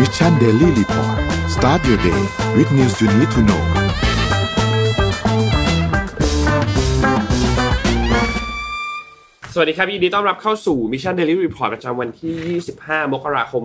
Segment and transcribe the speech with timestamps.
[0.00, 1.18] Mission Daily Report
[1.54, 2.22] start your day
[2.56, 3.62] with news you need to know
[9.52, 13.62] สวัสดีครับยินดีต้อนรับเข้าสู่ Mission Daily Report ประจำวันที่ 25 มกราคม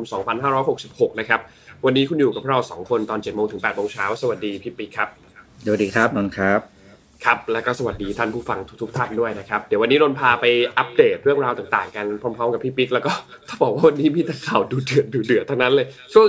[0.59, 1.39] 2566 นะครับ
[1.85, 5.09] วันนี้คุณอยู่กับเรา 2 คนตอน 7 โมงถึง 8 โมงเช้า สวัสดีพี่ปิ๊กครับ
[5.65, 6.59] สวัสดีครับนนท์ครับ
[7.25, 10.45] ครับแล้วก็สวัสดีท่านผู้ฟังทุกๆท่านด้วยนะครับเดี๋ยววันนี้นนท์พาไป
[10.77, 13.11] อัปเดตเรื่องราวต่างๆ กันพร้อมๆกับพี่ปิ๊กแล้วก็
[13.47, 16.27] ถ้าบอกว่าวันนี้มีแต่ข่าวดูเดือดดูเดือดทั้งนั้นเลย ช่วง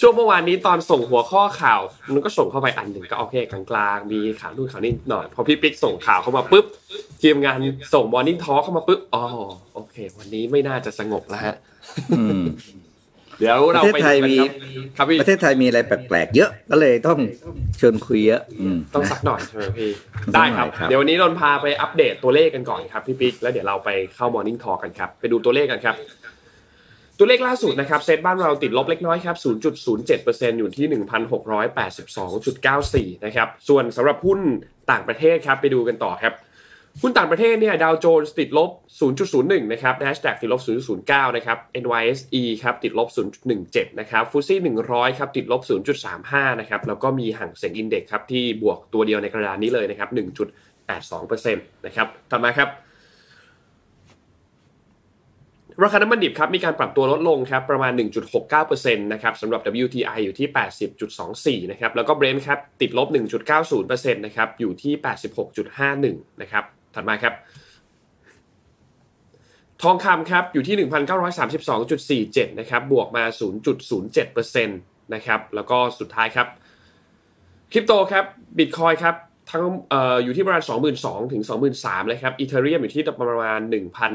[0.00, 1.80] ช่วงเมื่อวานนี้ตอนส่งหัวข้อข่าว
[2.14, 6.64] มันก็ส่งเข้าไปอันหนึ่งก็โอเคกลางๆมีข่าวนู่นข่าวนี่หน่อยพอพี่ปิ๊กส่งข่าวเข้ามาปุ๊บ
[7.22, 7.58] ทีมงาน
[7.94, 9.22] ส่งมอร์นิ่งทอเข้ามาปุ๊บอ๋อ
[9.74, 11.54] โอเค วันนี้ไม่น่าจะสงบแล้วฮะ
[13.42, 14.50] เดี๋ยวเราไปดูกันครับ
[14.96, 17.18] ครับพี่ประเทศไทยมีอะไรแปลกๆเยอะก็เลยต้อง
[17.78, 19.90] เชิญคุยเยอะอืมต้องสักหน่อยใช่ไหมพี่
[20.34, 25.94] ได้ครับครับเดี๋ยววันนี้นนท์พาไปอัปเดตตัวเลขกันก่อนครับพี่ปิ๊กแล้วเดี๋ยวเราไปเข้ามอร์นิ่งทอกันครับไปดูตัวเลขกันครับ
[27.18, 29.36] ตัวเลขล่าสุดนะครับเซตบ้านเราติดลบเล็กน้อยครับ
[29.98, 31.02] 0.07%อยู่ที่
[33.10, 34.40] 1,682.94 นะครับส่วนสำหรับหุ้น
[34.90, 36.34] ต่างประเทศครับไปดูกันต่อครับ
[37.00, 38.70] หุ้นต่างประเทศเนี่ยดาวโจนส์ติดลบ
[39.20, 40.62] 0.01 นะครับ NASDAQ ติดลบ
[40.98, 43.08] 0.09 นะครับ NYSE ครับติดลบ
[43.52, 45.62] 0.17 นะครับฟุตซี่100 ครับติดลบ
[46.10, 50.08] 0.35 นะครับ แล้วก็มีห่างเสียงอินเด็กซ์ครับที่บวกตัวเดียวในกระดานนี้เลยนะครับ
[50.82, 52.68] 1.82%นะครับถัดมาครับ
[55.82, 57.92] ราคาน้ำมันดิบครับมีการปรับตัวลดลงครับประมาณ
[58.48, 63.08] 1.69%นะครับสำหรับ WTI อยู่ที่ 80.24 นะครับแล้วก็ Brent ครับติดลบ
[63.62, 64.92] 1.90%นะครับอยู่ที่
[65.72, 67.34] 86.51 นะครับ ถัดมาครับ
[69.82, 70.88] ทองคำครับอยู่ที่
[72.48, 73.24] 1,932.47 นะครับบวกมา
[73.98, 76.46] 0.07%นะครับแล้วก็สุดท้ายครับ
[77.72, 78.24] คริปโตครับ
[78.58, 79.16] บิตคอยครับ
[79.50, 79.94] ทั้งอ
[80.24, 80.62] อยู่ที่ประมาณ
[81.02, 81.42] 22,000ถึง
[81.74, 83.60] 23,000เลยครับอีเทเรียมอยู่ที่ประมาณ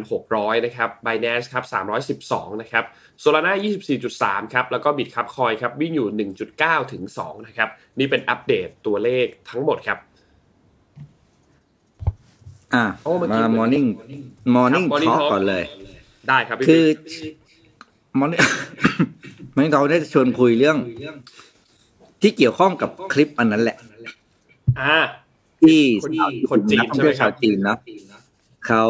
[0.06, 1.64] 1,600 นะครับ Binance ครับ
[2.20, 2.84] 312 นะครับ
[3.24, 3.54] Solana
[4.04, 7.70] 24.3 ครับ แล้วก็บิตครับคอยครับ วิ่งอยู่ 1.9 ถึง 2 นะครับ
[8.00, 10.00] นี่เป็นอัปเดตตัวเลขทั้งหมดครับ
[12.76, 13.88] อะโอ้เมื่อกี้มา morning
[14.56, 15.64] morning ครับ Morning talk Talk ก่อนเลย
[16.28, 17.34] ได้ครับพี่คือปิ๊ก
[18.20, 18.42] morning
[19.56, 20.78] morning talk ได้ชวนคุยเรื่อง
[22.22, 23.78] ที่เกี่ยวข้องกับคลิปอันนั้นแหละ
[24.80, 24.98] อ่า
[25.62, 26.12] ที่คน
[26.50, 27.78] คนจีนกท่องใช่ไหมเที่ยวครัชาบวจีนเนาะ
[28.68, 28.84] เขา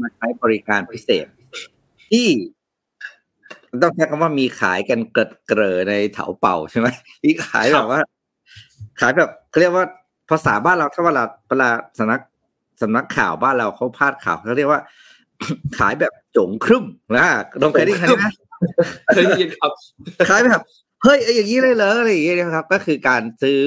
[0.00, 1.26] มาใช้บริการพิเศษ
[2.10, 2.26] ที่
[3.82, 6.88] ต้องใช้คำว่ามีขายกันเกิดเกลอในเถาเป่าใช่ไหม
[7.22, 8.00] ที่ขายแบบว่า
[9.00, 9.84] ขายแบบเขาเรียกว่า
[10.30, 11.68] ภาษาบ้านเราถ้าเวลาเวลา
[11.98, 12.20] สำนัก
[12.80, 14.80] สำนักข่าวบ้านเราเขาพาดข่าวเขาเรียกว่า
[15.78, 16.84] ขายแบบจงครึ่ม
[17.16, 17.26] นะ
[17.62, 18.26] ลองเคยได้ยินไหม
[19.14, 19.72] เคยได้ยินครับ
[20.28, 20.60] ขายแบบ
[21.02, 23.58] เฮ้ยเอาอย่างนี้เลยเหรออะไรอย่างเงี้ยนะครับ ก็คือการซื้อ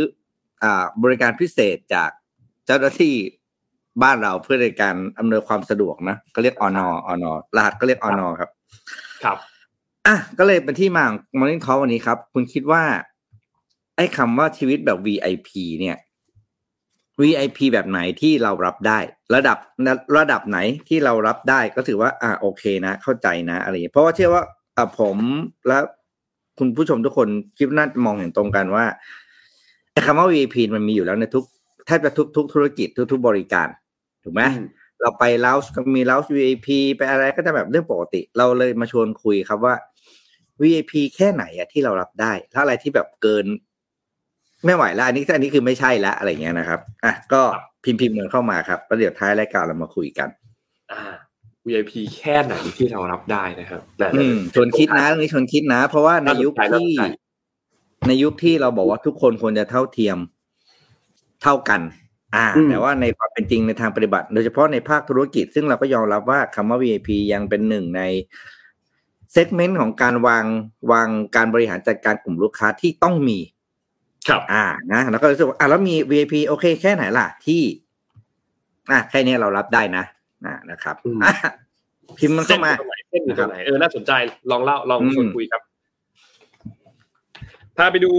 [0.64, 2.09] อ่าบริการพิเศษจาก
[2.66, 3.16] เจ้าหน้าที่
[4.03, 7.25] บ้านเราเพื่อในการอำนวยความสะดวกนะก็เรียกอนอน
[7.56, 8.50] รหัสก็เรียกอนอครับ
[9.24, 9.38] ครับ
[10.08, 12.84] อะก็เลยเป็นที่มาของ Morning Talk วันนี้ครับ คุณคิดว่า
[13.96, 15.50] ไอ้คำว่าชีวิตแบบ VIP
[15.80, 15.98] เนี่ย
[17.22, 19.00] VIP แบบไหนที่เรารับได้
[19.35, 19.57] ระดับ
[20.18, 20.57] ระดับไหน
[20.90, 24.44] ที่เรารับได้ก็ถือว่าอ่าโอเคนะ เข้าใจนะอะไรอย่างเงี้ยเพราะว่าเชื่อว่า
[24.78, 25.18] อ่าผม
[25.68, 25.78] และ
[26.59, 28.85] คุณผู้ชมทุกคนคิดว่าน่าจะมองเห็นตรงกันว่า
[29.91, 31.46] ไอ้คำว่า VIP มันมีอยู่แล้วในทุก
[31.85, 33.68] แทบจะทุกทุกธุรกิจทุกทุกบริการ
[34.24, 34.68] ถูกไหมอืม
[35.01, 39.75] เราไปเลาส์ก็มีเลาส์ VIP ไปอะไรก็จะแบบเรื่องปกติ เราเลยมาชวนคุยครับว่า
[40.62, 43.46] VIP แค่ไหนอะที่เรารับได้ ถ้าอะไรที่แบบเกิน
[44.66, 47.42] ไม่ไหวแล้วอันนี้อันนี้คือไม่ใช่ละอะไรเงี้ยนะครับอะก็
[47.84, 50.30] พิมพ์พิมพ์เงินเข้ามาครับแล้วเดี๋ยวท้ายรายการเรามาคุยกัน
[50.92, 51.02] อ่า
[51.68, 60.18] VIP แค่ไหนที่เรารับได้นะครับแต่อืมชวนคิดนะเรื่องนี้ชวนคิดนะ เพราะว่าในยุคน่าสนใจที่น่าสนใจในยุคที่เราบอกว่าทุกคนควรจะเท่าเทียม
[61.44, 61.81] เท่ากัน
[62.36, 68.02] อ่า แต่ว่าในความเป็นจริงในทางปฏิบัติ โดยเฉพาะในภาคธุรกิจ ซึ่งเราก็ยอมรับว่าคำว่า VIP ยังเป็นหนึ่งใน
[69.31, 70.46] เซกเมนต์ของการวาง
[70.92, 73.40] วางการบริหารจัดการกลุ่มลูกค้าที่ต้องมี
[74.29, 77.62] ครับอ่านะแล้วก็รู้สึกว่าอ่าแล้วมี VIP โอเคแค่ไหนล่ะที่
[78.91, 80.03] อะแค่นี้เรารับได้นะ
[80.45, 81.34] นะนะครับอืมอะ
[82.19, 82.72] พิมพ์มันเข้ามา
[83.09, 84.12] เส้นอยู่ตรงไหนเส้นอยู่ตรงไหนเออน่าสนใจ
[84.51, 85.62] ลองเล่าลองอืมชวนคุยครับ
[87.77, 88.12] พาไปดู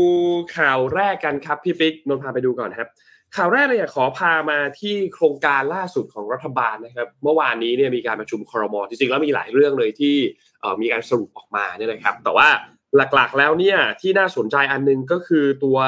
[0.56, 2.88] ข่าวแรกกันครับพี่ปิ๊กนนท์พาไปดูก่อนครับ
[3.36, 10.16] ข่าวแรกเลยอยากขอพามาที่โครงการล่าสุดของรัฐบาลนะครับ เมื่อวานนี้เนี่ยมีการประชุมครมจริงๆแล้วมีหลายเรื่องเลยที่
[10.60, 12.48] เอ่อมีการสรุปออกมาเนี่ยนะครับ แต่ว่า
[12.96, 15.78] หลักๆ แล้วเนี่ยที่น่าสนใจอันหนึงก็คือตัว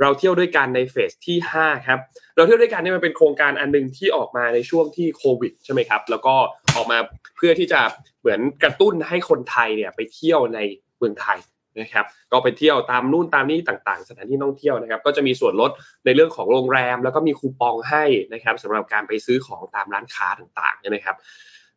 [0.00, 2.00] เราเที่ยวด้วยกันในเฟสที่5ครับ
[2.36, 6.34] เราเที่ยวด้วยกันเนี่ยมันเป็นโครงการอันหนึงที่ออกมาในช่วงที่โควิดใช่ไหมครับแล้วก็
[6.76, 6.98] ออกมา
[7.36, 7.80] เพื่อที่จะ
[8.20, 10.58] เหมือนกระตุ้นให้คนไทยเนี่ยไปเที่ยวใน
[10.98, 11.38] เมืองไทย
[11.80, 15.70] นะครับก็ไปเที่ยวตามนู่นตามนี่ต่างๆ สถานที่ท่องเที่ยวนะครับ ก็จะมีส่วนลด
[16.04, 21.16] ในเรื่องของโรงแรม แล้วก็มีคูปองให้นะครับสำหรับการไปซื้อของตามร้านค้าต่างๆนะครับ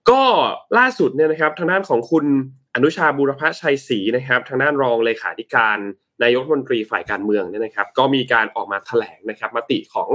[0.09, 0.21] ก็
[0.77, 2.25] ล่าสุดเนี่ยนะครับทางด้านของคุณ
[2.83, 5.77] นุชาบุรพชัยศรีนะครับ ทางด้านรองเลขาธิการ
[6.23, 10.09] นายกรัฐมนตรีฝ่ายการเมืองเนี่ยนะครับ ก็มีการออกมาแถลงนะครับมติของ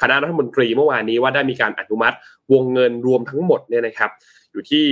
[0.00, 2.16] คณะรัฐมนตรีเมื่อวานนี้ว่าได้มีการอนุมัติ
[2.52, 4.10] วงเงินรวมทั้งหมดเนี่ยนะครับ
[4.52, 4.86] อยู่ที่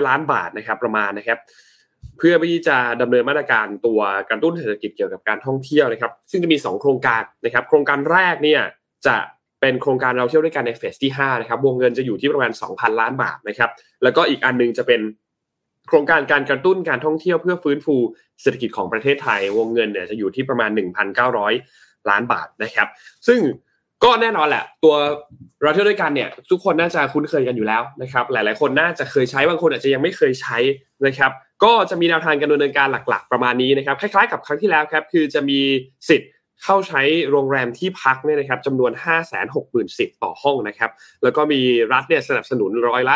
[0.00, 1.38] 3.3,900ล้านบาทนะครับ ประมาณนะครับ
[2.18, 8.62] เพื่อที่จะดำเนินมาตรการตัวกระตุ้นเศรษฐกิจเกี่ยวกับการท่องเที่ยวนะครับ ซึ่งจะมี 2 โครงการนะครับ โครงการแรกเนี่ย
[9.06, 9.16] จะ
[9.60, 13.70] เป็นโครงการเราเที่ยวด้วยกันในเฟสที่5นะครับวงเงินจะอยู่ที่ประมาณ 2,000 ล้านบาทนะครับ
[14.02, 15.00] แล้วก็อีกอันนึงจะเป็น
[15.88, 17.96] โครงการการกระตุ้นการท่องเที่ยวเพื่อฟื้นฟู
[18.42, 20.70] เศรษฐกิจของประเทศไทย วงเงินเนี่ยจะอยู่ที่ประมาณ
[21.40, 22.88] 1,900 ล้านบาทนะครับ
[23.28, 23.40] ซึ่ง
[24.04, 24.94] ก็แน่นอนแหละ ตัว
[25.62, 30.58] เราเที่ยวด้วยกันเนี่ย ทุกคนน่าจะคุ้นเคยกันอยู่แล้วนะครับ หลาย ๆ คนน่าจะเคยใช้บางคนอาจจะยังไม่เคยใช้
[31.06, 31.30] นะครับ
[31.64, 35.60] ก็จะมีแนวทางการดำเนินการหลัก ๆ ประมาณนี้นะครับ คล้าย ๆ กับครั้งที่แล้วครับ คือจะมี
[36.08, 36.30] สิทธิ์
[36.64, 40.90] เข้าใช้โรงแรมที่พักเนี่ยนะครับจำนวน 5 6 0 0 0 0ต่อห้องนะครับ
[41.22, 41.60] แล้วก็มี
[41.92, 43.14] รัฐเนี่ยสนับสนุนร้อยละ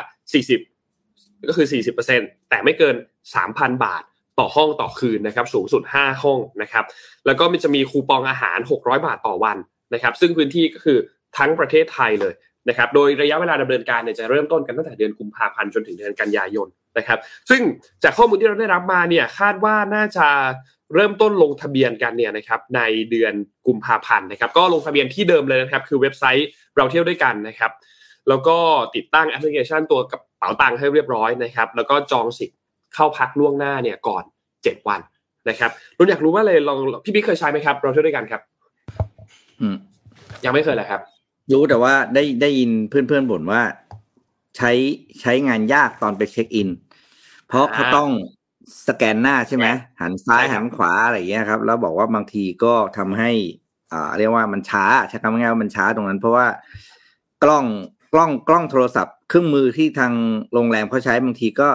[0.72, 1.66] 40 ก็คือ
[2.08, 2.96] 40%แต่ไม่เกิน
[3.38, 4.02] 3,000 บาท
[4.38, 6.84] ต่อห้องต่อคืนนะครับ สูงสุด 5 ห้องนะครับ
[7.26, 9.56] แล้วก็มันจะมีคูปองอาหาร 600 บาทต่อวัน
[9.94, 10.98] นะครับ ซึ่งพื้นที่ก็คือ
[11.38, 12.34] ทั้งประเทศไทยเลย
[12.68, 16.68] นะครับ โดยระยะเวลาดำเนินการเนี่ยจะเริ่มต้นกันตั้งแต่เดือนกุมภาพันธ์จนถึงเดือนกันยายน
[16.98, 17.18] นะครับ
[17.50, 17.62] ซึ่ง
[18.02, 20.26] จากข้อมูลที่เราได้รับมาเนี่ยคาดว่าน่าจะ
[20.94, 22.80] เริ่มต้นลงทะเบียนกันเนี่ยนะครับใน
[23.10, 23.34] เดือน
[23.66, 27.72] กุมภาพันธ์นะครับ ก็ลงทะเบียนที่เดิมเลยนะครับคือเว็บไซต์เราเที่ยวด้วยกันนะครับ
[28.28, 28.56] แล้วก็
[28.94, 32.58] ติดตั้งแอปพลิเคชันตัวกระเป๋าตังค์ให้เรียบร้อยนะครับ แล้วก็จองสิทธิ์
[32.94, 34.24] เข้าพักล่วงหน้าเนี่ยก่อน
[34.54, 35.00] 7 วัน
[35.48, 38.40] นะครับรุ่นอยากรู้ว่าเลยลองพี่บิ๊กเคยใช้ไหมครับ เราเที่ยวด้วยกันครับ
[39.60, 39.76] อืม
[40.44, 41.00] ยังไม่เคยเลยครับ
[41.52, 43.62] รู้แต่ว่าได้ได้ยินเพื่อนๆบ่นว่า
[44.56, 44.70] ใช้
[45.20, 46.68] ใช้งานยากตอนไปเช็คอิน
[47.48, 48.10] เพราะเขาต้อง
[48.88, 49.66] สแกนหน้าใช่ไหม
[50.00, 53.30] หันซ้ายใช่ครับหันขวาอะไรอย่างเงี้ยครับ แล้วบอกว่าบางทีก็ทำให้
[53.92, 56.46] อ่าเรียกว่ามันช้าใช้คำง่ายๆว่ามันช้าตรงนั้น เพราะว่า
[57.42, 57.66] กล้อง
[58.14, 60.12] กล้องกล้องโทรศัพท์ เครื่องมือที่ทาง
[60.52, 61.68] โรงแรมเขาใช้บางทีก็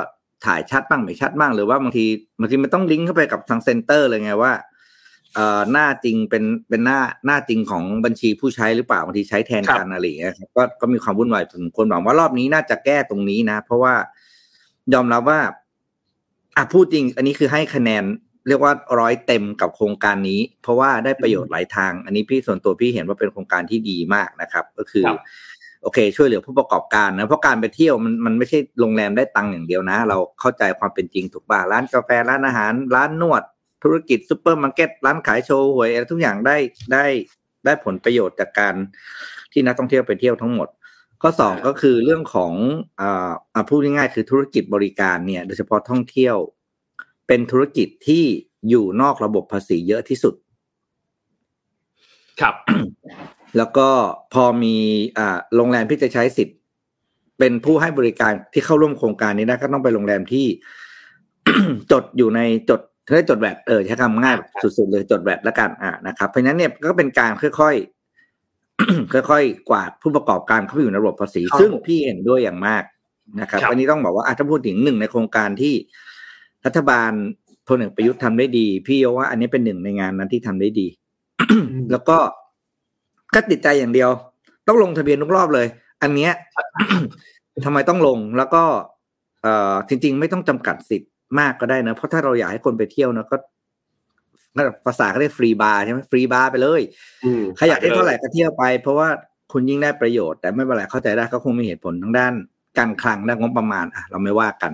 [0.45, 2.05] ถ่ายชัดบ้างไม่ชัดบ้างหรือว่าบางที
[2.39, 4.53] บางทีมันต้องลิงก์เข้าไปกับทาง center เลยไงว่า
[5.35, 13.93] เอ่อหน้าจริงเป็นเป็นหน้าหน้าจริงของบัญชีผู้ใช้หรือเปล่าบางทีใช้แทนกันอะไรอย่างเงี้ยครับก็ก็มีความวุ่นวายซึ่งคนหวังว่ารอบนี้น่าจะแก้ตรงนี้นะ เพราะว่า
[14.93, 15.39] ยอมรับว่า
[16.57, 18.03] อะพูดจริง อันนี้คือให้คะแนน
[18.47, 25.19] เรียกว่าร้อยเต็มกับโครงการนี้ เพราะว่าได้ประโยชน์หลายทาง อันนี้พี่ส่วนตัวพี่เห็นว่าเป็นโครงการที่ดีมากนะครับ ก็คือครับ
[25.83, 33.43] โอเค ช่วยเหลือผู้ประกอบการนะเพราะการไปเที่ยวมันมันไม่ใช่โรงแรมได้ตังค์อย่างเดียวนะ เราเข้าใจความเป็นจริงถูกป่ะร้านกาแฟร้านอาหาร ร้านนวด
[33.83, 36.57] ธุรกิจซูเปอร์มาร์เก็ตร้านขายโชห่วยอะไรทุกอย่างได้
[36.93, 37.05] ได้
[37.65, 38.75] ได้ผลประโยชน์จากการ
[39.51, 40.67] ที่นักท่องเที่ยวไปเที่ยวทั้งหมด
[41.21, 42.53] ข้อสองก็คือเรื่องของ
[43.01, 46.35] อ่าอ่าพูดง่ายๆคือธุรกิจบริการเนี่ย โดยเฉพาะท่องเที่ยว
[47.27, 48.23] เป็นธุรกิจที่
[48.69, 50.35] อยู่นอกระบบภาษีเยอะที่สุด
[52.41, 52.55] ครับ
[53.57, 53.89] แล้วก็
[54.33, 54.75] พอมี
[55.17, 56.57] อ่าโรงแรมที่จะใช้สิทธิ์
[57.39, 60.45] เป็นผู้ให้บริการที่เข้าร่วมโครงการนี้นะก็ต้องไปโรงแรมที่
[61.91, 62.81] จดอยู่ในจด
[63.13, 64.47] เรียกจดแวดเออใช้คำง่ายครับ
[64.77, 67.96] สุดๆเลยจดแวดแล้วกันอ่านะครับเพราะฉะนั้นเนี่ยก็เป็นการค่อยๆ
[69.13, 72.83] ค่อยๆ กวาดผู้ประกอบการเข้าไปอยู่ในระบบภาษี ซึ่งพี่เห็นด้วยอย่างมาก
[73.41, 75.73] นะครับครับอันนี้ต้องบอกว่าอะถ้าพูดถึงหนึ่งในโครงการที่
[76.65, 77.11] รัฐบาล
[77.67, 80.87] พลเอกประยุทธ์ทำได้ดี พี่ว่าอันนี้เป็นหนึ่งในงานนั้นที่ทำได้ดี
[81.91, 82.17] แล้วก็
[83.33, 84.09] ก็ติดใจอย่างเดียว
[84.67, 85.67] ต้องลงทะเบียนทุกรอบเลย
[86.01, 86.31] อันเนี้ย
[87.65, 88.63] ทำไมต้องลงแล้วก็
[89.43, 93.35] เอ่อจริง ๆ ไม่ต้องจำกัดสิทธิ์มากก็ได้นะ เพราะถ้าเราอยากให้คนไปเที่ยวนะก็
[94.57, 96.81] นั่นภาษาก็เรียก free bar ใช่ไหม free bar ไปเลย
[97.25, 99.09] อืมใครอยากได้เท่าไหร่ก็เที่ยวไป เพราะว่า
[99.51, 102.33] คุณยิ่งได้ประโยชน์ แต่ไม่เป็นไรเข้าใจได้ก็คงมีเหตุผลทางด้าน
[102.77, 104.71] การคลังด้านงบประมาณอะเราไม่ว่ากัน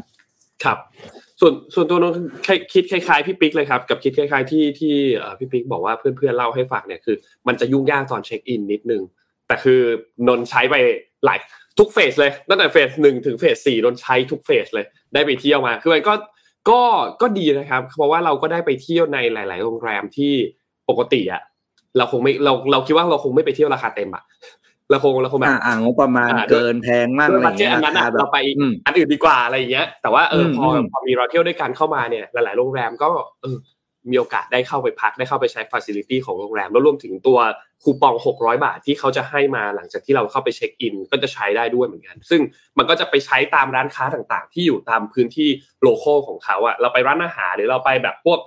[0.64, 0.78] ครับ
[1.40, 2.18] ส่วนส่วนตัวนนท์
[2.74, 7.16] คิดคล้ายๆพี่ปิ๊กเลยครับ กับคิดคล้ายๆที่ที่เอ่อพี่ปิ๊กบอกว่าเพื่อนๆเล่าให้ฟังเนี่ยคือ
[7.48, 9.02] มันจะยุ่งยากตอนเช็คอินนิดนึง
[9.48, 9.82] แต่คือ
[10.28, 10.76] นนท์ใช้ไป
[11.26, 11.40] หลาย
[11.80, 16.14] ทุกเฟสเลยตั้งแต่เฟสหนึ่งถึงเฟสสี่นนท์ใช้ทุกเฟสเลยได้ไปเที่ยวมาคือมันก็
[16.70, 16.82] ก็
[17.22, 20.34] ก็ดีนะครับ เพราะว่าเราก็ได้ไปเที่ยวในหลาย ๆ โรงแรมที่
[20.90, 21.42] ปกติอะ
[21.98, 24.24] เราคงไม่เราเราคิดว่าเราคงไม่ไปเที่ยวราคาเต็มอะ
[24.90, 33.10] เราคงเราคงแบบอ่าอ่างบประมาณอ่าเกินแพงมากด้อะวยไรบัตเจ็ตเงี้ยอันนั้นราอะคาแบบเราไปอืมอันอื่นดีกว่าอะไรอย่างเงี้ย แต่ว่าเอออมพออมพอมีเราเที่ยวด้วยกันเข้ามาเนี่ย หลาย ๆ โรงแรมก็
[33.42, 33.58] เออ
[34.12, 37.40] มีโอกาสได้เข้าไปพักได้เข้าไปใช้ฟ a ซิลิตี้ของโรงแรม แล้วรวมถึงตัว
[37.84, 42.42] คูปอง 600 บาทที่เขาจะให้มาหลังจากที่เราเข้าไปเช็คอิน ก็จะใช้ได้ด้วยเหมือนกัน ซึ่ง
[42.78, 45.50] มันก็จะไปใช้ตามร้านค้าต่างๆ ที่อยู่ตามพื้นที่
[45.84, 48.40] โลโก้ของเขาอะเราไปร้านอาหารหรือเราไปแบบพวก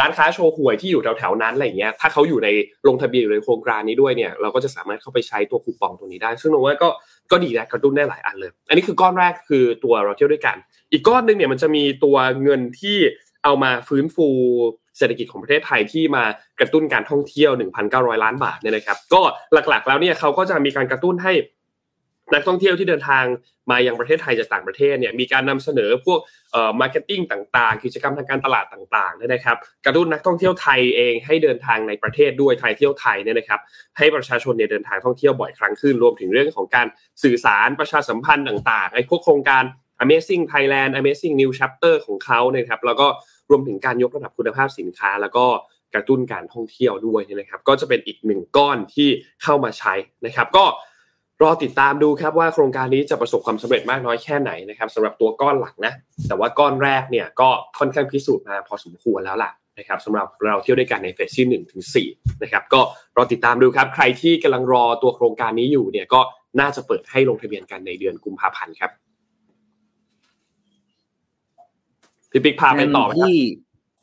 [0.00, 2.48] ร้านค้าโชว์หวยที่อยู่แถวๆนั้นอะไรเงี้ยถ้าเขาอยู่ใน
[2.88, 6.88] ลงทะเบียนอยู่ในโครงการนี้ด้วยเนี่ยเราก็จะสามารถเข้าไปใช้ตัวคูปองตรงนี้ได้ ซึ่งผมว่าก็
[7.30, 10.56] ก็ดีนะกระตุ้นได้หลายอันเลย อันนี้คือก้อนแรกคือตัวเราเที่ยวด้วยกัน
[10.92, 12.98] อีกก้อนหนึ่งเนี่ยมันจะมีตัวเงินที่
[13.44, 14.28] เอามาฟื้นฟู
[14.98, 16.24] เศรษฐกิจของประเทศไทยที่มา
[16.60, 17.52] กระตุ้นการท่องเที่ยว
[17.88, 19.22] 1,900 ล้านบาทเนี่ยนะครับ ก็
[19.52, 21.32] หลักๆ แล้วเนี่ยเขาก็จะมีการกระตุ้นให้
[22.34, 23.24] นักท่องเที่ยวที่เดินทาง
[23.70, 26.18] มายังประเทศไทยจากต่างประเทศเนี่ยมีการนำเสนอพวก
[26.52, 33.60] เอ่อ marketing ต่างๆ กิจกรรมทางการตลาดต่างๆเนี่ยนะครับกระตุ้นนักท่องเที่ยวไทยเองให้เดินทางในประเทศด้วยไทยเที่ยวไทยเนี่ยนะครับ
[33.98, 36.86] ให้ประชาชนเนี่ยเดินทางท่องเที่ยวบ่อยครั้งขึ้นรวมถึงเรื่องของการ
[37.22, 39.64] สื่อสารประชาสัมพันธ์ต่างๆไอ้พวกโครงการ
[40.04, 43.06] Amazing Thailand Amazing New Chapter ของเขานะครับแล้วก็
[43.50, 45.46] รวมถึงการยกระดับคุณภาพสินค้า แล้วก็
[45.94, 49.08] กระตุ้นการท่องเที่ยวด้วยนะครับ ก็จะเป็นอีกหนึ่งก้อนที่
[49.42, 49.94] เข้ามาใช้
[50.26, 50.64] นะครับ ก็
[51.42, 55.92] รอติดตามดูครับว่าโครงการนี้จะประสบความสำเร็จมากน้อยแค่ไหนนะครับสำหรับตัวก้อนหลักนะ
[56.28, 57.48] แต่ว่าก้อนแรกเนี่ยก็
[57.78, 62.08] ค่อนข้างพิสูจน์มาพอสมควรแล้วล่ะนะครับสำหรับเราเที่ยวด้วยกันในเฟสที่หนึ่งถึงสี่
[62.42, 62.80] นะครับก็
[63.16, 66.20] รอติดตามดูครับ ใครที่กำลังรอตัวโครงการนี้อยู่เนี่ยก็
[66.60, 68.90] น่าจะเปิดให้ลงทะเบียนกันในเดือนกุมภาพันธ์ครับ
[72.34, 73.38] พี่ปิ๊กพาไปต่อไหมครับที่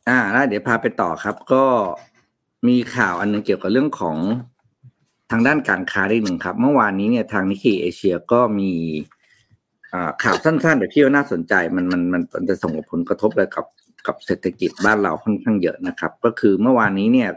[0.08, 1.64] อ่าแล้วเดี๋ยวพาไปต่อครับ ก็
[2.68, 4.16] มีข่าวอันหนึงเกี่ยวกับเรื่องของ
[5.30, 8.70] ทางด้านการค้าได้หนึ่งครับ เมื่อวานนี้เนี่ยทางนิกเกิเอเชียก็มี
[9.92, 13.66] อ่าข่าวสั้นๆแต่ที่ว่าน่าสนใจมันมันมันมันจะส่งผลกระทบอะไรกับ
[14.06, 17.30] กับเศรษฐกิจบ้านเราค่อนข้างเยอะนะครับ ก็คือเมื่อวานนี้เนี่ย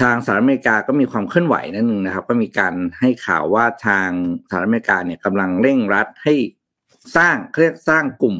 [0.00, 4.08] ทางสหรัฐอเมริกาก็มีความเคลื่อนไหวนั่นหนึ่งนะครับ ก็มีการให้ข่าวว่าทาง
[4.48, 6.34] สหรัฐอเมริกาเนี่ยกำลังเร่งรัดให้
[7.16, 8.36] สร้างเรียกสร้างกลุ่ม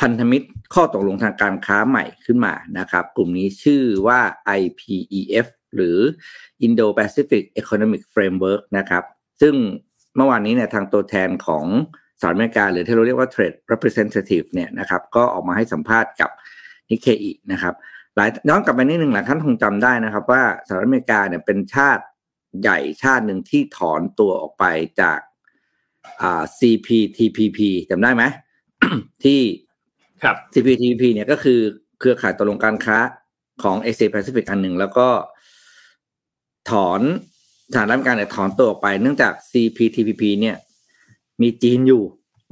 [0.00, 4.20] พันธมิตรข้อตกลงทางการค้าใหม่ขึ้นมานะครับ กลุ่มนี้ชื่อว่า
[4.60, 5.98] IPEF หรือ
[6.66, 9.04] Indo-Pacific Economic Framework นะครับ
[9.40, 9.54] ซึ่ง
[10.16, 11.64] เมื่อวานนี้เนี่ยทางตัวแทนของ
[12.20, 16.30] สหรัฐอเมริกาหรือที่เราเรียกว่า Trade Representative เนี่ยนะครับก็ออกมาให้สัมภาษณ์กับ
[16.90, 17.74] นิเคอีนะครับ
[18.16, 22.04] หลายย้อนกลับไปนิดหนึ่งหลายท่านคงจำได้นะครับ ว่าสหรัฐอเมริกาเนี่ยเป็นชาติ
[22.60, 24.64] ใหญ่ชาติหนึ่งที่ถอนตัวออกไป
[25.00, 25.20] จาก
[26.22, 27.58] อ่า CPTPP
[27.90, 28.24] จำได้ไหม
[29.24, 29.40] ที่
[30.22, 31.60] ครับ CPTPP เนี่ยก็คือ
[31.98, 32.98] เครือข่ายตกลงการค้า
[33.62, 35.08] ของเอเชียแปซิฟิกอันหนึ่งแล้วก็
[36.70, 37.00] ถอน
[37.72, 40.56] สถานการเนี่ยถอนตัวออกไปเนื่องจาก CPTPP เนี่ย
[41.42, 42.04] มีจีนอยู่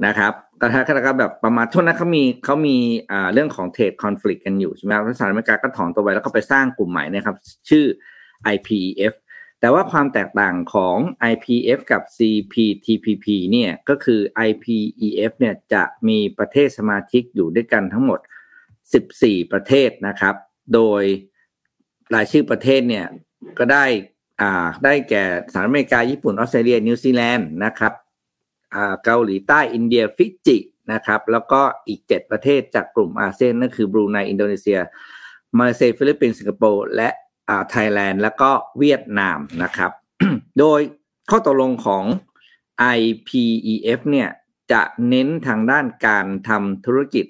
[0.05, 2.75] นะครับแต่ถ้าก็แบบประมาณทุนนะเขามีเขามี
[3.11, 7.35] อ่าเรื่องของเทรดคอนฟ lict กันอยู่ใช่ไหมครับสหรัฐอเมริกาก็ถอนตัวไปแล้วก็ไปสร้างกลุ่มใหม่นะครับ
[7.69, 7.85] ชื่อ
[8.53, 9.13] IPEF
[9.59, 10.97] แต่ว่าความแตกต่างของ
[11.31, 18.19] IPF กับ CPTPP เนี่ยก็คือ IPEF เนี่ยจะมีประเทศสมาชิกอยู่ด้วยกันทั้งหมด
[18.85, 20.35] 14 ประเทศนะครับ
[20.73, 21.03] โดย
[22.13, 23.05] รายชื่อประเทศเนี่ย
[23.57, 23.85] ก็ได้
[24.41, 27.93] อ่าได้แก่สหรัฐอเมริกา ญี่ปุ่น ออสเตรเลีย นิวซีแลนด์นะครับ
[28.75, 30.57] อ่าเกาหลีใต้ อินเดีย ฟิจิ
[30.93, 34.79] นะครับ แล้วก็อีก 7 ประเทศจากกลุ่มอาเซียนนั่นคือบรูไน อินโดนีเซีย
[35.57, 37.09] มาเลเซีย ฟิลิปปินส์ สิงคโปร์ และ
[37.69, 39.91] ไทยแลนด์แล้วก็เวียดนามนะครับ
[40.59, 40.79] โดย
[41.29, 42.03] ข้อตกลงของ
[42.97, 44.29] IPEF เนี่ย
[44.71, 47.25] จะเน้นทางด้านการทำธุรกิจ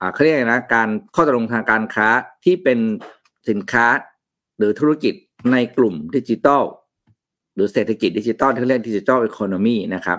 [0.00, 2.08] อ่าเขาเรียกไรนะการข้อตกลงทางการค้า
[2.44, 2.78] ที่เป็น
[3.48, 3.86] สินค้า
[4.58, 5.14] หรือธุรกิจ
[5.52, 6.62] ในกลุ่มดิจิทัล
[7.54, 10.18] หรือเศรษฐกิจดิจิทัลที่เรียก digital economy นะครับ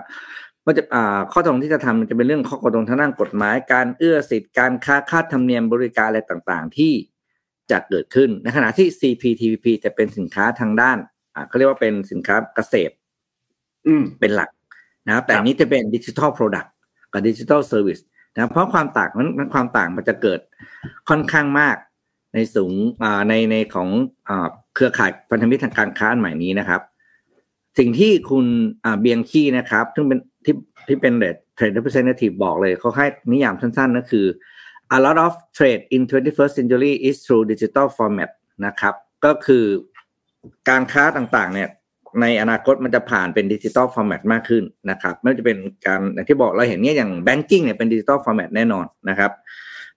[0.66, 6.92] มันจะอ่าข้อตกลงที่จะทำมันจะเป็นเรื่องข้อตกลงทางด้านกฎหมาย การเอื้อสิทธิการค้าค่าธรรมเนียมบริการอะไรต่างๆ ที่
[7.70, 10.98] จะเกิดขึ้น ในขณะที่ CPTPP จะเป็นสินค้าทางด้าน
[11.34, 12.94] อ่าเขาเรียกว่าเป็นสินค้าเกษตร
[13.86, 14.50] อืมเป็นหลัก
[15.06, 16.72] นะครับแต่ครับอันนี้จะเป็น digital product
[17.12, 17.98] กับ digital service
[18.34, 20.40] นะครับเพราะความต่างมันมันความต่างมันจะเกิด
[21.08, 21.76] ค่อนข้างมาก
[22.34, 22.72] ในสูง
[23.02, 23.88] อ่าในในของ
[24.28, 26.80] อ่าเครือข่ายพันธมิตรทางการค้าอันใหม่นี้นะครับ
[27.78, 28.46] สิ่งที่คุณ
[28.84, 30.54] อ่าเบียงคีนะครับ ซึ่งเป็นที่
[30.86, 31.12] ที่เป็น
[31.54, 34.26] เทรด representative บอกเลยเขาให้นิยามสั้นๆก็คือ
[34.96, 38.30] a lot of trade in 21st century is through digital format
[38.66, 39.64] นะครับ ก็คือ
[40.68, 41.68] การค้าต่างๆ เนี่ย
[42.20, 49.32] ในอนาคตมันจะผ่านเป็น digital format มากขึ้นนะครับไม่ว่าจะเป็นการอย่างที่บอกเราเห็นเนี่ยอย่าง banking เนี่ยเป็น digital format แน่นอนนะครับ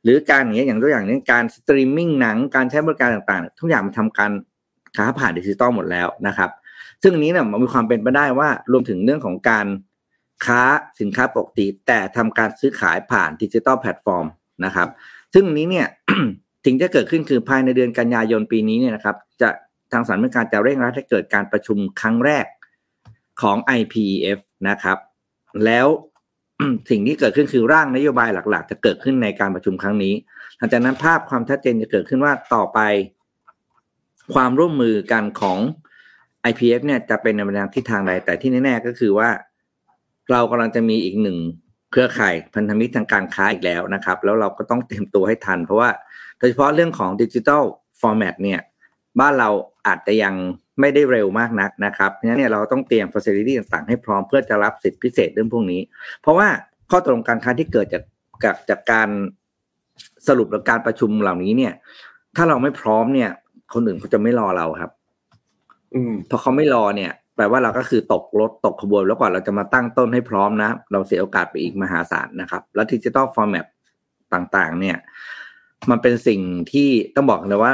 [0.03, 4.31] หรือการอย่างเงี้ยอย่างตัวอย่างนี้การสตรีมมิ่งหนังการใช้บริการต่างๆ ทุกอย่างมันทำการ
[4.95, 6.49] ค้าผ่านดิจิตอลหมดแล้วนะครับ
[7.03, 9.67] ซึ่งอันนี้เนี่ยมันมีความเป็นไปได้ว่ารวมถึงเรื่องของการ
[10.45, 10.61] ค้า
[10.99, 14.25] สินค้าปกติ แต่ทำการซื้อขายผ่านดิจิตอลแพลตฟอร์ม
[14.65, 14.87] นะครับ
[15.33, 15.87] ซึ่งนี้เนี่ย
[16.65, 19.49] สิ่งที่เกิดขึ้นคือภายในเดือนกันยายนปีนี้เนี่ยนะครับ จะ
[19.91, 22.45] ทางสหรัฐอเมริกาจะเร่งรัดให้เกิดการประชุมครั้งแรก
[23.41, 24.39] ของ IPEF
[24.69, 24.97] นะครับ
[25.65, 25.87] แล้ว
[26.89, 30.13] สิ่งที่เกิดขึ้นคือร่างนโยบายหลัก ๆ จะเกิดขึ้นในการประชุมครั้งนี้
[30.57, 32.79] หลังจากนั้นภาพความชัดเจนจะเกิดขึ้นว่าต่อไป
[34.33, 35.59] ความร่วมมือกันของ
[36.49, 39.29] IPF เนี่ยจะเป็นในทางทิศทางใดแต่ที่แน่ๆก็คือว่า
[40.31, 41.37] เรากำลังจะมีอีกหนึ่ง
[41.91, 45.89] เครือข่ายพันธมิตรทางการค้าอีกแล้วนะครับ แล้วเราก็ต้องเตรียมตัวให้ทัน เพราะว่า
[46.37, 47.63] โดยเฉพาะเรื่องของดิจิทัล
[48.01, 48.59] ฟอร์แมตเนี่ย
[49.19, 49.49] บ้านเรา
[49.87, 50.33] อาจจะยัง
[50.79, 55.81] ไม่ได้เร็วมากนักนะครับเพราะฉะนั้นเนี่ยเราต้องเตรียม facility ต่างๆ ให้พร้อมเพื่อจะรับสิทธิพิเศษเรื่องพวกนี้
[56.21, 56.47] เพราะว่า
[56.89, 58.03] ข้อตกลงการค้าที่เกิดจาก
[58.43, 59.09] จากจากการ
[60.27, 61.73] สรุปและการประชุมเหล่านี้เนี่ย
[62.35, 63.29] ถ้าเราไม่พร้อมเนี่ย
[63.73, 64.91] คนอื่นเขาจะไม่รอเราครับ
[65.93, 73.65] อืมพอเขาไม่รอเนี่ย แปลว่าเราก็คือตกรถตกขบวนแล้วกว่าเราจะมาตั้งต้นให้พร้อมนะ เราเสียโอกาสไปอีกมหาศาลนะครับ แล้ว digital format
[74.33, 74.97] ต่างๆ เนี่ย
[75.89, 77.73] มันเป็นสิ่งที่ต้องบอกเลยว่า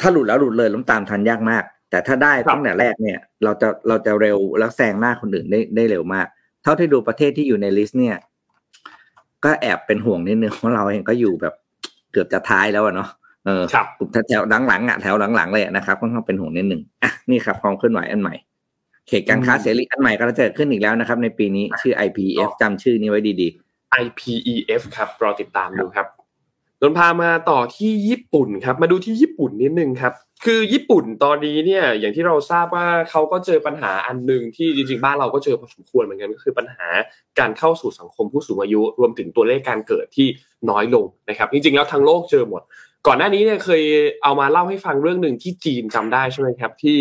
[0.00, 6.26] ถ้าหลุดแล้วหลุดเลยแล้วตามทันยากมาก แต่ถ้าได้ตั้งแต่แรกเนี่ย เราจะเราจะเร็วแล้วแซงหน้าคนอื่นได้ได้เร็วมาก
[6.62, 8.16] เท่าที่ดูประเทศที่อยู่ใน list เนี่ย
[9.44, 11.54] ก็แอบเป็นห่วงนิดนึงว่าเราเองก็อยู่แบบ
[12.12, 13.08] เกือบจะท้ายแล้วอะเนาะ
[13.46, 18.34] เออครับกลุ่มแถวหลังๆอะแถวหลังๆเลยนะครับค่อนข้างเป็นห่วงนิดหนึ่งอะนี่ครับความเคลื่อนไหวอันใหม่
[19.08, 23.48] เขตการค้าเสรีอันใหม่ก็จะเกิดขึ้นอีกแล้วนะครับ ในปีนี้ชื่อ IPF จำชื่อนี้ไว้ดี
[24.02, 26.06] IPEF ครับรอติดตามดูครับ
[26.80, 30.12] นนพามาต่อที่ญี่ปุ่นครับ มาดูที่ญี่ปุ่นนิดนึงครับ
[30.44, 36.86] คือญี่ปุ่นตอนนี้เนี่ยอย่างที่เราทราบว่าเขาก็เจอปัญหาอันหนึ่งที่จริงๆบ้านเราก็เจอพอสมควรเหมือนกันก็คือปัญหา
[37.38, 40.26] การเข้าสู่สังคมผู้สูงอายุ รวมถึงตัวเลขการเกิดที่
[40.70, 42.62] น้อยลงนะครับ จริงๆแล้วทั้งโลกเจอหมด
[43.06, 43.82] ก่อนหน้านี้เนี่ยเคย
[44.22, 46.98] เอามาเล่าให้ฟังเรื่องหนึ่งที่จีนจำได้ใช่ไหมครับที่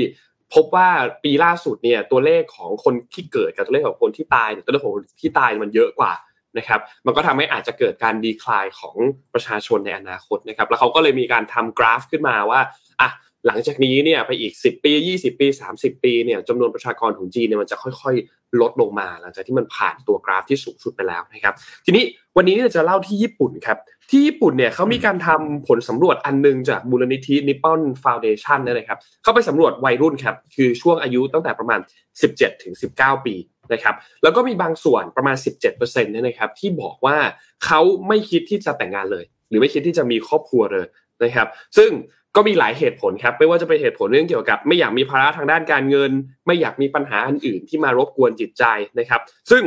[0.54, 0.88] พบว่า
[1.24, 6.14] ปีล่าสุดเนี่ยตัวเลขของคนที่เกิดกับตัวเลขของคนที่ตายตัวเลขของคนที่ตายมันเยอะกว่า
[6.58, 8.96] นะครับ มันก็ทำให้อาจจะเกิดการดีคลายของ
[9.34, 12.60] ประชาชนในอนาคตนะครับ แล้วเขาก็เลยมีการทำกราฟขึ้นมาว่า
[13.02, 13.10] อะ
[13.48, 21.54] หลังจากนี้เนี่ยไปอีก 10 ปี 20 ปี 30 ปีเนี่ยจำนวนประชากรของจีนเนี่ยมันจะค่อยๆ ลดลงมา หลังจากที่มันผ่านตัวกราฟที่สูงสุดไปแล้วนะครับ
[21.86, 22.04] ทีนี้
[22.38, 23.78] วันนี้เนี่ยจะเล่าที่ญี่ปุ่นครับ
[24.10, 31.80] ที่ญี่ปุ่นเนี่ยเขามีการทำผลสำรวจอันนึงจากมูลนิธินิปปอนฟาวเดชันนี่นะครับเข้าไปสำรวจวัยรุ่นครับคือช่วงอายุตั้งแต่ประมาณ
[32.22, 33.36] 17ถึง19 ปี
[33.74, 37.18] นะครับแล้วก็มีบางส่วนประมาณ 17%เนี่ยนะครับที่บอกว่า
[37.66, 40.86] เขาไม่คิดที่จะแต่งงานเลย หรือไม่คิดที่จะมีครอบครัวเลย
[41.24, 41.92] นะครับ ซึ่ง
[42.36, 46.12] ก็มีหลายเหตุผลครับไม่ว่าจะเป็นเหตุผลเรื่องเกี่ยวกับ ไม่อยากมีภาระทางด้านการเงิน
[46.48, 48.64] ไม่อยากมีปัญหาอันอื่นที่มารบกวนจิตใจ
[49.00, 49.64] นะครับ ซึ่ง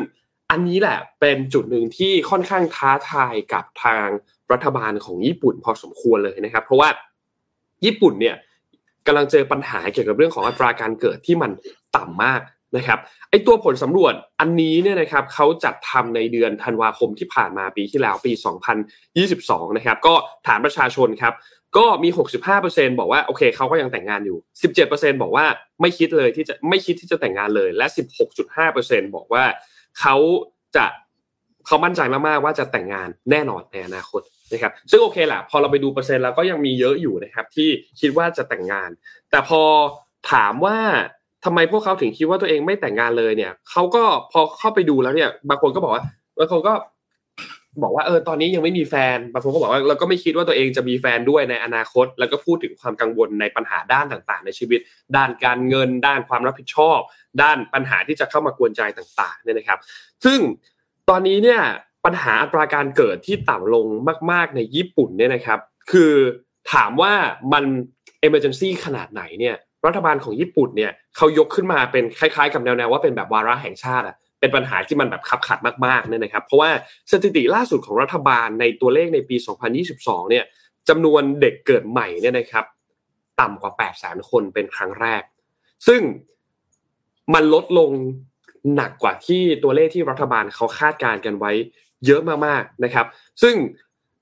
[0.51, 4.07] อันนี้แหละเป็นจุดหนึ่งที่ค่อนข้างท้าทายกับทาง
[4.53, 6.89] รัฐบาลของญี่ปุ่นพอสมควรเลยนะครับ เพราะว่า
[7.85, 8.37] ญี่ปุ่นเนี่ย
[9.07, 11.51] กำลังเจอปัญหาเกี่ยวกับเรื่องของอัตราการเกิดที่มัน
[11.97, 12.41] ต่ำมาก
[12.77, 12.99] นะครับ
[13.31, 18.33] ไอตัวผลสำรวจอันนี้เนี่ยนะครับเขาจัดทำในเดือนธันวาคมที่ผ่านมาปีที่แล้วปี
[19.05, 20.15] 2022 นะครับ ก็
[20.47, 21.35] ถามประชาชนครับ
[21.77, 22.09] ก็มี
[22.55, 24.39] 65%บอกว่าโอเคเขาก็ยังแต่งงานอยู่
[24.81, 25.47] 17%บอกว่า
[25.81, 27.87] ไม่คิดเลยที่จะไม่คิดที่จะแต่งงานเลยและ
[28.51, 29.45] 16.5%บอกว่า
[30.01, 30.17] เขา
[30.77, 30.85] จะ
[31.67, 34.21] เขามั่นใจมากๆว่าจะแต่งงานแน่นอนในอนาคต
[34.53, 37.69] นะครับซึ่งโอเคแหละพอเราไปดูเปอร์เซ็นต์แล้วก็ยังมีเยอะอยู่นะครับที่
[38.01, 38.91] คิดว่าจะแต่งงาน
[39.31, 39.63] แต่พอ
[40.33, 40.79] ถามว่า
[41.45, 46.05] ทำไมพวกเขาถึงคิดว่าตัวเองไม่แต่งงานเลยเนี่ยเขาก็พอเข้าไปดูแล้วเนี่ยบางคนก็บอกว่า
[46.39, 46.73] บางคนก็
[47.83, 54.81] บอกว่าเออตอนนี้ยังไม่มีแฟนบางคนก็บอกว่าเราก็ไม่คิดว่าตัวเองจะมีแฟนด้วยในอนาคต แล้วก็พูดถึงความกังวลในปัญหาด้านต่าง ๆ ในชีวิต
[55.17, 56.99] ด้านการเงิน ด้านความรับผิดชอบ
[57.43, 59.79] ด้านปัญหาที่จะเข้ามากวนใจต่างๆเนี่ยนะครับ
[60.25, 60.39] ซึ่ง
[61.09, 61.61] ตอนนี้เนี่ย
[62.05, 63.87] ปัญหาอัตราการเกิดที่ต่ำลง
[64.31, 65.59] มาก ๆ ในญี่ปุ่นเนี่ยนะครับ
[65.93, 66.13] คือ
[66.73, 67.13] ถามว่า
[67.53, 67.65] มัน
[68.27, 76.71] emergency ขนาดไหนเนี่ยรัฐบาลของญี่ปุ่นเนี่ยเขายกขึ้นมาเป็นคล้าย ๆ กับแนวๆว่าเป็นแบบวาระแห่งชาติอะ เป็นปัญหาที่มันแบบขับขัดมากๆเนี่ยนะครับ เพราะว่า
[77.11, 79.37] สถิติล่าสุดของรัฐบาลในตัวเลขในปี
[79.83, 80.45] 2022 เนี่ย
[80.89, 82.65] จำนวนเด็กเกิดใหม่เนี่ยนะครับ
[83.41, 85.23] ต่ำกว่า 8 0 0 0 0 คนเป็นครั้งแรก
[85.87, 86.01] ซึ่ง
[87.35, 87.91] มันลดลง
[88.75, 91.53] หนักกว่าที่ตัวเลขที่รัฐบาลเขาคาดการณ์กันไว้
[92.07, 93.07] เยอะมากๆนะครับ
[93.43, 93.55] ซึ่ง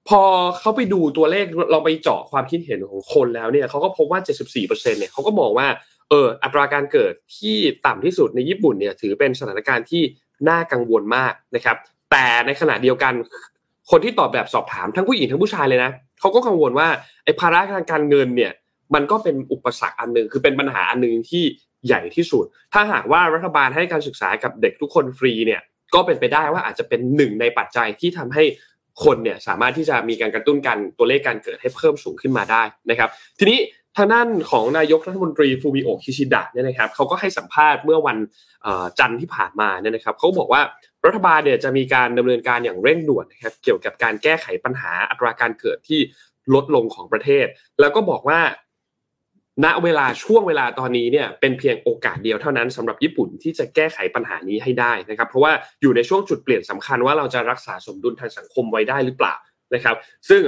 [0.09, 0.23] พอ
[0.61, 4.21] เขาไปดูตัวเลขเราไปเจาะความคิดเห็นของคนแล้วเนี่ยเขาก็พบว่า
[4.57, 5.67] 74%เนี่ยเขาก็มองว่า
[6.15, 10.03] อออัตราการเกิดที่ต่ำที่สุดในญี่ปุ่นเนี่ยถือเป็นสถานการณ์ที่
[10.49, 11.77] น่ากังวลมากนะครับ
[12.11, 13.15] แต่ในขณะเดียวกัน
[13.91, 16.89] คนที่ตอบแบบสอบถามทั้งผู้หญิงทั้งผู้ชายเลยนะเขาก็กังวลว่า
[17.25, 18.53] ไอ้ภาระทางการเงินเนี่ย
[18.95, 21.45] มันก็เป็นอุปสรรคอันหนึ่งคือเป็นปัญหาอันหนึ่งที่
[21.87, 25.61] ใหญ่ที่สุด ถ้าหากว่ารัฐบาลให้การศึกษากับเด็กทุกคนฟรีเนี่ย
[25.95, 28.45] ก็เป็นไปได้ว่าอาจจะเป็นหนึ่งในปัจจัยที่ทำให้
[29.05, 33.59] คนเนี่ยสามารถที่จะมีการกระตุ้นกันตัวเลขการเกิดให้เพิ่มสูงขึ้นมาได้นะครับ ทีนี้
[33.97, 38.19] ทางด้านของนายกรัฐมนตรีฟูมิโอคิชิดะเนี่ยนะครับเขาก็ให้สัมภาษณ์เมื่อวัน
[38.99, 40.63] จันทร์ที่ผ่านมาเนี่ยนะครับเขาบอกว่า
[41.07, 46.01] รัฐบาลเนี่ยจะมีการดำเนินการอย่างเร่งด่วนนะครับเกี่ยวกับการแก้ไขปัญหาอัตราการเกิดที่
[46.55, 47.47] ลดลงของประเทศ
[47.81, 48.41] แล้วก็บอกว่า
[49.65, 55.53] ณเวลาช่วงเวลาตอนนี้เนี่ยเป็นเพียงโอกาสเดียวเท่านั้นสำหรับญี่ปุ่นที่จะแก้ไขปัญหานี้ให้ได้นะครับ เพราะว่า
[55.83, 59.35] อยู่ในช่วงจุดเปลี่ยนสำคัญว่าเราจะรักษาสมดุลทางสังคมไว้ได้หรือเปล่า
[59.75, 59.97] นะครับ
[60.29, 60.43] ซึ่ง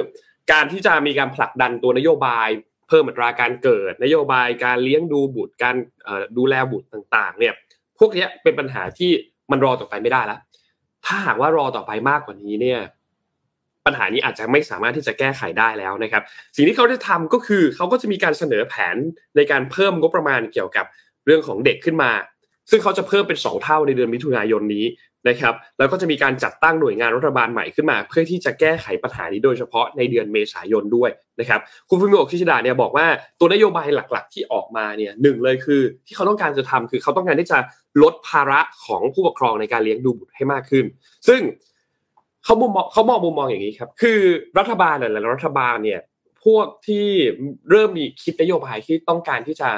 [0.52, 2.48] การที่จะมีการผลักดันตัวนโยบาย
[2.88, 5.76] เพิ่มอัตราการเกิด นโยบายการเลี้ยงดูบุตรการ
[6.36, 7.54] ดูแลบุตรต่างๆ เนี่ย
[7.98, 9.10] พวกนี้เป็นปัญหาที่
[9.50, 10.40] มันรอต่อไปไม่ได้แล้ว
[11.06, 12.80] ถ้าหากว่ารอต่อไปมากกว่านี้เนี่ย
[13.86, 16.22] ปัญหานี้อาจจะไม่สามารถที่จะแก้ไขได้แล้วนะครับ
[16.56, 18.96] สิ่งที่เขาจะทำก็คือเขาก็จะมีการเสนอแผน
[19.36, 20.86] ในการเพิ่มงบประมาณเกี่ยวกับ
[21.26, 22.10] เรื่องของเด็กขึ้นมา
[22.70, 24.84] ซึ่งเขาจะเพิ่มเป็น 2 เท่าในเดือนมิถุนายนนี้
[25.28, 31.10] นะครับแล้วก็จะมีการจัดตั้งหน่วยงานรัฐบาลใหม่ขึ้นมา เพื่อที่จะแก้ไขปัญหานี้โดยเฉพาะในเดือนเมษายนด้วย
[31.40, 33.06] นะครับคุณฟูมิโอคิชิดะเนี่ยบอกว่า
[33.38, 37.58] ตัวนโยบายหลักๆ ที่ออกมาเนี่ยหนึ่งเลยคือ ที่เขาต้องการจะทำคือเขาต้องการที่จะ
[38.02, 40.84] ลดภาระของผู้ปกครองในการเลี้ยงดูบุตรให้มากขึ้น
[41.28, 41.40] ซึ่ง
[42.44, 44.20] เขามุมมองเขามองมุมมองอย่างนี้ครับ คือ
[44.58, 46.00] รัฐบาลหลายๆรัฐบาลเนี่ย
[46.44, 47.06] พวกที่
[47.70, 49.68] เริ่มมีคิดนโยบายที่ต้องการที่จะ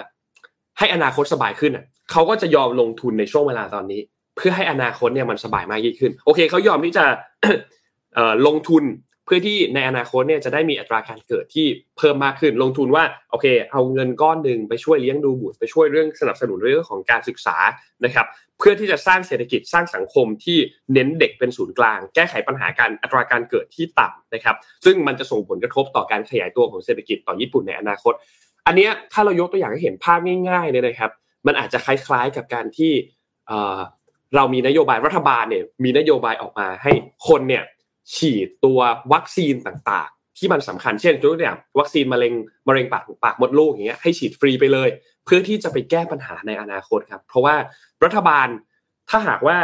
[0.78, 1.72] ให้อนาคตสบายขึ้น
[2.10, 4.00] เขาก็จะยอมลงทุนในช่วงเวลาตอนนี้
[4.38, 7.04] เพื่อให้อนาคตเนี่ยมันสบายมากยิ่งขึ้น โอเคเขายอมที่จะ
[8.46, 8.84] ลงทุน
[9.26, 11.66] เพื่อที่ในอนาคตเนี่ยจะได้มีอัตราการเกิดที่
[11.98, 17.56] เพิ่มมากขึ้น ลงทุนว่าโอเค เอาเงินก้อนหนึ่งไปช่วยเลี้ยงดูบุตรไปช่วยเรื่องสนับสนุนเรื่องของการศึกษา
[18.04, 18.26] นะครับ
[18.58, 20.58] เพื่อที่จะสร้างเศรษฐกิจสร้างสังคมที่
[20.92, 28.14] เน้นเด็กเป็นศูนย์กลาง แก้ไขปัญหาการอัตราการเกิดที่ต่ำนะครับ ซึ่งมันจะส่งผลกระทบต่อการขยายตัวของเศรษฐกิจต่อญี่ปุ่นในอนาคต
[28.66, 30.18] อันนี้ถ้าเรายกตัวอย่างให้เห็นภาพ
[30.50, 31.10] ง่ายๆเนี่ยนะครับ
[31.46, 32.92] มันอาจจะคล้ายๆกับการที่
[34.36, 36.92] เรามีนโยบายรัฐบาลเนี่ยมีนโยบายออกมาให้
[37.28, 37.64] คนเนี่ย
[38.14, 38.78] ฉีดตัว
[39.12, 42.32] วัคซีนต่างๆ ที่มันสำคัญเช่นตัวอย่างวัคซีนมะเร็ง
[42.68, 44.88] มะเร็งปากปากมดลูกอย่างเงี้ยให้ฉีดฟรีไปเลย
[45.24, 47.54] เพื่อที่จะไปแก้ปัญหาในอนาคตครับ เพราะว่า
[48.04, 48.46] รัฐบาล
[49.10, 49.56] ถ้าหากว่า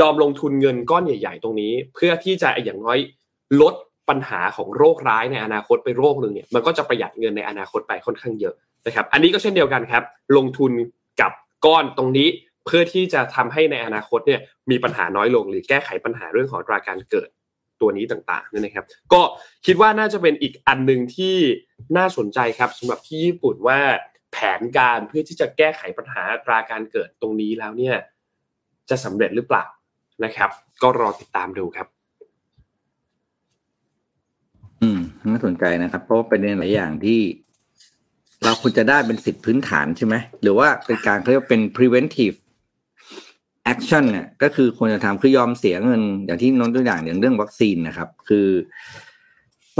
[0.00, 2.98] ยอมลงทุนเงินก้อนใหญ่ ๆ ตรงนี้ เพื่อที่จะอย่างน้อย
[3.60, 3.74] ลด
[4.08, 8.54] ปัญหาของโรคร้ายในอนาคตไปโรคหนึ่งเนี่ยมันก็จะประหยัดเงินในอนาคตไปค่อนข้างเยอะ
[8.86, 10.02] นะครับ อันนี้ก็เช่นเดียวกันครับ
[10.36, 10.72] ลงทุน
[11.20, 11.32] กับ
[11.66, 12.28] ก้อนตรงนี้
[12.66, 17.28] เพื่อที่จะทำให้ในอนาคตเนี่ยมีปัญหาน้อยลงหรือแก้ไขปัญหาเรื่องของตราการเกิด
[17.80, 19.22] ตัวนี้ต่างๆนี่นะครับ ก็
[19.66, 21.36] คิดว่าน่าจะเป็นอีกอันหนึ่งที่
[21.96, 23.80] น่าสนใจครับสำหรับที่ญี่ปุ่นว่า
[24.32, 27.96] แผนการเพื่อที่จะแก้ไขปัญหาตราการเกิดตรงนี้แล้วเนี่ย
[28.90, 29.64] จะสำเร็จหรือเปล่า
[30.24, 30.50] นะครับ
[30.82, 31.86] ก็รอติดตามดูครับ
[34.82, 37.20] อืมน่าสนใจนะครับ เพราะเป็นเรื่องหลายอย่างที่
[38.44, 42.36] เราควรจะได้เป็นสิทธิพื้นฐานใช่ไหมหรือว่าเป็นการเขาเรียกเป็น preventive
[43.72, 48.46] action เนี่ยก็คือควรจะทำคือยอมเสียเงิน อย่างที่น้องตัวอย่างอย่างเรื่องวัคซีนนะครับ คือ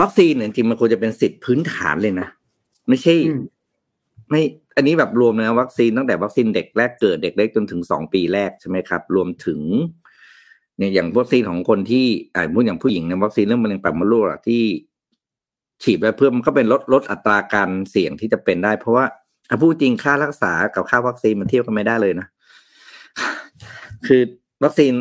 [0.00, 2.28] วัคซีนเนี่ยจริงมันควรจะเป็นสิทธิพื้นฐานเลยนะ
[2.88, 3.14] ไม่ใช่
[4.30, 4.42] ไม่
[4.76, 9.60] อันนี้แบบรวมนะวัคซีนตั้งแต่วัคซีนเด็กแรกเกิดเด็กเล็กจนถึงสองปีแรกใช่ไหมครับ รวมถึง
[10.78, 14.62] เนี่ยอย่างวัคซีนของคนที่อ่าพูดอย่างผู้หญิงในวัคซีนเรื่องมะเร็งปากมดลูกที่
[15.82, 19.04] ฉีดไปเพื่อมันก็เป็นลดลดอัตราการเสี่ยงที่จะเป็นได้ เพราะว่า
[19.48, 22.26] ถ้าพูดจริงค่ารักษากับค่าวัคซีนมันเทียบกันไม่ได้เลยนะ
[24.06, 24.20] คือ
[24.64, 24.92] วัคซีน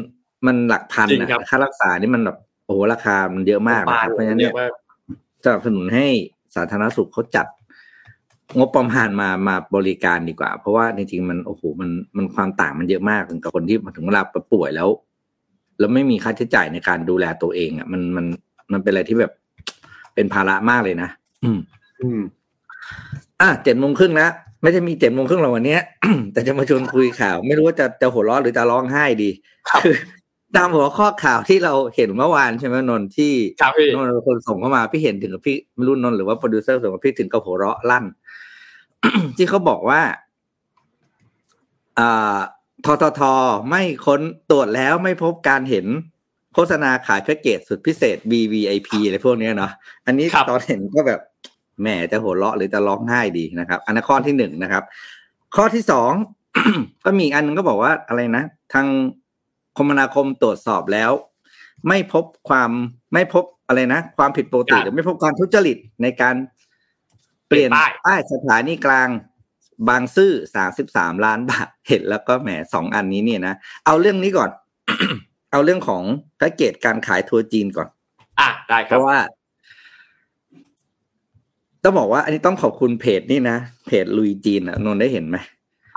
[0.48, 4.54] มันหลักพันนะค่ารักษานี่มันแบบโอ้โหราคามันเยอะมากนะครับเพราะฉะนั้นเนี่ย
[5.44, 6.08] สนับสนุนให้
[6.56, 7.48] สาธารณสุขเขาจัด
[8.58, 14.22] งบประมาณมามาบริการดีกว่า เพราะว่าจริงๆมันโอ้โหมันมันความต่างมันเยอะมากกับคนที่มาถึงเวลา
[14.54, 14.90] ป่วยแล้ว
[15.80, 18.26] แล้วไม่มีค่าใช้จ่ายในการดูแลตัวเองอะ มันมัน
[18.72, 19.34] มันเป็นอะไรที่แบบ
[20.16, 21.10] เป็นภาระมากเลยนะ
[21.44, 21.60] อืม
[22.02, 22.22] อืม
[23.42, 25.78] อะเจ็ดโมงครึ่งแล้ว ไม่ใช่มีเจ็ดโมงครึ่งเราวันนี้
[26.34, 29.30] แต่จะมาชวนคุยข่าว ไม่รู้ว่าจะจะหัวเราะหรือจะร้องไห้ดี
[29.84, 29.96] คือ
[30.58, 33.34] ตามหัวข้อข่าวที่เราเห็นเมื่อวานใช่ไหมนนที่
[33.96, 38.06] นนคนส่งเข้ามาพี่เห็นถึงกับพี่ไม่รู้นนหรือว่าโปรดิวเซอร์ส่งมาพี่ถึงกับหัวเราะลั่น
[39.38, 40.02] ที่เขาบอกว่า
[42.00, 42.38] อ่า
[42.86, 43.22] ททท
[43.70, 44.22] ไม่ค้น
[44.52, 45.86] ตรวจแล้วไม่พบการเห็น
[46.54, 49.72] โฆษณาขายแพ็กเกจสุดพิเศษ BVIP อะไรพวกนี้เนาะ
[50.06, 51.22] อันนี้ตอนเห็นก็แบบ
[51.82, 54.84] แหมจะหัวเราะหรือจะร้องไห้ดีนะครับ อันนั้นข้อที่หนึ่งนะครับ
[55.56, 56.12] ข้อที่สอง
[57.06, 58.88] ก็มีอันนึงก็บอกว่าอะไรนะ ทาง
[59.78, 61.12] คมนาคมตรวจสอบแล้ว
[61.88, 62.72] ไม่พบความ
[63.14, 66.36] ไม่พบอะไรนะ ความผิดปกติหรือไม่พบการทุจริตในการ
[67.48, 67.72] เปลี่ยน
[68.06, 69.10] ป้ายสถานีกลาง
[69.90, 74.50] บางซื่อสามสิบสามล้านบาทเห็นแล้วก็แหมสองอันนี้เนี่ยนะ เอาเรื่องนี้ก่อน
[75.52, 76.04] เอาเรื่องของ
[76.38, 77.88] แพ็กเกจการขายทัวร์จีนก่อน
[78.40, 79.18] อะได้ครับ เพราะว่า
[81.84, 85.38] ต้องบอกว่าอันนี้ต้องขอบคุณเพจนี่นะเพจลุยจีนอะนนได้เห็นไหม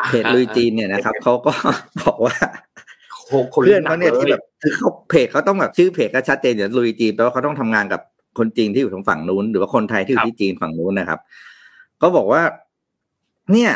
[0.08, 1.52] เพจลุยจีนเนี่ยนะครับเขาก็
[2.02, 2.34] บอกว่า
[3.62, 8.00] เพื่อนเขาเนี่ยที่แบบคือเขาเพจเขาต้องแบบชื่อเพจก็ชัดเจนอย่างลุยจีนแปลว่าเขาต้องทำงานกับ
[8.38, 11.20] คนจีนที่อยู่ทางฝั่งนู้น หรือว่าคนไทยที่อยู่ที่จีนฝั่งนู้นนะครับ
[12.02, 12.42] ก็บอกว่า
[13.52, 13.72] เนี่ย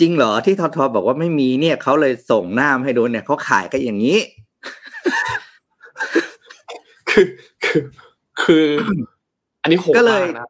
[0.00, 4.18] จริงเหรอที่ทอทอบอกว่าไม่มีเนี่ยเขาเลยส่งหน้ามาให้ดูเนี่ยเขาขายกันอย่างนี้
[7.10, 7.26] คือ
[7.64, 7.82] คือ
[8.42, 8.66] คือ
[9.62, 10.46] อันนี้โหดก็เลยนะ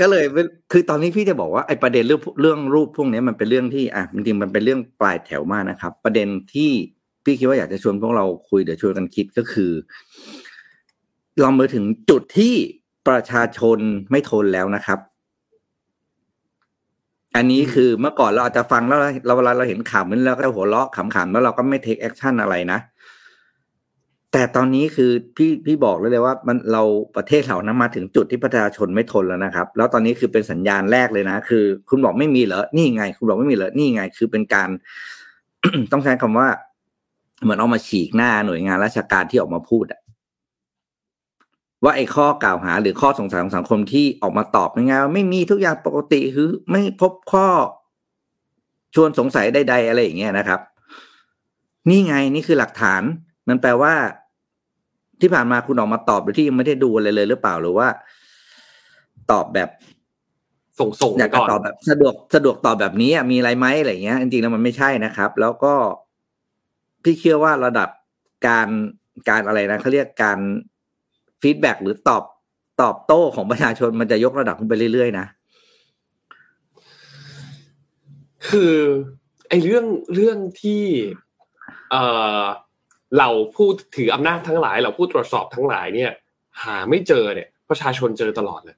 [0.00, 0.24] ก็เลย
[0.72, 6.70] คือตอนนี้พี่จะบอกว่าไอ้ประเด็นเรื่องเรื่องรูปพวกนี้มันเป็นเรื่องที่อะจริงๆมันเป็นเรื่องปลายแถวมากนะครับ ประเด็นที่
[7.24, 9.72] พี่คิดว่าอยากจะชวนพวกเราคุยเดี๋ยวชวนกันคิดก็คือ
[11.40, 12.54] เรามาถึงจุดที่
[13.08, 13.78] ประชาชน
[14.10, 14.98] ไม่ทนแล้วนะครับ
[17.36, 22.78] อันนี้คือเมื่อก่อนเราอาจจะฟังแล้วเราเวลาเราเห็นข่าวมันเราก็หัวเราะขำๆแล้วเราก็ไม่ take action อะไรนะ
[24.36, 26.82] แต่ตอนนี้คือพี่พี่บอกเลยเลยว่ามันเรา
[27.16, 34.68] ประเทศเรานะมาถึงจุดที่ประชาชนไม่ทนแล้วนะครับ แล้วตอนนี้คือเป็นสัญญาณแรกเลยนะ คือ คุณบอกไม่มีเหรอนี่ไง คุณบอกไม่มีเหรอนี่ไง คือเป็นการ
[35.92, 36.48] ต้องใช้คำว่า
[37.42, 40.00] เหมือนเอามาฉีกหน้าหน่วยงานราชการที่ออกมาพูดอะ
[41.84, 47.46] ว่าไอ้ข้อกล่าวหา หรือข้อสงสัยของสังคมที่ออกมาตอบง่ายๆว่าไม่มีทุกอย่างปกติคือไม่พบข้อ
[48.94, 50.60] ชวนสงสัยใดๆอะไรอย่างเงี้ยนะครับ
[51.88, 53.02] นี่ไงนี่คือหลักฐาน
[53.48, 53.94] มันแปลว่า
[55.24, 57.88] ที่ผ่านมาคุณออกมาตอบโดยที่ยังไม่ได้ดูอะไรเลยหรือเปล่าหรือว่า
[59.30, 59.70] ตอบแบบ
[60.78, 65.74] ส่งส่งอยากจะก่อนตอบแบบสะดวกสะดวกตอบแบบนี้อะมีอะไรไหมอะไรเงี้ย จริงๆแล้วมันไม่ใช่นะครับ แล้วก็
[67.02, 67.88] พี่เชื่อว่าระดับ
[68.46, 68.68] การ
[69.28, 70.38] การอะไรนะเขาเรียกการ
[71.42, 72.22] ฟีดแบ็หรือตอบ
[72.82, 75.26] ตอบโต้ของประชาชนมันจะยกระดับขึ้นไปเรื่อยๆนะ
[78.48, 78.74] คือ
[79.48, 80.84] ไอ้เรื่องเรื่องที่
[81.90, 82.02] เอ่
[82.42, 82.44] อ
[83.18, 86.10] เราผู้ถืออำนาจทั้งหลายเราผู้ตรวจสอบทั้งหลายเนี่ย
[86.62, 88.76] หาไม่เจอเนี่ย ประชาชนเจอตลอดเลย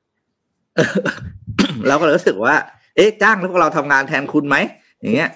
[1.88, 2.54] เราก็เลยรู้สึกว่า
[2.96, 4.56] เอ๊ะจ้างแล้วพวกเราทำงานแทนคุณไหม
[5.00, 5.30] อย่างเงี้ย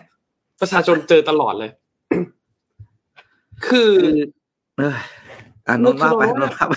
[0.61, 1.71] ประชาชนเจอตลอดเลย
[3.67, 4.19] คือคือ
[4.79, 4.97] เออ
[5.67, 6.75] อ่านนท์ว่าไปเราคิดว่านนท์ว่าไป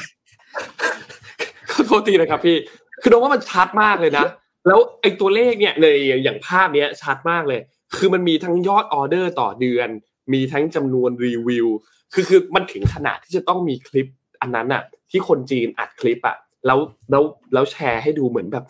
[1.71, 2.57] ขอโทษทีนะครับ พี่
[3.01, 4.25] คือโดนว่ามันชัดมากเลยนะ
[4.67, 5.85] แล้วไอ้ตัวเลขเนี่ยใน
[6.23, 7.59] อย่างภาพเนี้ยชัดมากเลย
[7.97, 9.89] คือมันมีทั้งยอดออเดอร์ต่อเดือน
[10.33, 11.67] มีทั้งจำนวนรีวิว
[12.13, 14.07] คือคือมันถึงขนาดที่จะต้องมีคลิป
[14.41, 16.79] อันนั้นอะที่คนจีนอัดคลิปอะแล้ว
[17.11, 17.23] แล้ว
[17.53, 18.65] แล้วแชร์ให้ดูเหมือนแบบ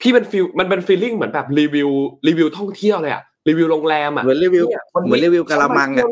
[0.00, 1.90] พี่มัน feel มันเป็น feeling เหมือนแบบรีวิว
[2.28, 6.06] รีวิวท่องเที่ยวเลยอะรีวิวโรงแรมอะเหมือนรีวิวเนี่ยวันนี้เหมือนรีวิวกะละมังอะ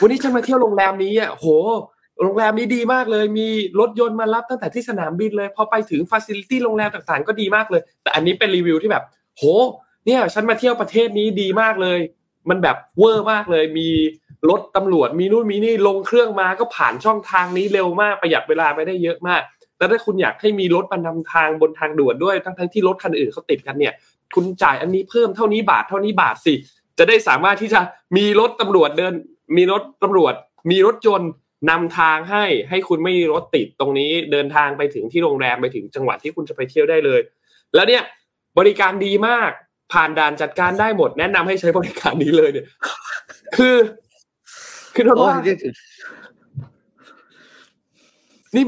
[0.00, 1.46] วันนี้ฉันมาเที่ยวโรงแรมนี้อะโห
[2.22, 3.48] โรงแรมนี้ดีมากเลย มี
[3.80, 9.04] รถยนต์มารับตั้งแต่ที่สนามบินเลยพอไปถึงฟ a ซิลิตี้โรงแรมต่างๆ ก็ดีมากเลย แต่อันนี้เป็นรีวิวที่แบบ
[9.36, 9.42] โห
[10.06, 11.98] เนี่ย ฉันมาเที่ยวประเทศนี้ดีมากเลย
[12.48, 13.88] มันแบบ over มากเลยมี
[14.50, 19.42] รถตำรวจมีนู่นมีนี่ลงเครื่องมาก็ผ่านช่องทางนี้เร็วมากประหยัดเวลาไปได้เยอะมาก
[19.78, 23.94] แล้วถ้าคุณอยากให้มีรถมานำทางบนทางด่วนด้วยทั้งๆที่รถคันอื่นเขาติดกันเนี่ย
[24.34, 26.54] คุณจ่ายอันนี้เพิ่มเท่านี้บาทเท่านี้บาทสิ
[26.98, 27.80] จะได้สามารถที่จะ
[28.16, 29.14] มีรถตำรวจเดิน
[29.56, 30.34] มีรถตำรวจ
[30.70, 31.30] มีรถยนต์
[31.70, 37.20] นำทางให้ให้คุณไม่มีรถติดตรงนี้เดินทางไปถึงที่โรงแรมไปถึงจังหวัดที่คุณจะไปเที่ยวได้เลย
[37.74, 38.02] แล้วเนี่ย
[38.58, 39.50] บริการดีมาก
[39.92, 42.66] ผ่านด่านจัดการได้หมด แนะนำให้ใช้บริการนี้เลยเนี่ย
[43.56, 43.76] คือ
[44.98, 45.36] คือโดนโอ้ยว่า
[48.56, 48.64] นี่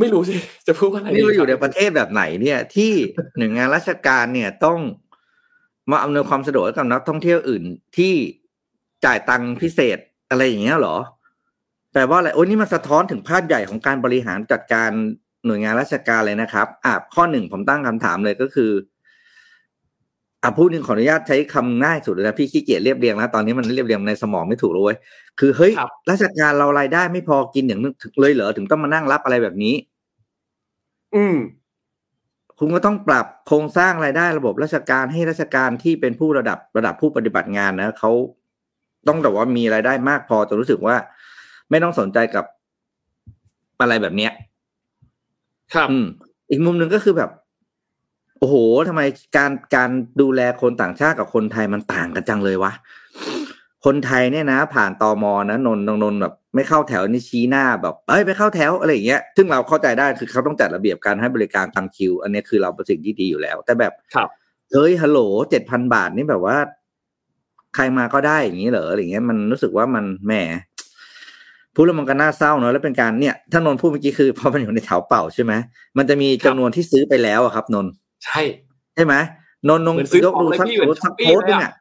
[0.00, 0.34] ไม่รู้สิ
[0.66, 2.92] จะพูดว่าอะไรนี่เราอยู่ในดีประเทศแบบไหนเนี่ย ที่
[3.36, 4.78] หน่วยงานราชการเนี่ยต้อง
[5.90, 7.64] มาอำนวยความสะดวกให้กับนักท่องเที่ยวอื่น
[7.96, 8.14] ที่
[9.04, 9.98] จ่ายตังค์พิเศษ
[10.30, 10.96] อะไรอย่างเงี้ยเหรอ
[11.92, 14.90] แปลว่าอะไรโอ้ยนี่มันสะท้อนถึงภาพใหญ่ของการบริหารจัดการ
[15.46, 18.70] หน่วยงานราชการเลยนะครับ อะข้อหนึ่งผมตั้งคำถามเลยก็คือ
[20.42, 24.96] อะพูดหนึ่งขออนุญาตใช้คำง่ายสุดเลยนะพี่ขี้เกียจเรียบเรียงแล้วตอนนี้มันเรียบเรียงในสมองไม่ถูกเลยเว้ย
[25.40, 29.74] คือเฮ้ยครับราชการเรารายได้ไม่พอกินอย่างนึงเลยเหรอถึงต้องมานั่งรับอะไรแบบนี้
[31.14, 31.36] อืม
[32.58, 38.10] คุณก็ต้องปรับโครงสร้างรายได้ระบบราชการให้ราชการที่เป็นผู้ระดับระดับผู้ปฏิบัติงานนะเขา
[39.08, 40.96] ต้องแบบว่ามีรายได้มากพอจนรู้สึกว่า
[41.70, 42.44] ไม่ต้องสนใจกับ
[43.80, 44.32] อะไรแบบเนี้ย
[45.74, 46.06] ครับอืม
[46.50, 47.30] อีกมุมหนึ่งก็คือแบบ
[48.40, 48.56] โอ้โห
[48.88, 49.02] ทำไม
[49.36, 52.72] การการดูแลคนต่างชาติกับคนไทยมันต่างกันจังเลยวะ
[53.84, 64.28] คนไทยเนี่ยนะ ผ่านตอมอนะนนท์นนนท์แบบไม่เข้าแถวนี่ชี้หน้าแบบเอ้ยไปเข้าแถวอะไรอย่างเงี้ยซึ่งเราเข้าใจได้คือเขาต้องจัดระเบียบการให้บริการตามคิว อันนี้คือเราเป็นสิ่งที่ดีอยู่แล้ว แต่แบบครับ
[64.72, 66.56] เฮ้ยฮัลโหลเจ็ดพันบาทนี่แบบว่า
[67.74, 70.32] ใครมาก็ได้อย่างนี้เหรออะไรอย่างเงี้ยมันรู้สึกว่ามันแหม
[71.74, 75.52] พูดแล้วมันก็น่าเศร้าเนอะแล้วเป็นการเนี่ยถ้านนท์พูดเมื่อกี้คือพอมันอยู่ในแถวเป่าใช่ไหม
[75.98, 77.92] มันจะมีจำนวนที่ซื้อไปแล้วอะครับนนท์
[78.24, 78.40] ใช่
[78.94, 79.14] ใช่ไหม
[79.68, 81.72] นนท์นงเหมือนซื้อยกดูของเลยสักพี่เหมือนสัก Shopee โพสต์เลยนึอะงอะ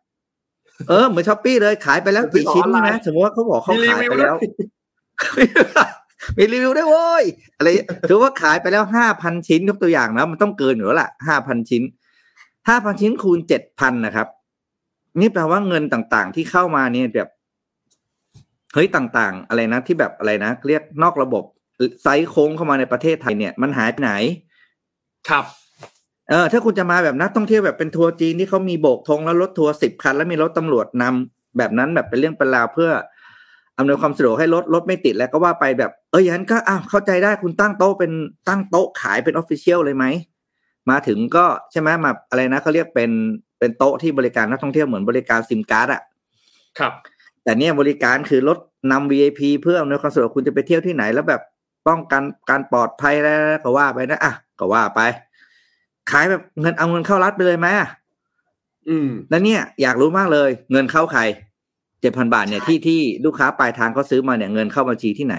[0.89, 4.39] เออเหมือนช้อปปี้เลยขายไปแล้วเหมือนซื้กี่อของชิ้นออนไลใช่ไหมน์สมมติว่าเขาบอกเขามีรีขายวิวไปด้วแล้วย
[6.37, 7.23] มีรีวิวได้วยโว้ย
[7.57, 7.67] อะไร
[8.09, 11.83] ถือว่าขายไปแล้วห้าพันชิ้นยกตัวอย่างนะมันต้องเกินอยู่แล้วล่ะห้าพันชิ้น
[12.67, 14.27] ห้าพันชิ้นคูณเจ็ดพันนะครับ
[15.19, 17.29] นี่แปลว่าเงินต่างๆ ที่เข้ามาเนี่ยแบบ
[18.73, 21.43] เฮ้ยต่างๆ อะไรนะที่แบบอะไรนะเรียกนอกระบบ
[22.03, 24.13] side โค้งเข้ามาในประเทศไทยเนี่ย มันหายไปไหน
[25.29, 25.45] ครับ
[26.29, 32.91] เออถ้าคุณจะมาแบบนักท่องเที่ยวแบบเป็นทัวร์จีนที่เขามีโบกธงแล้วรถทัวร์สิบคัน แล้วมีรถตำรวจนำแบบนั้นแบบเป็นเรื่องเป็นราวเพื่อ
[33.77, 38.11] อำนวยความสะดวกให้รถรถไม่ติดแล้วก็ว่าไปแบบเอออย่างนั้นก็อ้าวเข้าใจได้คุณตั้งโต๊ะเป็น
[38.47, 40.05] ตั้งโต๊ะขายเป็น official เลยไหม
[40.89, 43.11] มาถึงก็ใช่ไหมมาอะไรนะเขาเรียกเป็น
[43.59, 46.01] เป็นโต๊ะที่บริการนักท่องเที่ยวเหมือนบริการซิมการ์ดอะ
[46.79, 46.93] ครับ
[47.43, 48.57] แต่เนี่ยบริการคือรถ
[48.91, 51.41] นำ VIP เพื่ออำนวยความสะดวกคุณจะไปเที่ยวที่ไหนแล้วแบบ
[51.87, 55.01] ป้องกันการปลอดภัยแล้วก็ว่าไปนะอะก็ว่าไป
[56.11, 57.67] ขายแบบเงินเอาเงินเข้ารัฐไปเลยไหม
[58.89, 61.21] อืม แล้วเนี่ยอยากรู้มากเลย เงินเข้าใคร
[62.01, 65.35] เจ็ดพันบาทเนี่ยที่ที่ลูกค้าปลายทางเขาซื้อมาเนี่ยเงินเข้าบัญชีที่ไหน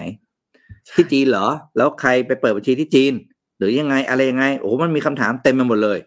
[0.95, 3.13] ที่จีนเหรอ แล้วใครไปเปิดบัญชีที่จีน
[3.57, 5.99] หรือยังไงอะไรยังไง โอ้โหมันมีคำถามเต็มไปหมดเลย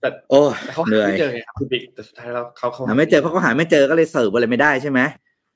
[0.00, 5.00] แต่โอ้ยแต่เขาเหหานื่อยไม่เจอไงครับคุณบิ๊กแต่สุดท้ายแล้วเขาเขาหาไม่เจอเพราะเขาหาไม่เจอก็เลยเสิร์ฟอะไรไม่ได้ใช่ไหม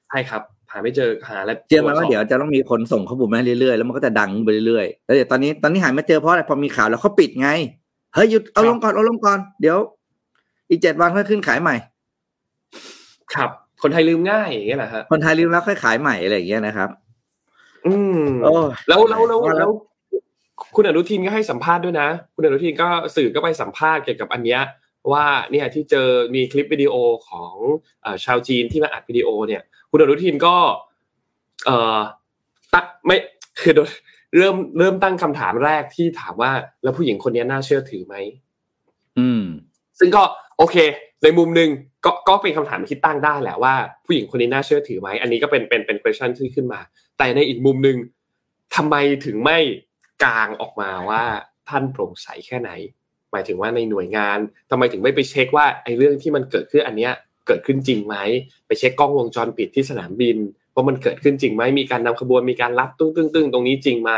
[0.09, 7.51] ใช่ครับาไม่เจอหาแล้วเชื่อไหมว่าเดี๋ยวจะต้องมีคนส่งข้อมูลมาเรื่อยๆแล้วมันก็จะดังไปเรื่อยๆแล้วเดี๋ยวตอนนี้ตอนนี้หาไม่เจอเพราะอะไรพอมีข่าวแล้วเขาปิดไง
[8.15, 9.79] เฮ้ยหยุดเอาลงก่อนเอาลงก่อนเดี๋ยว
[10.71, 11.77] อีกเจ็ดวันค่อยขึ้นขายใหม่
[13.35, 13.51] ครับ
[13.83, 16.89] คนไทยลืมง่ายอย่างเงี้ยนะฮะคนไทยลืมแล้วค่อยขายใหม่อะไรอย่างเงี้ยนะครับ
[17.87, 18.55] อืมโอ้
[18.89, 19.73] แล้วแล้วแล้วว่าแล้แล้วว
[20.75, 24.61] คุณอนุทินก็ให้สัมภาษณ์ด้วยนะ คุณอนุทินก็สื่อก็ไปสัมภาษณ์เกี่ยวกับอันเนี้ย
[25.12, 26.95] ว่าเนี่ยที่เจอมีคลิปวิดีโอ
[27.29, 27.55] ของ
[28.03, 30.57] เอ่อชาวจีนที่มาอัดวิดีโอเนี่ย คุณอนุทินก็
[31.66, 31.99] เอ่อ
[32.73, 33.16] ตั้งไม่
[33.61, 33.90] คือโดย
[34.37, 36.51] เริ่มเริ่มตั้งคำถามแรกที่ถามว่า
[36.83, 38.14] แล้วผู้หญิงคนนี้น่าเชื่อถือไหม
[39.19, 39.42] อืม
[39.99, 40.23] ซึ่งก็
[40.59, 40.77] โอเค
[41.23, 41.71] ในมุมหนึ่ง
[42.05, 46.81] ก็ก็เป็นคำถามที่ตั้งได้แหละว่า ผู้หญิงคนนี้น่าเชื่อถือไหมอันนี้ก็เป็นเป็นเป็น question ที่ขึ้นมา
[47.19, 47.97] แต่ในอีกมุมหนึ่ง
[48.77, 49.59] ทำไมถึงไม่
[50.25, 51.23] กลางออกมาว่า
[51.69, 52.71] ท่านโปร่งใสแค่ไหน
[53.33, 54.39] หมายถึงว่าในหน่วยงาน
[54.71, 57.12] ทำไมถึงไม่ไปเช็คว่าไอ้เรื่องที่มันเกิดขึ้นอันเนี้ย
[57.47, 58.17] เกิดขึ้นจริงไหม
[58.67, 60.37] ไปเช็คกล้องวงจรปิดที่สนามบิน
[60.75, 64.12] ว่ามันเกิดขึ้นจริงไหมมีการนำขบวนมีการรับตึ้งตึ้งตึ้งตรงนี้จริงไหม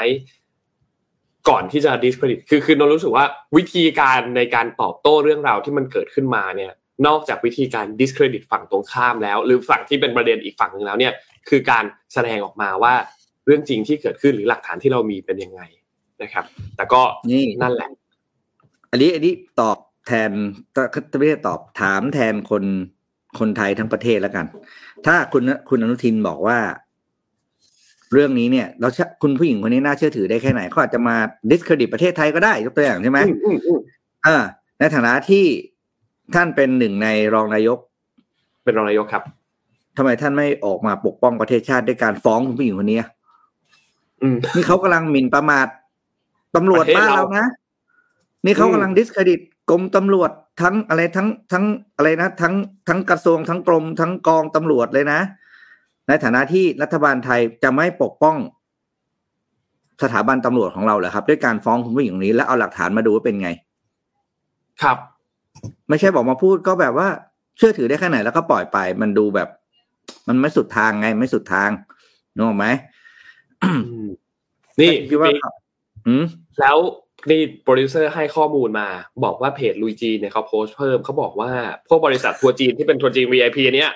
[1.48, 3.24] ก่อนที่จะ discredit คือคือนนรู้สึกว่า
[3.56, 6.72] วิธีการในการตอบโต้เรื่องราวที่มันเกิดขึ้นมาเนี่ย
[7.06, 11.12] นอกจากวิธีการ discredit ฝั่งตรงข้ามแล้ว หรือฝั่งที่เป็นประเด็นอีกฝั่งหนึ่งแล้วเนี่ย
[11.48, 12.94] คือการแสดงออกมาว่า
[13.46, 15.62] เรื่องจริงที่เกิดขึ้นหรือหลักฐานที่เรามีเป็นยังไง
[16.22, 16.44] นะครับ
[16.76, 17.90] แต่ก็นี่นั่นแหละ
[18.90, 20.30] อันนี้อันนี้ตอบแทน
[21.18, 22.64] ไม่ได้ตอบถามแทนคน
[23.38, 24.46] คนไทยทั้งประเทศแล้วกัน
[25.06, 26.58] ถ้าคุณคุณอนุทินบอกว่า
[28.12, 31.16] เรื่องนี้เนี่ยเราเชื่อคุณผู้หญิงคนนี้น่าเชื่อถือได้แค่ไหนเขาอาจจะมา
[31.50, 33.80] discredit ประเทศไทยก็ได้ยกตัวอย่างใช่ไหมอืมอืมอืม
[34.26, 34.36] อ่า
[34.78, 35.44] ในฐานะที่
[36.34, 37.78] ท่านเป็นหนึ่งในรองนายก
[38.64, 39.22] เป็นรองนายกครับ
[39.96, 43.08] ทำไมท่านไม่ออกมาปกป้องประเทศชาติด้วยการฟ้องคุณผู้หญิงคนนี้อะ
[44.22, 45.66] อืมนี่เขากำลังหมิ่นประมาท
[46.56, 47.46] ตำรวจประเทศบ้านเราเรานะ
[48.44, 50.30] นี่เขาอืมกำลังดิสเครดิตกรมตำรวจ
[50.62, 51.64] ทั้งอะไรทั้งทั้ง
[51.96, 52.54] อะไรนะ ทั้ง
[52.88, 55.20] ทั้งกระทรวงทั้งกรมทั้งกองตำรวจเลยนะ
[56.08, 58.36] ในฐานะที่รัฐบาลไทยจะไม่ปกป้อง
[60.02, 63.50] สถาบันตำรวจของเราเหรอครับ ด้วยการฟ้องคุณผู้หญิงคนนี้ แล้วเอาหลักฐานมาดูว่าเป็นไง
[64.82, 64.98] ครับ
[65.88, 67.08] ไม่ใช่บอกมาพูดก็แบบว่า
[67.56, 69.48] เชื่อถือได้แค่ไหนแล้วก็ปล่อยไป มันดูแบบ
[70.28, 71.70] มันไม่สุดทางไง ไม่สุดทาง
[72.34, 72.66] นึกออกไหม
[73.62, 73.70] อื
[74.06, 74.08] ม
[74.80, 75.54] นี่คิดว่าพี่ปิ๊ก
[76.06, 76.24] อืม
[76.60, 76.76] แล้ว
[77.30, 78.88] นี่โปรดิวเซอร์ให้ข้อมูลมา
[79.24, 81.50] บอกว่าเพจลุยจีเนี่ยเขาโพสต์เพิ่มเขาบอกว่า
[81.88, 83.92] พวกบริษัททัวร์จีนที่เป็นทัวร์จีน VIP อันเนี้ย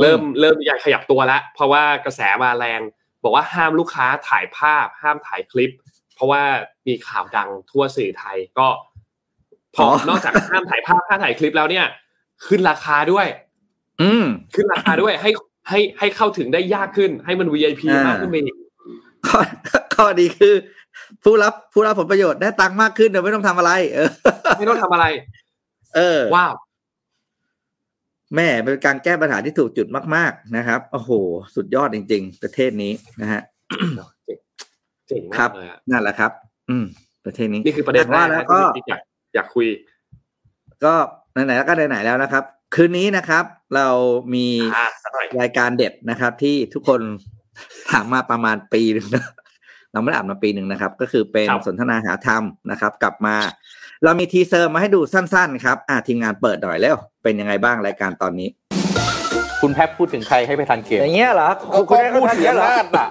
[0.00, 2.80] เริ่มเริ่มอยากขยับตัวแล้วเพราะว่ากระแสมาแรง
[3.22, 5.70] บอกว่าห้ามลูกค้าถ่ายภาพ ห้ามถ่ายคลิป
[6.14, 6.42] เพราะว่า
[6.86, 8.68] มีข่าวดังทั่วสื่อไทยก็
[9.74, 11.86] พออ๋อนอกจากห้ามถ่ายภาพห้ามถ่ายคลิปแล้วเนี่ย
[12.46, 13.26] ขึ้นราคาด้วย
[14.02, 15.30] อืมขึ้นราคาด้วยให้
[15.68, 18.56] ให้ให้เข้าถึงได้ยากขึ้น ให้มัน VIP อ่ามมากขึ้นไปอีก
[19.28, 19.40] ข้อ
[19.94, 20.54] ข้อดีคือ
[21.24, 24.10] ผู้รับผู้รับผลประโยชน์ได้ตังค์มากขึ้นโดยไม่ต้องทำอะไร เออ
[24.58, 25.06] ไม่ต้องทำอะไร
[25.96, 26.52] เออว้าว
[28.36, 31.10] แม่เป็นการแก้ปัญหาที่ถูกจุดมาก ๆ นะครับโอ้โห
[31.54, 33.40] สุดยอดจริง ๆ ประเทศนี้นะฮะ
[34.26, 34.38] เจ๋ง
[35.08, 36.30] เจ๋งครัมากบเลยอะนั่นแหละครับ
[36.70, 36.84] อืม
[37.26, 39.00] ประเทศนี้นี่คือประเด็นแรว่ากแล้วนะก็ที่อยาก
[39.34, 39.66] อยากคุย
[40.84, 40.94] ก็
[41.32, 43.88] ไหนๆแล้วก็ไหนๆแล้วนะครับ คืนนี้นะครับ เรา
[44.34, 47.00] มีอ่าสักหน่อยรายการเด็ดนะครับ ที่ทุกคน
[47.90, 49.24] ถามมาประมาณปีหนึ่งนะ
[49.92, 53.36] เราไม่ได้อ่านมาปีหนึ่งนะครับ ก็คือเป็นสนทนาหาธรรมนะครับ กลับมา
[54.04, 58.48] เรามี teaser มาให้ดูสั้น ๆ ครับอ่าทีมงานเปิดหน่อยแล้ว เป็นยังไงบ้างรายการตอนนี้
[59.60, 61.50] คุณแพทพูดถึงใครให้ไปทันเกมอย่างเงี้ยเหรอ
[61.90, 63.06] ก็พูดถึงอำนาจอะ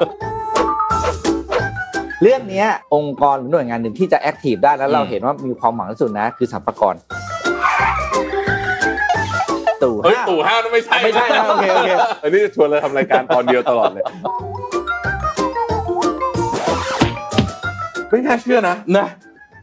[2.23, 6.95] เรื่องเนี้ยองค์กรหรือหน่วยงานหนึ่งที่จะแอคทีฟได้แล้วเราอืมเห็นว่ามีความหวังที่สุดนะ คือสัมภากร
[9.83, 11.89] ตู่เฮ้ยห้าตู่ห้าวนั่นไม่ใช่ไม่ใช่นะโอเคโอเค
[12.23, 14.03] อันนี้จะชวนเราทำรายการตอนเดียวตลอดเลย
[18.09, 19.07] ไม่น่าเชื่อนะนะ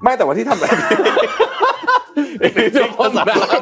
[0.02, 3.60] ไม่แต่ว่าที่ทำแบบนี้เจ้าของสนาม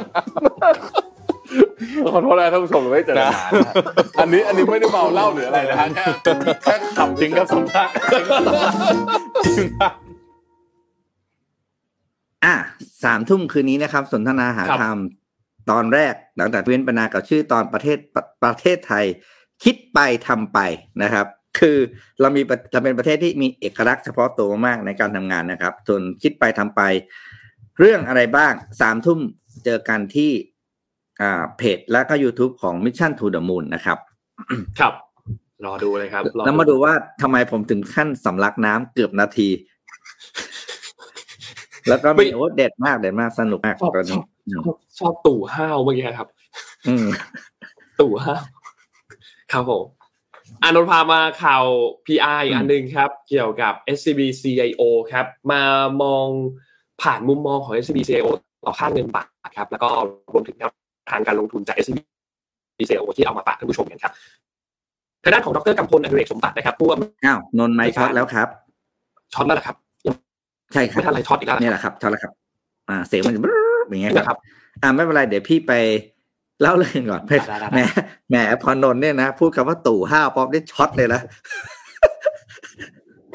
[2.13, 3.73] ขอโทษนะท่านผู้ชมไม่เจอกันนานนะ
[4.21, 6.05] อันนี้อันนี้ไม่ได้เมาเหล้าหรืออะไรนะฮะแค่
[6.63, 7.93] แค่ขำจริงกับสัมภาษณ์
[9.47, 9.93] จริงครับ
[12.45, 12.55] อะ
[13.05, 14.99] สามทุ่มคืนนี้นะครับ สนทนาหาครับธรรม
[15.71, 19.05] ตอนแรกหลังจากเว้นปนากับชื่อตอนประเทศประประเทศไทย
[19.65, 20.59] คิดไปทำไป
[21.03, 21.27] นะครับ
[21.59, 21.79] คือ
[22.21, 26.81] เรามีประเราเป็นประเทศที่มีเอกลักษณ์เฉพาะตัวมากในการทำงานนะครับส่วนคิดไปทำไป
[27.79, 29.19] เรื่องอะไรบ้างสามทุ่ม
[29.65, 30.31] เจอกันที่
[31.21, 33.99] อ่าเพจและก็ YouTube ของ Mission to the Moon นะครับ
[34.81, 34.95] ครับ
[35.65, 39.49] รอดูเลยครับรอแล้วมาดูว่าทำไมผมถึงขั้นสำลักน้ำเกือบนาที
[41.89, 46.29] แล้วก็มีโอ้เด็ดมากเด็ดมากสนุกมากชอบตอนชนี้อบชอบชอบตู่ห้าวเมื่อกี้ครับ
[46.89, 47.07] อืม
[48.01, 48.43] ตู่ห้าว
[49.53, 49.85] ครับผม
[50.63, 51.65] อานนท์พามาข่าว
[52.07, 54.83] PR อีกอันหนึ่งครับ เกี่ยวกับ SCB CIO
[55.13, 55.63] ครับ มา
[56.03, 56.27] มอง
[57.03, 58.29] ผ่านมุมมองของ SCB CIO
[58.65, 59.89] ต่อค่าเงินบาทครับ แล้วก็
[60.33, 60.71] รวมถึงแนว
[61.11, 61.99] ทางการลงทุนจาก SCB
[62.89, 64.13] CIO ที่เอามาฝากท่านผู้ชมกันครับ
[65.23, 68.49] ทางด้านของดรกำพลอดิเรกสมบัตินะครับผู้ว่าอ้าวนนท์ไมค์ช็อตแล้วครับ
[69.35, 69.77] ช็อตแล้วนะครับ
[70.73, 72.33] ใช่ครัไม่ทันไรช็อตอีกแล้วเนี่ยแหละครับช็อตแล้วครับ
[72.89, 74.39] อ่าเสียงมันจะบรึ๊บอย่างเงี้ยนะครับครับ
[74.83, 75.73] อ่าไม่เป็นไรเดี๋ยวพี่ไป
[76.63, 77.79] เล่าเรื่องก่อนได้ได้ได้แหม
[78.31, 81.21] แหมพอนนท์เนี่ยนะ พูดคำว่าตู่ห้าวป๊อปได้ช็อตเลยนะ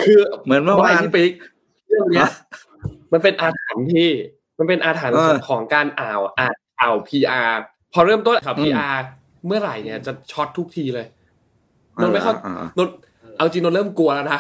[0.03, 1.31] คือเหมือนเมื่อวานที่ปิ๊ก
[1.87, 2.29] เรื่องเนี้ย
[3.13, 4.09] มันเป็นอาถรรพ์ที่
[4.59, 7.47] มันเป็นอาถรรพ์เออของการอ่าวอ่านอ่าว PR
[7.93, 8.97] พอเริ่มต้นข่าวอืม PR
[9.47, 11.05] เมื่อไหร่เนี่ยจะช็อตทุกทีเลย
[12.01, 12.93] นนท์ไม่เข้าอ่อ่านนท์
[13.37, 14.39] เอาจริงนนท์เริ่มกลัวแล้วนะ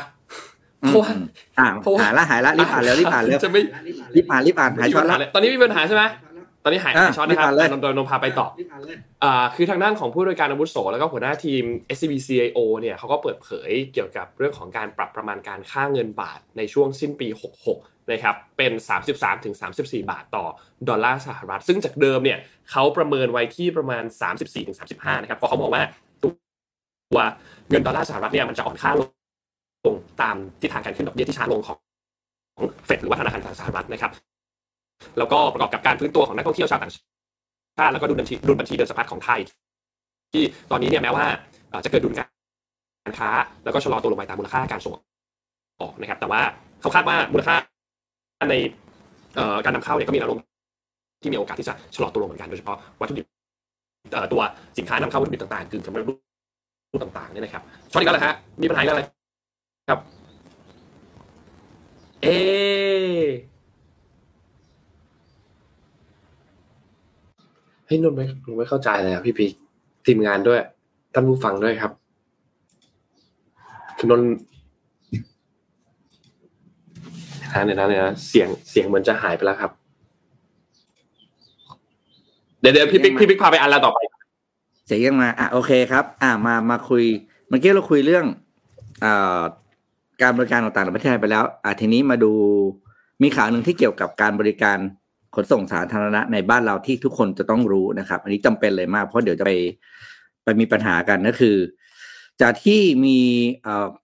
[0.87, 1.27] เพราะว่าอืม
[1.59, 3.61] อ่าเพราะว่าหายละหายละรีบอ่านแล้วรีบอ่านแล้วจะไม่
[4.15, 6.26] รีบอ่านรีบอ่านหายช็อตมีปัญละหาเลยตอนนี้มีปัญหาใช่ไหมต
[6.67, 8.47] อนนี้หายอะหายช็อตนะครับรีบอ่านเลยนนท์นนท์พาไปต่อ
[9.23, 11.63] อ่าคือทางด้านของผู้โดยการอาวุโสแล้วก็หัวหน้าทีม
[11.95, 17.27] SCB CIO เนี่ยเขาก็เปิดเผยเกี่ยวกับเรื่องของการปรับประมาณการค่าเงินบาทในช่วงสิ้นปี
[17.69, 18.71] 66 นะครับ เป็น
[19.09, 20.45] 33ถึง34 บาทต่อ
[20.89, 22.39] ดอลลาร์สหรัฐ ซึ่งจากเดิมเนี่ย
[22.71, 24.03] เขาประเมินไว้ที่ประมาณ
[24.35, 25.83] 34ถึง35 นะครับ เพราะเขาบอกว่า
[26.23, 26.27] ตั
[27.15, 27.19] ว
[27.69, 29.01] เงินดอลลาร์สหรัฐเนี่ยมันจะอ่อนค่าล
[29.93, 31.77] งตามทิศทางการขึ้นดอกเบี้ยที่ช้าลงของ
[32.57, 34.11] ของเฟดหรือว่าธนาคารกลางสหรัฐนะครับ
[35.17, 39.39] แล้วก็ประกอบกับการฟื้นตัวของนักท่องเที่ยวชาวต่างชาติแล้วก็ดุลบัญชีดุลบัญชีเดินสะพัดของไทย
[40.33, 41.25] ที่ตอนนี้เนี่ยแม้ว่า
[41.85, 43.29] จะเกิดดุลการค้า
[43.63, 44.93] แล้วก็ชะลอตัวลงไปตามมูลค่าการส่ง
[45.81, 46.41] ออกนะครับ แต่ว่า
[46.81, 47.55] เขาคาดว่ามูลค่า
[48.49, 48.55] ใน
[49.65, 50.39] การนำเข้าเนี่ยก็มีแนวโน้ม
[51.21, 53.25] ที่มีโอกาสที่จะชะลอตัวลงเหมือนกันโดยเฉพาะวัตถุดิบ
[54.33, 54.41] ตัว
[54.77, 56.13] สินค้านำเข้าวัตถุดิบต่างๆกึ่งสำเร็จรู
[56.97, 59.03] ปต่างๆเนี่ยนะครับช็อตอีกแล้วเหรอฮะมีปัญหาอีกแล้วอะไร
[59.89, 59.99] ครับ
[62.21, 62.27] เอ
[67.87, 69.51] ให้ยนนท์ไม่นนท์ไม่เข้าใจเลยอะพี่พีค
[70.05, 70.59] ทีมงานด้วย
[71.13, 71.91] ท่านผู้ฟังด้วยครับ
[73.97, 74.29] คือนนท์
[77.65, 79.71] เดี๋ยวนะเดี๋ยวนะเสียงเสียงเหมือนจะหายไปแล้วครับ
[82.61, 83.99] เดี๋ยวเดี๋ยวพี่ปิ๊กพี่ปิ๊กพาไปอันละต่อไป
[84.85, 87.03] เสียงยังมาอะโอเคครับ อะมามาคุย
[87.47, 88.25] เมื่อกี้เราคุยเรื่อง
[89.03, 89.41] อ่า
[90.21, 92.31] การบริการต่างๆในประเทศไทยไปแล้ว อะทีนี้มาดู
[93.21, 94.77] มีข่าวหนึ่งที่เกี่ยวกับการบริการ
[95.39, 99.51] ขนส่งสาธารณะในบ้านเราที่ทุกคนจะต้องรู้นะครับ อันนี้จำเป็นเลยมาก เพราะเดี๋ยวจะไป
[100.43, 101.57] ไปมีปัญหากันก็คือ
[102.41, 103.19] จากที่มี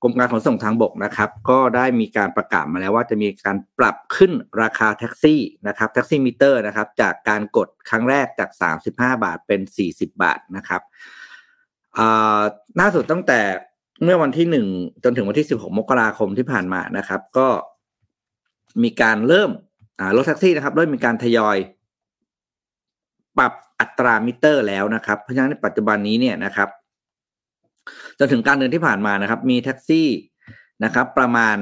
[0.01, 4.31] กรมการขนส่งทางบกนะครับ ก็ได้มีการประกาศมาแล้วว่าจะมีการปรับขึ้น
[4.61, 8.49] ราคาแท็กซี่นะครับแท็กซี่มิเตอร์นะครับ จากการกดครั้งแรกจาก
[8.87, 10.81] 35 บาทเป็น 40 บาทนะครับ
[11.97, 12.41] อ่า
[12.79, 13.39] ล่าสุดตั้งแต่
[14.03, 14.67] เมื่อวันที่หนึ่ง
[15.03, 17.47] จนถึงวันที่16มกราคมที่ผ่านมานะครับ ก็
[18.83, 19.51] มีการเริ่ม
[20.15, 21.57] รถแท็กซี่นะครับเริ่มมีการทยอย
[23.37, 26.69] ปรับอัตรามิเตอร์แล้วนะครับ เพราะฉะนั้นในปัจจุบันนี้เนี่ยนะครับ
[28.19, 30.07] จนถึงการเดือนที่ผ่านมานะครับ มีแท็กซี่
[30.83, 31.57] นะครับ ประมาณ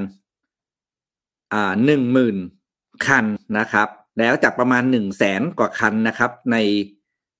[1.54, 2.38] อ่าหนึ่งหมื่น
[3.06, 3.26] คัน
[3.60, 3.88] นะครับ
[4.20, 6.58] แล้วจากประมาณหนึ่งแสนกว่าคันนะครับ ใน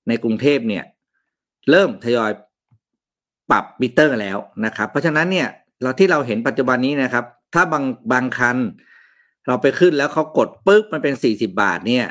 [0.08, 0.84] ในกรุงเทพเนี่ย
[1.70, 2.30] เริ่มทยอย
[3.50, 5.48] ปรับมิเตอร์แล้วนะครับ เพราะฉะนั้นเนี่ย
[5.82, 7.24] เราที่เราเห็นปัจจุบันนี้นะครับ
[7.54, 8.56] ถ้าบางบางคัน
[9.46, 12.06] เราไปขึ้นแล้วเขากดปึ๊บมันเป็นสี่สิบาทเนี่ย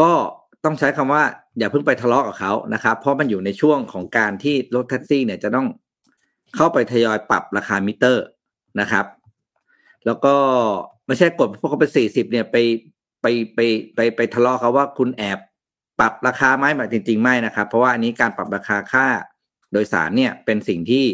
[0.00, 0.12] ก็
[0.64, 1.22] ต้องใช้คำว่า
[1.58, 5.66] อย่าเพิ่งไปทะเลาะกับเขานะครับ เพราะมันอยู่ในช่วงของการที่รถแท็กซี่เนี่ยจะต้อง
[6.56, 8.24] เข้าไปทยอยปรับราคามิเตอร์
[8.80, 9.06] นะครับ
[10.06, 10.34] แล้วก็
[11.06, 12.56] ไม่ใช่กดเพราะเขาเป็นสี่สิบเนี่ยไป
[13.22, 13.58] ไปไป
[13.94, 15.38] ไปไปทะเลาะเขาว่าคุณแอบ
[16.00, 19.06] ปรับราคาไหมแบบจริง ๆ ไม่นะครับ เพราะว่าอันนี้การปรับราคาค่า
[19.72, 21.04] โดยสารเนี่ยเป็นสิ่งที่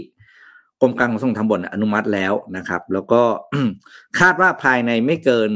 [0.81, 3.23] กรมการขนส่งทางบกอนุมัติแล้วนะครับ แล้วก็
[4.19, 5.51] คาดว่าภายในไม่เกิน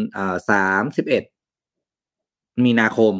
[0.50, 1.24] สามสิบเอ็ด
[2.64, 3.14] มีนาคม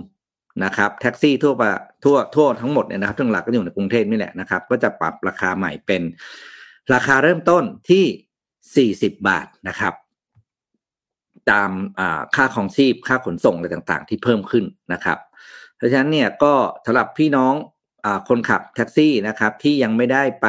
[0.64, 1.72] นะครับ แท็กซี่ทั่วประ
[2.04, 6.02] ทั่วทั่วทั้งหมดเนี่ยนะครับทั้งหลักก็อยู่ในกรุงเทพนี่แหละนะครับ ก็จะปรับราคาใหม่เป็น
[6.94, 8.04] ราคาเริ่มต้นที่
[8.76, 9.94] สี่สิบบาทนะครับ
[11.50, 11.70] ตาม
[12.34, 15.18] ค่าครองชีพค่าขนส่งอะไรต่างๆ ที่เพิ่มขึ้นนะครับ
[15.76, 16.54] เพราะฉะนั้นเนี่ยก็
[16.86, 17.54] สำหรับพี่น้อง
[18.04, 20.48] อคนขับแท็กซี่นะครับ ที่ยังไม่ได้ไป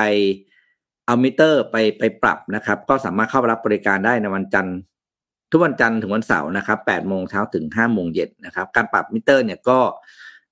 [1.12, 4.78] เอามิเตอร์ไปไปปรับนะครับ ก็สามารถเข้ารับบริการได้ในวันจันทร์
[5.52, 9.80] ทุกวันจันทร์ถึงวันเสาร์นะครับ8โมงเช้าถึง5โมงเย็นนะครับ การปรับมิเตอร์เนี่ยก็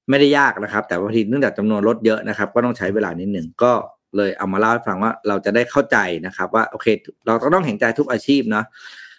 [0.10, 3.72] ไม่ได้ยากนะครับ แต่บางทีเนื่องจากจำนวนรถเยอะนะครับ ก็ต้องใช้เวลานิดหนึ่งก็
[4.16, 6.88] เลยเอามาเล่าให้ฟังว่าเราจะได้เข้าใจนะครับ ว่าโอเค
[7.26, 8.66] เราก็ต้องเห็นใจทุกอาชีพเนาะ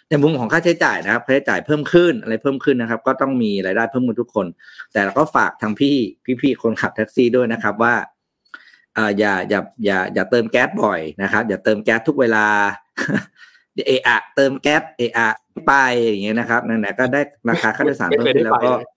[0.09, 4.47] ในมุมของค่าใช้จ่ายนะครับค่าใช้จ่ายเพิ่มขึ้นอะไรเพิ่มขึ้นนะครับ ก็ต้องมีรายได้เพิ่มขึ้นทุกคน
[4.93, 5.95] แต่เราก็ฝากทางพี่
[6.41, 7.93] พี่ๆคนขับแท็กซี่ด้วยนะครับ ว่า
[8.97, 12.45] อ่าอย่าอย่าอย่าอย่าเติมแก๊สบ่อยนะครับอย่าเติมแก๊สทุกเวลา
[13.87, 15.29] เอะอะเติมแก๊สเอะอะ
[15.67, 15.73] ไป
[16.07, 18.87] อย่างเงี้ยนะครับนั่นแหละก็ได้ราคาค่าโดยสารไม่เพิ่มเคยได้ขึ้นแล้วก็ไปเลย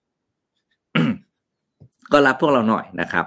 [2.11, 3.25] ก็รับพวกเราหน่อยนะครับ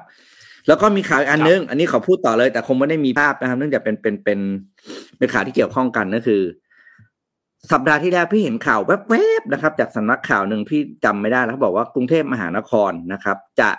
[0.69, 4.41] แล้วก็มีข่าวอีกอันนึง อันนี้ขอพูดต่อเลย แต่คงไม่ได้มีภาพนะครับ เนื่องจากเป็นเป็นเป็น
[5.19, 6.43] เป็นข่าวที่เกี่ยวข้องกันก็คือ
[7.73, 13.71] สัปดาห์ที่แล้วพี่เห็นข่าวแวบๆนะครับ จากสำนักข่าวหนึ่งพี่จำไม่ได้แล้วเขาบอกว่ากรุงเทพมหานครนะครับ จะ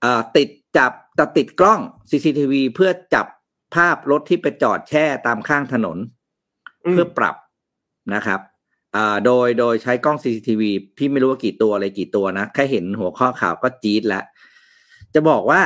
[0.00, 3.26] เอ่อติดจับ จะติดกล้อง CCTV เพื่อจับ
[3.74, 5.98] ภาพรถที่ไปจอดแช่ตามข้างถนน
[6.84, 7.36] อืมเพื่อปรับ
[8.14, 8.40] นะครับ
[8.96, 10.62] อ่าโดยโดยใช้กล้อง CCTV
[10.96, 14.24] พี่ไม่รู้ว่ากี่ตัวอะไรกี่ตัวนะ แค่เห็นหัวข้อข่าวก็จี๊ดแล้ว
[15.14, 15.60] จะบอกว่า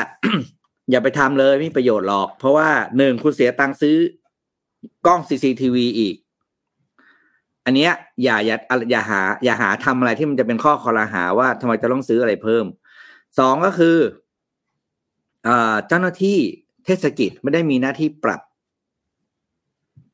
[0.90, 3.96] อย่าไปทำเลยไม่มีประโยชน์หรอก เพราะว่าหนึ่งคุณเสียตังค์ซื้อ
[5.06, 6.16] กล้อง CCTV อีก
[7.64, 7.92] อันเนี้ย
[8.22, 8.56] อย่าอย่า
[8.90, 12.64] อย่าหา อย่าหาทำอะไรที่มันจะเป็นข้อคอรหาว่าทำไมจะต้องซื้ออะไรเพิ่ม
[13.38, 14.27] สองก็คืออ่า
[15.88, 16.38] เจ้าหน้าที่
[16.84, 18.40] เทศกิจไม่ได้มีหน้าที่ปรับ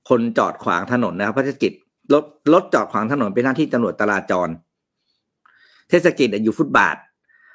[0.09, 1.73] คนจอดขวางถนนนะครับเทศกิจ
[2.15, 4.49] รถรถจอดขวางถนนเป็นหน้าที่ตำรวจจราจร
[5.89, 6.97] เทศกิจอยู่ฟุตบาท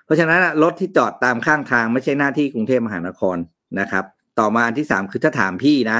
[0.06, 3.38] เพราะฉะนั้นรถที่จอดตามข้างทางไม่ใช่หน้าที่กรุงเทพมหานคร
[3.80, 4.06] นะครับ
[4.40, 6.00] ต่อมาอันที่สามคือถ้าถามพี่นะ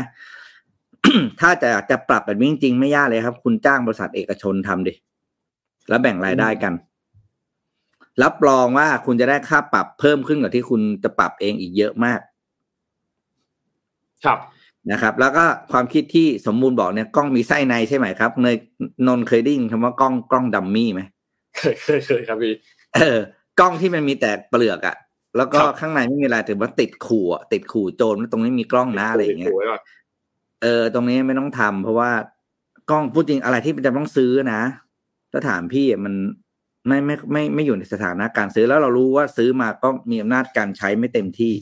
[1.42, 4.94] ถ้าจะจะปรับแบบนี้จริงๆไม่ยากเลยครับ คุณจ้างบริษัทเอกชนทำดิ
[5.90, 6.74] แล้วแบ่งรายได้กัน
[8.24, 12.20] รับรองว่าคุณจะได้ค่าปรับเพิ่มขึ้นกว่าที่คุณจะปรับเองอีกเยอะมาก
[14.26, 14.40] ครับ
[14.92, 18.56] นะครับ แล้วก็ความคิดที่สมบูรณ์บอกเนี่ยกล้องมีไส้ในใช่ไหมครับเนย
[19.08, 21.02] นนท์เคยได้ยินคำว่ากล้องกล้องดัมมี่ไหม
[21.58, 22.54] เคยเคยเคยครับพี่
[22.96, 23.20] เออ
[23.60, 24.96] กล้องที่มันมีแต่เปลือกอะ
[25.38, 29.82] แล้วก็ครับข้างในไม่มีอะไรถือว่าติดขู่อะติดขู่โจรว่าตรงนี้มีกล้องนะอะไรอย่างเงี้ยโไว้ก่อน
[30.64, 32.12] เออ ตรงนี้ไม่ต้องทำเพราะว่า
[32.90, 34.62] กล้องพูดจริงอะไรที่จะต้องซื้อนะ
[35.32, 36.14] ถ้าถามพี่อะมัน
[36.88, 41.54] ไม่ไม่ไม่ไม่อยู่ในสถานะการซื้อแล้วเรารู้ว่าซื้อมาก็มีอำนาจการใช้ไม่เต็มที่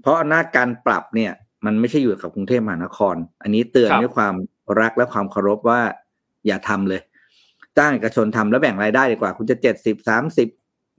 [0.00, 1.32] เพราะอำนาจการปรับเนี่ย
[1.66, 4.34] มันไม่ใช่อยู่กับกรุงเทพมหานคร อันนี้เตือนด้วยความ
[4.80, 5.80] รักและความเคารพว่า
[6.46, 7.00] อย่าทำเลย
[7.78, 10.48] จ้างเอกชนทำแล้วแบ่งรายได้ดีกว่า คุณจะเจ็ดสิบสามสิบ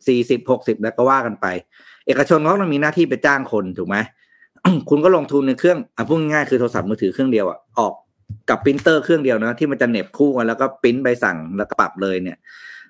[0.08, 1.46] สี่สิบหกสิบแล้วก็ว่ากันไป
[2.08, 3.98] เอกชนเขาต้องมีหน้าที่ไปจ้างคนถูกไหม
[4.90, 7.94] คุณก็ลงทุนในเครื่องอะพูดง่ายๆคือโทรศัพท์มือถือเครื่องเดียวอะออก
[8.50, 12.38] กับปรินเตอร์เครื่องเดียวนะที่มันจะเหน็บคู่กันแล้วก็ปริ้นใบสั่งแล้วก็ปรับเลยเนี่ย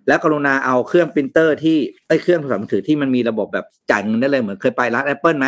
[0.07, 1.77] แล้วกรุณาเอาเครื่องปรินเตอร์ที่
[2.07, 5.47] ไอ้เครื่องโทรศัพท์มือถือที่มันมีระบบแบบจ่ายเงินได้เลยเหมือนเคยไปร้าน Apple ไหม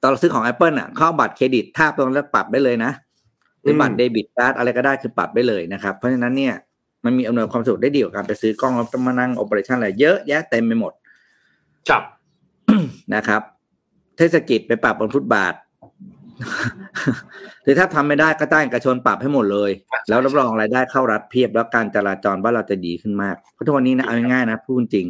[0.00, 2.92] ตอนเราซื้อของ Apple อะเอาบัตรเครดิตทาบตรงนั้นแล้วปรับได้เลยนะ
[3.62, 6.54] หรือบัตร debit card อะไรก็ได้คือปรับได้เลยนะครับ เพราะฉะนั้นเนี่ย
[7.04, 10.92] มันมีอำนวยความสะดวกได้ดีกว่าการไปซื้อกล้องแล้วต้องมานั่ง operation อะไรเยอะแยะเต็มไปหมด
[11.88, 12.02] จับ
[13.14, 13.42] นะครับ
[14.16, 15.54] เทศกิจไปปรับบนฟุตบาท
[17.62, 19.70] หรือถ้าทำไม่ได้ก็จ้างเอกชนปรับให้หมดเลย
[20.08, 25.06] แล้วรับรองรายได้เข้ารัฐเพียบแล้วการจราจรบ้านเราจะดีขึ้นมากเพราะทุกวันนี้นะเอาง่ายๆนะพูดจริง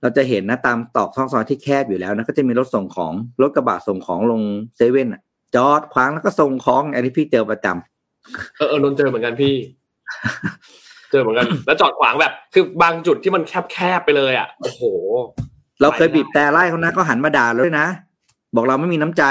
[0.00, 3.12] เราจะเห็นนะตามตอกช่องซอยที่แคบอยู่แล้วนะก็จะมีรถส่งของ
[3.42, 4.42] รถกระบะส่งของลง
[4.76, 5.22] เซเว่นอะ
[5.56, 9.54] จอดขวางแล้วก็ส่งของอันนี้พี่เจอประจำเออเออนนท์เจอเหมือนกันพี่
[11.10, 14.82] เจอเหมือนกัน แล้วจอดขวางแบบ คือบางจุดที่มันแคบๆไปเลยอะโอ้โห
[15.80, 17.86] เราเคยบีบแต่ไล่เขานะก็หันมาด่าเราด้วยนะ
[18.54, 19.24] บอกเราไม่มีน้ำใจ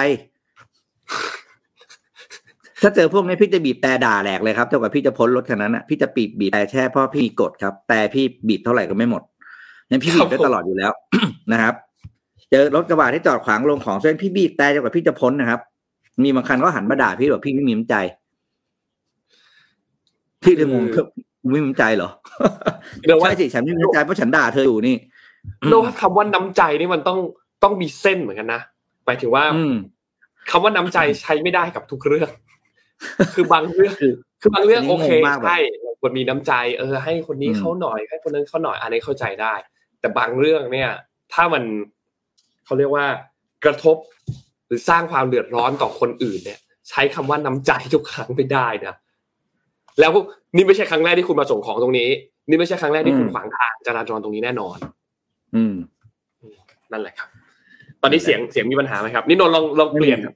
[2.82, 9.22] ถ้าเจอพวกนี้พี่จะบีบแต่ด่าแหลกเลยครับเท่ากับพี่จะพ้นรถคันนั้นอะพี่จะปีบบีบแต่แช่เพราะพี่มีกฎครับ แต่พี่บีบเท่าไหร่ก็ไม่หมด
[9.90, 10.92] งั้นพี่บีบได้ตลอดอยู่แล้ว
[11.52, 11.74] นะครับ
[12.52, 15.60] เจอรถกระบะที่จอดขวางลงของเส้นพี่บีบแต่จนกว่าพี่จะพ้นนะครับ
[16.24, 17.96] มีบางคันก็หันมาด่าพี่บอกพี่ไม่มีน้ำใจ
[20.44, 21.06] พี่เลยงงคือ
[21.52, 22.10] ไม่มีน้ำใจเหรอ
[23.06, 24.96] เดี๋ยวว่าใช่สิฉันไม่มีน้ำใจเพราะฉันด่าเธออยู่นี่
[25.70, 27.20] เราว่าคำว่าน้ำใจนี่มันต้อง
[27.64, 28.62] ต้องมีเส้นเหมือนกันนะ
[29.06, 29.74] หมายถึงว่าอืม
[30.50, 32.30] คำว่าน้ำใจใช้ไม่ได้กับทุกเรื่อง
[33.36, 39.54] คือบางเรื่องคือคือบางเรื่องอันนี้โอเคงงมากแบบใช่เราควรมีน้ำใจเออให้คนนี้อืมเขาหน่อยให้คนนั้นเขาหน่อยอันนี้เข้าใจได้
[40.00, 40.90] แต่บางเรื่องเนี่ย
[41.34, 41.64] ถ้ามัน
[42.66, 43.06] เขาเรียกว่า
[43.66, 43.98] กระทบ
[44.68, 48.96] หรือสร้างความเดือดร้อนต่อคนอื่นเนี่ย ใช้คำว่าน้ำใจทุกครั้งไม่ได้นะ
[50.00, 50.12] แล้ว
[50.56, 52.10] นี่ไม่ใช่ครั้งแรกที่คุณมาส่งของตรงนี้
[52.50, 54.78] นี่ไม่ใช่ครั้งแรกที่คุณอืมขวางทางจราจรตรงนี้แน่นอน
[55.56, 55.76] อืม
[56.92, 57.30] นั่นแหละครับ
[58.02, 60.36] ตอนนี้เสียงเสียงมีปัญหาไหมครับ นี่นนท์ลองลองเปลี่ยนไม่มีครับ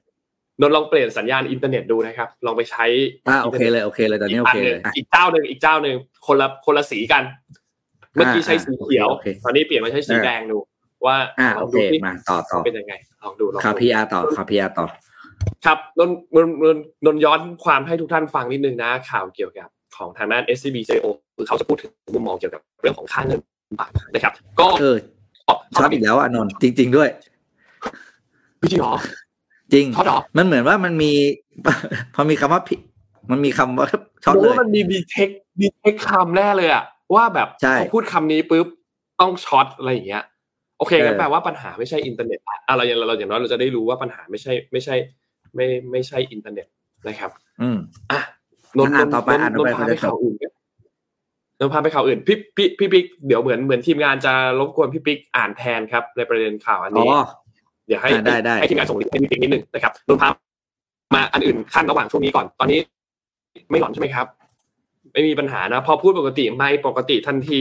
[0.60, 2.84] นนท์ลองเปลี่ยนสัญญาณอินเทอร์เน็ตดูนะครับ ลองไปใช้
[3.28, 5.96] อ่าโอเคเลยโอเคเลยตอนนี้โอเคเลยกนหนึ่งอีกเจ้าหนึ่งอีกเจ้าหนึ่ง
[6.26, 7.22] คนละคนละสีกัน
[8.14, 10.58] เมื่อกี้ใช้สีเขียวโอเคตอนนี้เปลี่ยนมาใช้สีเออแดงดู
[11.06, 14.86] ว่าอ่าลโอองเคดูที่มาต่อต่อเป็นยังไงลองดูลองข่าวดูพีอาร์ต่อข่าวพีอาร์ต่อ
[15.64, 23.40] ครับนนท์นนท์นนท์นนท์ย้อนความให้ทุกท่านฟังนิดนึงนะข่าวเกี่ยวกับของทางด้าน SCB CEO คือเขาจะพูดถึงมุมมองเกี่ยวกับเรื่องของค่าเงิน
[23.78, 24.96] บาทนะครับ ก็เออ
[25.76, 27.08] ช็อตอีกแล้วอะนนท์จริง ๆด้วย
[28.70, 28.94] จริงเหรอ
[29.72, 31.12] จริงช็อตเหรอมันเหมือนว่ามันมี
[32.14, 32.80] พอมีคำว่าผิด
[33.30, 33.86] มันมีคำว่า
[34.24, 38.66] ช็อตผมเลยว่ามันมี detect detect คำแน่เลยอะว่าแบบใช่พอพูดคำนี้ปุ๊บ
[39.20, 40.24] ต้องช็อตอะไรอย่างเงี้ย
[40.78, 44.94] โอเคงั้นเออแปลว่าปัญหาไม่ใช่อินเทอร์เน็ตอะอะไรอย่างเราอย่างน้อยเราจะได้รู้ว่าปัญหาไม่ใช่ ไม่ใช่
[45.54, 46.66] ไม่ไม่ใช่อินเทอร์เน็ต
[47.06, 47.30] นะครับ
[47.62, 47.78] อืม
[48.12, 48.20] อะ
[48.78, 50.52] นนท์อะนนท์ต่อไปนนท์อะนต่อนไปท์พาเขาไปจะข่าวอื่นกัน
[51.58, 57.10] นนท์พาไปข่าวอื่นพี่พี่พี่ปิ๊กเดี๋ยวเหมือนเหมือนทีมงานจะรบกวนพี่ปิ๊กอ่านแทนครับ ในประเด็นข่าวอันอ๋อนี้
[57.86, 60.28] เดี๋ยวให้อะได้ได้ให้ทีมงานส่งลิงก์ให้พี่ปิ๊กนิดนึงนะครับนนท์พา
[61.14, 62.78] มาอันอื่นขั้นระหว่างช่วงนี้ก่อน ตอนนี้
[63.70, 64.26] ไม่หลอนใช่ไหมครับ
[65.12, 67.60] ไม่มีปัญหานะ พอพูดปกติไม่ปกติทันที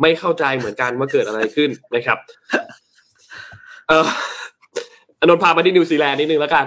[0.00, 2.18] ไม่เข้าใจเหมือนกันว่าเกิดอะไรขึ้นนะครับ
[3.88, 4.06] เออ
[5.20, 6.66] อนนท์พามาที่นิวซีแลนด์นิดนึงแล้วกัน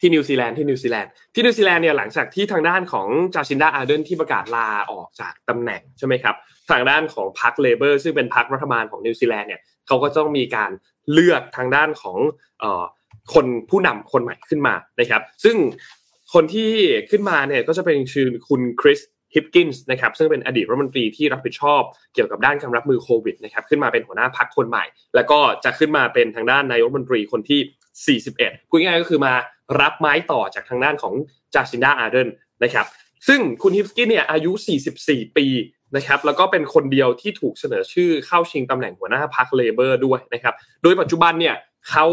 [0.00, 6.34] ที่นิวซีแลนด์ที่นิวซีแลนด์ที่นิวซีแลนด์เนี่ยหลังจากที่ทางด้านของจาซินดาอาร์เดิร์นที่ประกาศลาออกจากตำแหน่งใช่ไหมครับ
[6.70, 10.70] ทางด้านของพรรคเลเบอร์ซึ่งเป็นพรรครัฐบาลของนิวซีแลนด์เนี่ยเขาก็ต้องมีการ
[11.12, 12.18] เลือกทางด้านของ
[12.62, 12.64] อ
[13.34, 15.56] คนผู้นำคนใหม่ขึ้นมานะครับ ซึ่ง
[16.34, 16.70] คนที่
[17.10, 19.00] ขึ้นมาเนี่ยก็จะเป็นชื่อคุณคริส
[19.34, 21.82] ฮิปกินส์นะครับซึ่งเป็นอดีตรัฐมนตรีที่รับผิดชอบ
[22.14, 24.84] เกี่ยวกับด้านการรับมือโควิดนะครับขึ้นมาเป็นหัวหน้าพรรคคนใหม่
[25.14, 29.34] แล้วก็จะขึ้นมาเป็นทางด้านนายกรัฐมนตรีคนที่ 41พูดง่ายก็คือมา
[29.80, 31.14] รับไม้ต่อจากทางด้านของ
[31.54, 32.28] จาซินดาอาร์เดน
[32.62, 32.86] นะครับ
[33.28, 34.52] ซึ่งคุณฮิปกินเนี่ยอายุ
[34.94, 35.46] 44 ปี
[35.96, 41.54] นะครับแล้วก็เป็นคนเดียวที่ถูกเสนอชื่อเข้าชิงตำแหน่งหัวหน้าพรรคเลเบอร์ด้วยนะครับโดยปัจจุบันเนี่ย
[41.90, 42.06] เขา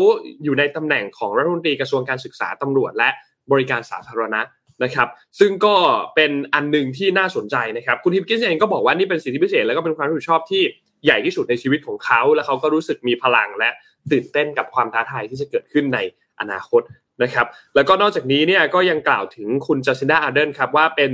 [0.44, 3.10] อยู่ในตำแหน่งของรัฐมนตรีกระทรวงการศึกษาตำรวจ และ
[3.52, 4.42] บริการสาธารณะ
[4.84, 5.08] นะครับ
[5.40, 5.76] ซึ่งก็
[6.16, 10.64] เป็นอันหนึ่งที่น่าสนใจนะครับ คุณฮิปกินส์เองก็บอกว่านี่เป็นสิทธิพิเศษแล้วก็เป็นความรับผิดชอบที่
[11.06, 13.70] ใหญ่ที่สุดในชีวิตของเขา และเขาก็รู้สึกมีพลังและ
[14.12, 16.00] ตื่นเต้นกับความท้าทายที่จะเกิดขึ้นใน
[16.40, 16.82] อนาคต
[17.24, 21.12] นะครับแล้วก็นอกจากนี้เนี่ยก็ยังกล่าวถึงคุณจาซินดาอาร์เดิร์นครับว่าเป็น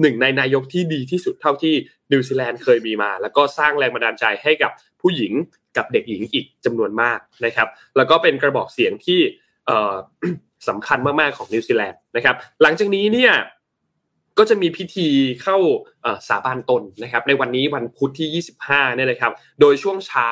[0.00, 1.74] หนึ่งในนายกที่ดีที่สุดเท่าที่
[2.12, 5.32] นิวซีแลนด์เคยมีมา แล้วก็สร้างแรงบันดาลใจให้กับผู้หญิง
[5.76, 9.20] กับเด็กหญิงอีกจำนวนมากนะครับแล้วก็เป็นกระบอกเสียงที่
[10.68, 13.32] สำคัญมากๆของนิวซีแลนด์นะครับหลังจากนี้เนี่ย
[14.38, 15.08] ก็จะมีพิธี
[15.42, 15.56] เข้า
[16.28, 20.28] สาบานตนนะครับในวันนี้วันพุธที่ 25เนี่ยนะครับโดยช่วงเช้า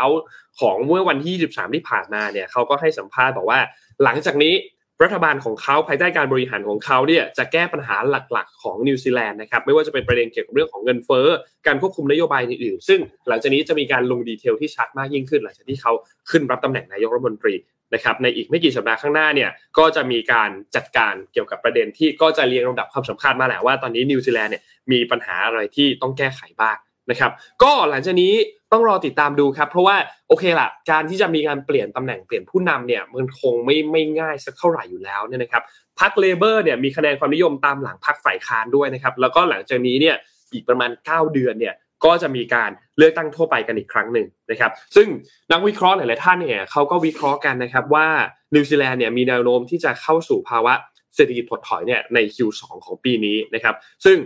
[0.60, 3.60] ของเมื่อวันที่ 23 ที่ผ่านมาเนี่ยเขาก็ให้สัมภาษณ์บอกว่า
[4.04, 4.54] หลังจากนี้
[5.02, 11.26] รัฐบาลของเขาภายใต้การบริหารของเขาเนี่ยจะแก้ปัญหาหลักๆ ของนิวซีแลนด์นะครับไม่ว่าจะเป็นประเด็นเกี่ยวกับเรื่องของเงินเฟ้อ
[11.66, 15.92] การควบคุมนโยบายอื่นๆซึ่งหลังจากนี้จะมีการลง detail ที่ชัดมากยิ่งขึ้น หลังจากที่เขา
[16.30, 17.54] ขึ้นรับตำแหน่งนายกรัฐมนตรี
[17.94, 26.76] นะครับในอีกไม่กี่สัปดาห์ข้างหน้าเนี่ยก็จะมีการจัดการเกี่ยวกับประเด็นที่ก็จะเรียงลำดับความสำคัญมาแหละว่าตอนนี้นิวซีแลนด์เนี่ยมีปัญหาอะไรที่ต้องแก้ไขบ้าง
[27.10, 27.32] นะครับ
[27.62, 28.34] ก็หลังจากนี้
[28.72, 29.96] ต้องรอติดตามดูครับเพราะว่า
[30.28, 35.62] โอเคละการที่จะมีการเปลี่ยนตำแหน่งเปลี่ยนผู้นำเนี่ยมันคงไม่ไม่ง่ายสักเท่าไหร่อยู่แล้วเนี่ยนะครับ
[36.00, 40.16] พรรคเลเบอร์เนี่ยมีคะแนนความนิยมตามหลังพรรคฝ่ายค้านด้วยนะครับแล้วก็หลังจากนี้เนี่ย
[40.52, 45.08] อีกประมาณ 9 เดือนเนี่ยก็จะมีการเลือกตั้งทั่วไปกันอีกครั้งหนึ่งนะครับ ซึ่ง
[45.52, 48.06] นักวิเคราะห์หลาย ๆ ท่านเนี่ยเขาก็วิเคราะห์กันนะครับว่า
[48.54, 50.74] นิวซีแลนด์เนี่ยมีแนวโน้มที่จะเข้าสู่ภาวะ
[51.14, 54.16] เศรษฐกิจถดถอยเนี่ยใน Q2 ของปีนี้นะครับ ซึ่ง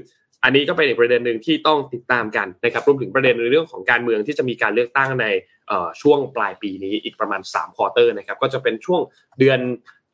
[0.44, 5.26] อันนี้ก็เป็นอีกประเด็นหนึ่งที่ต้องติดตามกันนะครับรวมถึงประเด็นในเรื่องของการเมืองที่จะมีการเลือกตั้งใน
[6.02, 9.00] ช่วงปลายปีนี้อีกประมาณ3 quarter นะครับก็จะเป็นช่วง
[9.38, 9.60] เดือน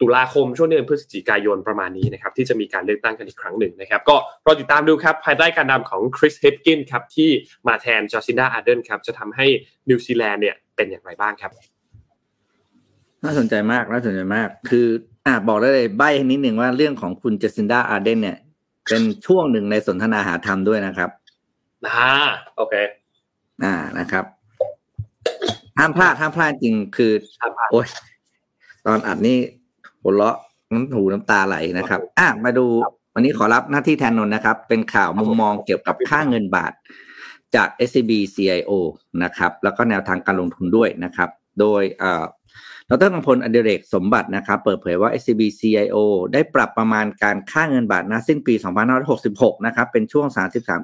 [0.00, 4.16] ตุลาคมช่วงเดือนพฤศจิกายนประมาณนี้นะครับที่จะมีการเลือกตั้งกันอีกครั้งหนึ่งนะครับก็
[4.46, 7.30] รอติดตามดูครับภายใต้การนำของคริสฮิปกินส์ครับที่
[7.66, 9.46] มาแทนจาซินดาอาร์เดิร์นครับจะทำให้
[9.88, 11.50] นิวซีแลนด์เนี่ยเป็นอย่างไรบ้างครับ
[13.24, 14.86] น่าสนใจมากน่าสนใจมาก คือ
[15.26, 18.36] อ่าบอกได้เลยใบ้นิดหนึ่งว่าเรื่องของคุณจาซินดาอาร์เดิร์นเนี่ย
[18.88, 21.10] เป็นช่วงหนึ่งในสนทนาหาธรรมด้วยนะครับ
[21.86, 22.10] อ่า
[22.56, 22.74] โอเค
[23.64, 24.24] อ่านะครับ
[25.78, 27.12] ห้ามพลาดห้ามพลาดจริงคือ
[27.70, 27.86] โอ้ย
[28.86, 29.38] ตอนอัดนี่
[30.02, 30.36] หัวเราะ
[30.72, 32.66] น้ำหูน้ำตาไหลนะครับ อะมาดู
[33.14, 36.72] วันนี้ขอรับหน้าที่แทนนนนะครับ เป็นข่าวมุมมองเกี่ยวกับค่าเงินบาท
[37.54, 38.72] จาก SCB CIO
[39.22, 41.30] นะครับ แล้วก็แนวทางการลงทุนด้วยนะครับ
[41.60, 41.82] โดย
[42.90, 45.96] ดรกำพลอดิเรกสมบัตินะครับเปิดเผยว่า SCB CIO
[46.32, 48.54] ได้ปรับประมาณการค่าเงินบาทนะสิ้นปี
[49.10, 50.26] 2566 นะครับเป็นช่วง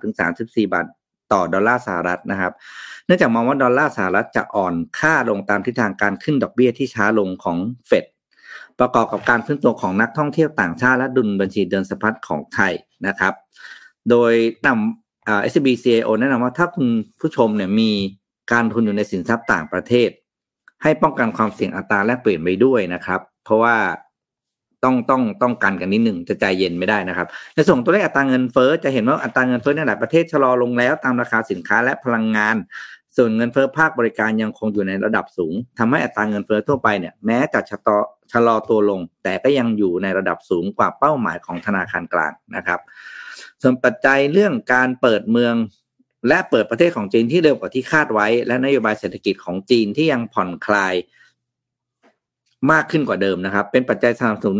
[0.08, 0.86] 33-34 บาท
[1.32, 2.52] ต่อดอลลาร์สหรัฐนะครับ
[3.06, 8.04] เนื่องจากมองว่าดอลลาร์สหรัฐจะอ่อนค่าลงตามทิศทางการขึ้นดอกเบี้ยที่ช้าลงของเฟด
[8.80, 12.72] ประกอบกับการฟื้นตัวของนักท่องเที่ยวต่างชาติและดุลบัญชีเดินสะพัดของไทย
[13.06, 13.34] นะครับ
[14.10, 14.32] โดย
[14.66, 16.88] นำเอสบีซีโอแนะนำว่าถ้าคุณ
[17.20, 17.90] ผู้ชมเนี่ยมี
[18.52, 20.08] การทุนอยู่ในสินทรัพย์ต่างประเทศ
[20.82, 23.76] ให้ป้องกันความเสี่ยงอัตราแลกเปลี่ยนไปด้วยนะครับ เพราะว่า
[24.84, 32.56] ต้องต้องต้องกันกันนิดหนึ่งจะใจเย็นไม่ได้นะครับ ในส่วนตัวเลขอัตราเงินเฟ้อจะเห็นว่าอัตราเงินเฟ้อในหลายประเทศชะลอลงแล้วตามราคาสินค้าและพลังงาน
[33.16, 37.98] ส่วนเงินเฟ้อภาคบริการยังคงอยู่ในระดับสูงทำให้อัตราเงินเฟ้อทั่วไปเนี่ยแม้จะชะตอ
[38.32, 42.80] ชะลอตัวลง แต่ก็ยังอยู่ในระดับสูงกว่าเป้าหมายของธนาคารกลางนะครับ
[43.62, 45.54] ส่วนปัจจัยเรื่องการเปิดเมือง
[46.28, 50.94] และเปิดประเทศของจีนที่เร็วกว่าที่คาดไว้ และนโยบายเศรษฐกิจของจีนที่ยังผ่อนคลาย
[52.72, 54.58] มากขึ้นกว่าเดิมนะครับ เป็นปัจจัยสนับสนุน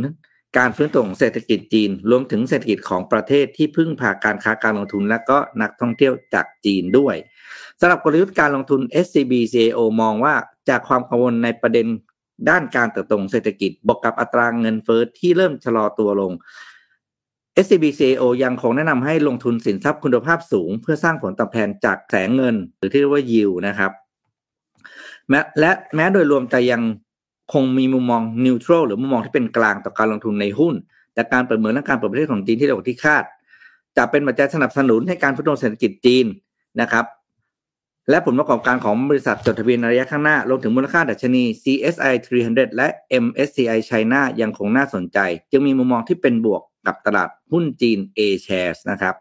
[0.58, 7.16] การฟื้นตัวของเศรษฐกิจจีน รวมถึงเศรษฐกิจของประเทศที่พึ่งพาการค้าการลงทุน และก็นักท่องเที่ยวจากจีนด้วย
[7.80, 10.34] สำหรับกลยุทธ์การลงทุน SCB CAO มองว่า
[10.68, 11.86] จากความกังวลในประเด็น
[12.50, 16.32] ด้านการเติบโตของเศรษฐกิจบวกกับอัตราเงินเฟอ้อที่เริ่มชะลอตัวลง
[17.64, 23.92] SCBCO ยังคงแนะนำให้ลงทุนสินทรัพย์คุณภาพสูง เพื่อสร้างผลตอบแทนจากแสงเงิน หรือที่เรียกว่ายิวนะครับ
[25.28, 26.82] แม้และแม้โดยรวมจะยัง
[27.52, 30.74] คงมีมุมมองนิวทรัลหรือมุมมองที่เป็นกลางต่อการลงทุนในหุ้น
[31.14, 33.24] แต่การเปิดเมืองและการเปิดประเทศของจีนที่เร็วกว่าที่คาด
[33.96, 36.26] จะเป็นปัจจัยสนับสนุนให้การพัฒนาเศรษฐกิจจีน
[36.80, 37.04] นะครับ
[38.10, 42.88] และผลประกอบการของบริษัทจดทะเบียนในระยะข้างหน้ารวมถึงมูลค่าดัชนี CSI 300 และ
[43.24, 45.18] MSCI China ยังคงน่าสนใจ
[45.50, 49.14] จึงมีมุมมองที่เป็นบวก กับตลาดหุ้นจีน A shares นะครับ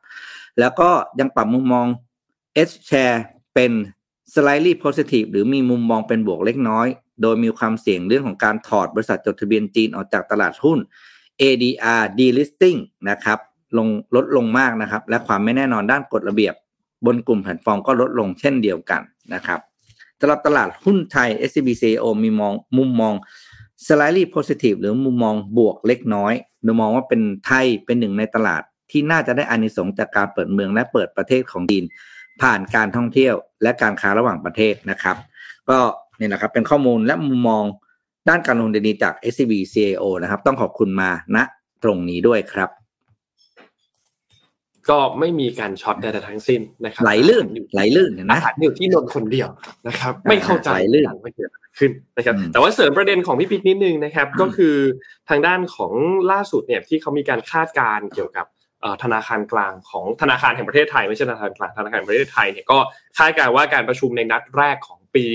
[0.60, 0.90] แล้วก็
[1.20, 1.88] ยังปรับมุมมอง
[2.70, 3.18] H share
[3.54, 3.72] เป็น
[4.34, 6.88] slightly positive หรือมีมุมมองเป็นบวกเล็กน้อย
[7.22, 10.80] โดยมีความเสี่ยงเรื่องของการถอดบริษัทจดทะเบียนจีนออกจากตลาดหุ้น
[11.42, 13.40] ADR delisting นะครับ
[13.78, 16.54] ลงลดลงมากนะครับ และความไม่แน่นอนด้านกฎระเบียบ
[17.06, 19.02] บนกลุ่มแพลตฟอร์มก็ลดลงเช่นเดียวกัน
[19.34, 19.60] นะครับ
[20.20, 23.14] สำหรับตลาดหุ้นไทย SCBCO มีมองมุมมอง
[23.86, 26.34] slightly positive หรือมุมมองบวกเล็กน้อย
[26.64, 31.86] โดยมองว่าเป็นไทยเป็นหนึ่งในตลาดที่น่าจะได้อานิสงส์จากการเปิดเมืองและเปิดประเทศของจีน
[32.42, 35.16] ผ่านการท่องเที่ยว และการค้าระหว่างประเทศนะครับ
[35.70, 35.78] ก็
[36.20, 37.64] นี่แหละครับเป็นข้อมูลและมุมมอง
[38.30, 41.38] ด้านการลงทุนดีๆจาก SCB CAO นะครับ ต้องขอบคุณมาณ
[41.84, 42.70] ตรงนี้ด้วยครับ
[44.90, 49.48] ก็ไม่มีการช็อตใดๆทั้งสิ้นนะครับไหลลื่นไหลลื่นเห็นไหมอาหารอยู่ที่นนท์คนเดียว
[49.88, 51.06] นะครับ ไม่เข้าใจไหลลื่น
[51.78, 54.76] ว่าเกิดอะไรขึ้นนะครับอืมแต่ว่าเสริมประเด็นของพี่ปิ๊กนิดนึงนะครับ ก็คือ
[55.30, 55.94] ทางด้านของ
[56.32, 58.46] ล่าสุดเนี่ยที่เขามีการคาดการณ์เกี่ยวกับ
[58.82, 62.80] เอ่อธนาคารกลางของธนาคารแห่งประเทศไทยไม่ใช่ธนาคารกลางธนาคารแห่งประเทศไทยเนี่ยก็
[63.18, 65.26] คาดการณ์ว่าการประชุมในนัดแรกของปี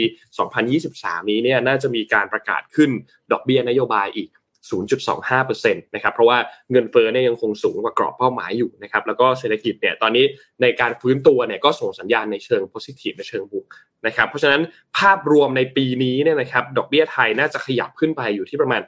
[0.56, 2.90] 2023 นี้เนี่ยน่าจะมีการประกาศขึ้น
[3.32, 4.28] ดอกเบี้ยนโยบายอีก
[4.72, 6.38] 0.25%นะครับเพราะว่า
[6.70, 10.24] เงินเฟ้อเนี่ยยังคงสูงกว่ากรอบเป้าหมายอยู่นะครับแล้วก็เศรษฐกิจเนี่ยตอนนี้
[10.62, 13.66] ในการฟื้นตัวเนี่ยก็ส่งสัญญาณในเชิง positive ในเชิงบวก
[14.06, 14.62] นะครับเพราะฉะนั้น
[14.98, 18.82] ภาพรวมในปีนี้เนี่ยนะครับดอกเบี้ยไทยน่าจะขยับขึ้นไปอยู่ที่ประมาณ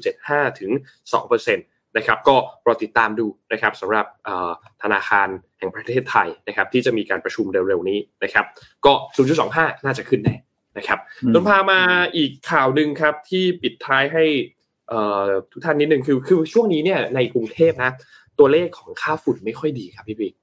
[0.00, 0.70] 1.75 ถึง
[1.14, 4.52] 2%นะครับก็รอติดตามดูนะครับสำหรับเอ่อ
[4.82, 8.44] ธนาคารแห่งประเทศไทยนะครับที่จะมีการประชุมเร็วๆนี้นะครับ
[8.84, 8.92] ก็
[9.38, 10.36] 0.25 น่าจะขึ้นแน่
[10.78, 11.80] นะครับอืมนนพามา
[12.16, 14.55] อีกข่าวหนึ่งครับที่ปิดท้ายให้เอ่อ
[15.52, 17.90] ทุกท่านนิดนึงคือคือช่วงนี้เนี่ยในกรุงเทพนะ
[18.38, 20.34] ตัวเลขของค่าฝุ่นไม่ค่อยดีครับพี่บิ๊ก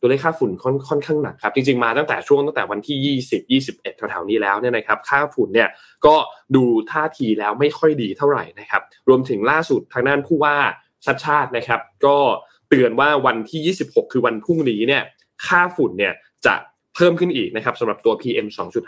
[0.00, 3.18] ตัวเลขค่าฝุ่นค่อนค่อนข้างหนักครับจริงๆมาตั้งแต่ช่วงตั้งแต่วันที่
[3.50, 5.68] 20 21แถวๆนี้แล้วเนี่ยนะครับค่าฝุ่นเนี่ย
[6.06, 6.16] ก็
[6.56, 10.56] ดูท่าทีแล้วไม่ค่อยดีเท่าไหร่นะครับรวมถึงล่าสุดทางด้านผู้ว่า
[11.04, 12.16] ชัดชาตินะครับ ก็
[12.68, 15.02] เตือนว่าวันที่ 26 คือวันพรุ่งนี้เนี่ย
[15.46, 16.14] ค่าฝุ่นเนี่ย
[16.46, 16.54] จะ
[16.98, 18.46] เพิ่มขึ้นอีกนะครับสำหรับตัว PM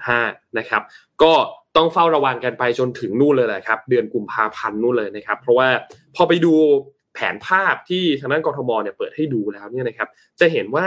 [0.08, 0.82] 2.5 นะครับ
[1.22, 1.32] ก็
[1.76, 5.68] ต้องเฝ้าระวังกันไปจนถึงนู่นเลยแหละครับ เดือนกุมภาพันธ์นู่นเลยนะครับ เพราะว่า
[6.14, 6.54] พอไปดู
[7.14, 10.08] แผนภาพที่ทางด้านกทมเนี่ยเปิดให้ดูแล้วเนี่ยนะครับ
[10.40, 10.86] จะเห็นว่า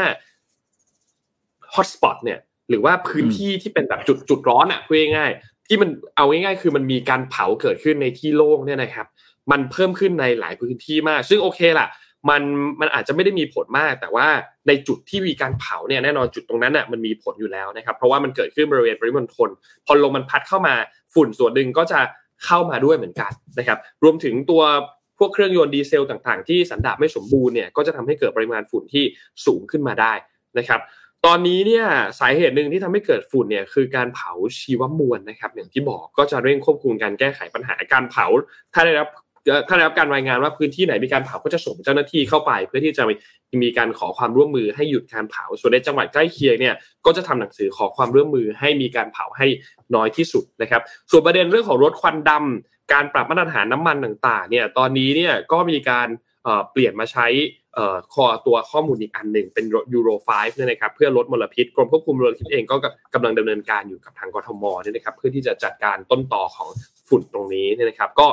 [1.73, 9.07] ฮอตสปอตเนี่ยหรือว่าพื้นที่ที่เป็นแบบจุดจุดร้อนอะพูดง่ายๆที่มันเอาง่ายๆ คือมันมีการเผาเกิดขึ้นในที่โล่งเนี่ยนะครับ
[9.51, 11.87] มันเพิ่มขึ้นในหลายพื้นที่มาก ซึ่งโอเคล่ะ
[12.29, 12.41] มัน
[12.81, 14.27] มันอาจจะไม่ได้มีผลมาก แต่ว่า
[14.67, 19.49] ในจุดที่มีการเผาเนี่ยแน่นอนจุดตรงนั้นน่ะมันมีผลอยู่แล้วนะครับ เพราะว่ามันเกิดขึ้นบริเวณปริมณฑล
[19.85, 20.75] พอลมมันพัดเข้ามา
[21.13, 21.99] ฝุ่นส่วนหนึ่งก็จะ
[22.45, 24.63] เข้ามาด้วยเหมือนกันนะครับ รวมถึงตัว
[25.19, 29.03] พวกเครื่องยนต์ดีเซลต่างๆ ที่สันดาปไม่สมบูรณ์เนี่ยก็จะทำให้เกิดปริมาณฝุ่นที่
[29.45, 30.13] สูงขึ้นมาได้
[30.57, 30.81] นะครับ
[31.25, 31.85] ตอนนี้เนี่ย
[32.19, 38.25] สาเหตุหนึ่งที่ทำให้เกิดฝุ่นเนี่ยคือการเผาชีวมวลนะครับ อย่างที่บอกก็จะเร่งควบคุมการแก้ไขปัญหาการเผา
[38.73, 39.07] ถ้าได้รับ
[39.67, 43.03] ถ้าได้รับการรายงานว่าพื้นที่ไหนมีการเผาก็จะส่งเจ้าหน้าที่เข้าไป เพื่อที่จะ
[43.63, 46.75] มีการขอความร่วมมือให้หยุดการเผา ส่วนในจังหวัดใกล้เคียงเนี่ย
[47.05, 49.47] ก็จะทำหนังสือขอความร่วมมือให้มีการเผาให้
[49.95, 50.81] น้อยที่สุดนะครับ
[51.11, 56.07] ส่วนประเด็นเรื่องของรถควันดำการปรับมาตรฐานน้ำมันต่างๆเนี่ยตอนนี้เนี่ยก็มีการ
[56.71, 57.27] เปลี่ยนมาใช้
[57.75, 62.75] เอ่อคอตัวข้อมูลอีกอันหนึ่งเป็นยูโร5เนี่ยนะครับเพื่อลดมลพิษกรมควบคุมมลพิษเองก็
[63.13, 66.67] กำลังดำเนินการอยู่กับทางกทมเนี่ยนะครับเพื่อที่จะจัดการต้นต่อของ
[67.07, 68.27] ฝุ่นตรงนี้เนี่ยนะครับ ก็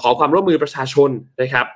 [0.00, 1.10] ขอความร่วมมือประชาชน
[1.42, 1.66] นะครับ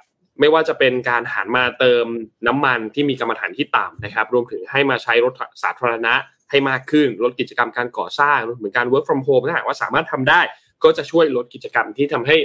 [0.41, 2.05] ไม่ว่าจะเป็นการหันมาเติม
[2.47, 5.32] น้ำมันที่มีกรรมฐานที่ต่ำนะครับ รวมถึงให้มาใช้รถ
[5.62, 6.14] สาธารณะ
[6.51, 10.41] ให้มากขึ้นลดกิจกรรมการก่อสร้างรวมถึงการ work from home ถ้าหากว่าสามารถทำได้
[10.85, 12.37] ก็จะช่วยลดกิจกรรมที่ทำให้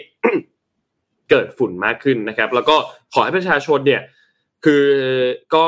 [1.30, 2.76] เกิดฝุ่นมากขึ้นนะครับ แล้วก็
[3.14, 4.02] ขอให้ประชาชนเนี่ย
[4.66, 4.86] คือ
[5.56, 5.66] ก็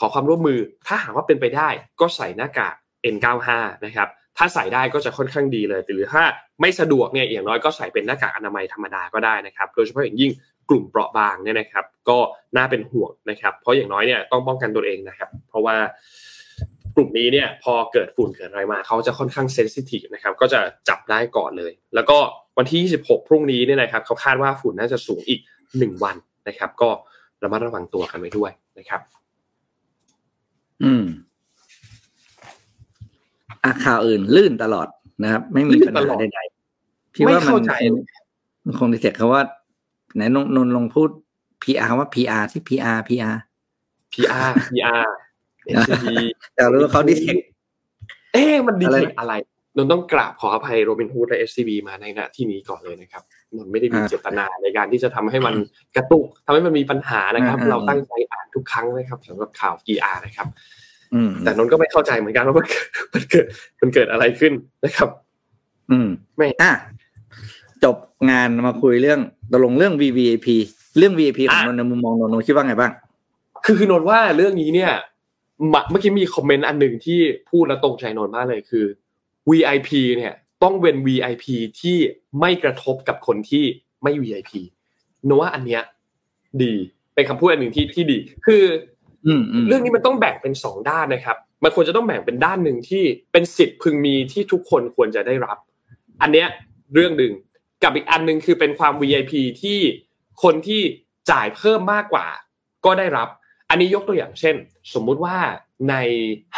[0.00, 1.68] ขอความร่วมมือถ้าหากว่าเป็นไปได้
[2.00, 2.74] ก็ใส่หน้ากาก
[3.14, 3.48] N95
[3.84, 4.08] นะครับ
[4.42, 6.22] ถ้าใส่ได้ก็จะค่อนข้างดีเลย หรือถ้า
[6.60, 10.30] ไม่สะดวกเนี่ยอย่างน้อยก็ใส่เป็นหน้ากากอนามัยธรรมดาก็ได้นะครับ โดยเฉพาะอย่างยิ่ง
[10.70, 12.18] กลุ่มเปราะบางเนี่ยนะครับ ก็
[12.56, 15.76] น่าเป็นห่วงนะครับ เพราะอย่างน้อยเนี่ยต้องป้องกันตัวเองนะครับ เพราะว่า
[16.96, 22.18] กลุ่มนี้เนี่ยพอเกิดฝุ่นเกิดอะไรมาเขาจะค่อนข้างเซนซิทีฟนะครับก็จะจับได้ก่อนเลย แล้วก็
[22.58, 25.40] วันที่ 26 พรุ่งนี้เนี่ยนะครับเขาคาดว่าฝุ่นน่าจะสูงอีก
[25.72, 26.16] 1 วัน
[26.48, 26.90] นะครับ ก็
[27.42, 29.00] ระมัดระวังตัวกันไว้ด้วยนะครับ
[30.82, 31.04] อืม
[33.64, 34.88] อะข่าวอื่นลื่นตลอด
[35.22, 37.72] นะครับ ไม่มีปัญลื่นตลหาอดใดๆพี่ว่าไม่มันเข้าใจ
[38.66, 39.42] มันคงจะเสร็จคำว่า
[40.14, 41.08] ไหนนนนนลองพูด
[41.62, 43.36] PR ว่า PR ที่ PR PR
[44.12, 45.04] PR PR
[45.74, 46.06] NCT
[46.54, 47.36] แต่รู้ว่าเขาดิเทค
[48.34, 49.32] เอ๊ะมันดีอะไรเทนะคอะไร
[49.76, 53.22] นนต้องกราบขออภัยโรบินฮูดและ SCB มาในณที่นี้ก่อนเลยนะครับ
[53.56, 55.54] นนไม่ได้มีอ่าเจตนาในการที่จะทำให้มัน
[55.96, 60.79] กระตุกทำให้มันมีปัญหานะครับอ่าเราตั้งใจอ่านทุกครั้งนะครับสำหรับข่าว PR นะครับอืม
[61.44, 63.46] แต่นนท์ก็ไม่เข้าใจเหมือนกันว่ามันเกิดมันเกิด
[63.80, 64.52] มันเกิดอะไรขึ้น
[64.84, 65.08] นะครับ
[65.90, 66.72] อืม ไม่อะ
[67.84, 67.96] จบ
[68.30, 69.20] งานมาคุยเรื่อง
[69.52, 70.48] ตกลงเรื่อง VVIP
[70.98, 72.92] เรื่อง VIP ของอะนนท์ในมุมมองนนท์นนท์คิดว่าไงบ้าง
[73.64, 74.92] คือคือนนท์ว่าเรื่องนี้เนี่ย
[75.72, 78.84] มะเมื่อกี้มีคอมเมนต์อันหนึ่งที่พูดแล้วตรงใจนนท์มากเลยคือ
[79.50, 80.32] VIP เนี่ย
[80.62, 81.44] ต้องเป็น VIP
[81.80, 81.96] ที่
[82.40, 83.64] ไม่กระทบกับคนที่
[84.02, 84.52] ไม่ VIP
[85.28, 85.82] นนท์ว่าอันเนี้ย
[86.62, 86.74] ดี
[87.14, 88.89] เป็นคำพูดอันหนึ่งที่ที่ดี คืออืมอืม
[89.68, 95.58] เรื่องนี้มันต้องแบ่งเป็นสองด้านนะครับ มันควรจะต้องแบ่งเป็นด้านหนึ่งที่เป็นสิทธิ์พึงมีที่ทุกคนควรจะได้รับ
[96.22, 96.48] อันเนี้ย
[96.94, 97.32] เรื่องหนึ่ง
[97.82, 99.78] กับอีกอันหนึ่งคือเป็นความ VIP ที่
[100.42, 100.80] คนที่
[101.30, 102.26] จ่ายเพิ่มมากกว่า
[102.84, 103.28] ก็ได้รับ
[103.70, 104.56] อันนี้ยกตัวอย่างเช่น
[104.94, 105.36] สมมุติว่า
[105.90, 105.94] ใน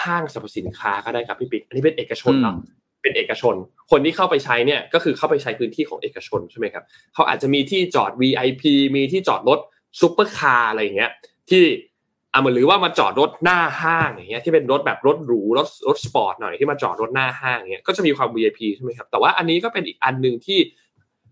[0.02, 2.54] ห้างสรรพสินค้าก็ได้ครับพี่ปิ๊กอันนี้เป็นเอกชนเนาะ
[3.02, 3.54] เป็นเอกชน
[3.90, 6.84] คนที่เข้าไปใช้เนี่ยก็คือเข้าไปใช้พื้นที่ของเอกชนใช่ไหมครับ
[7.14, 8.64] เขาอาจจะมีที่จอด VIP
[8.96, 9.58] มีที่จอดรถ
[10.00, 11.10] ซุปเปอร์คาร์อะไรอย่างเงี้ย
[11.50, 11.62] ที่
[12.32, 20.58] อะเหมือนหรือว่ามาจอดรถหน้าห้างอย่างเงี้ยที่เป็นรถแบบรถหรูรถรถสปอร์ตหน่อยที่มาจอดรถหน้าห้างอย่างเงี้ยก็จะมีความ VIP ใช่ไหมครับแต่ว่าอันนี้ก็เป็นอีกอันหนึ่งที่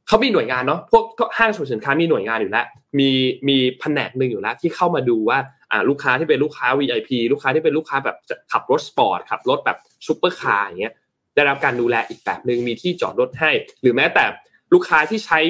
[0.06, 1.04] เขามีหน่วยงานเนาะพวก
[1.38, 2.66] ห้างสรรพสินค้ามีหน่วยงานอยู่แล้ว
[2.98, 3.10] มี
[3.48, 5.38] มีแผนกหนึ่งอยู่แล้วที่เข้ามาดูว่า
[5.70, 8.16] อ่าลูกค้าที่เป็นลูกค้า VIP ลูกค้าที่เป็นลูกค้าแบบ
[8.52, 10.94] ขับรถสปอร์ตขับรถแบบซุปเปอร์คาร์อย่างเงี้ย
[11.34, 13.50] ได้รับการดูแลอีกแบบหนึ่งมีที่จอดรถให้
[13.82, 14.24] หรือแม้แต่
[14.72, 15.40] ลูกค้าที่ใช้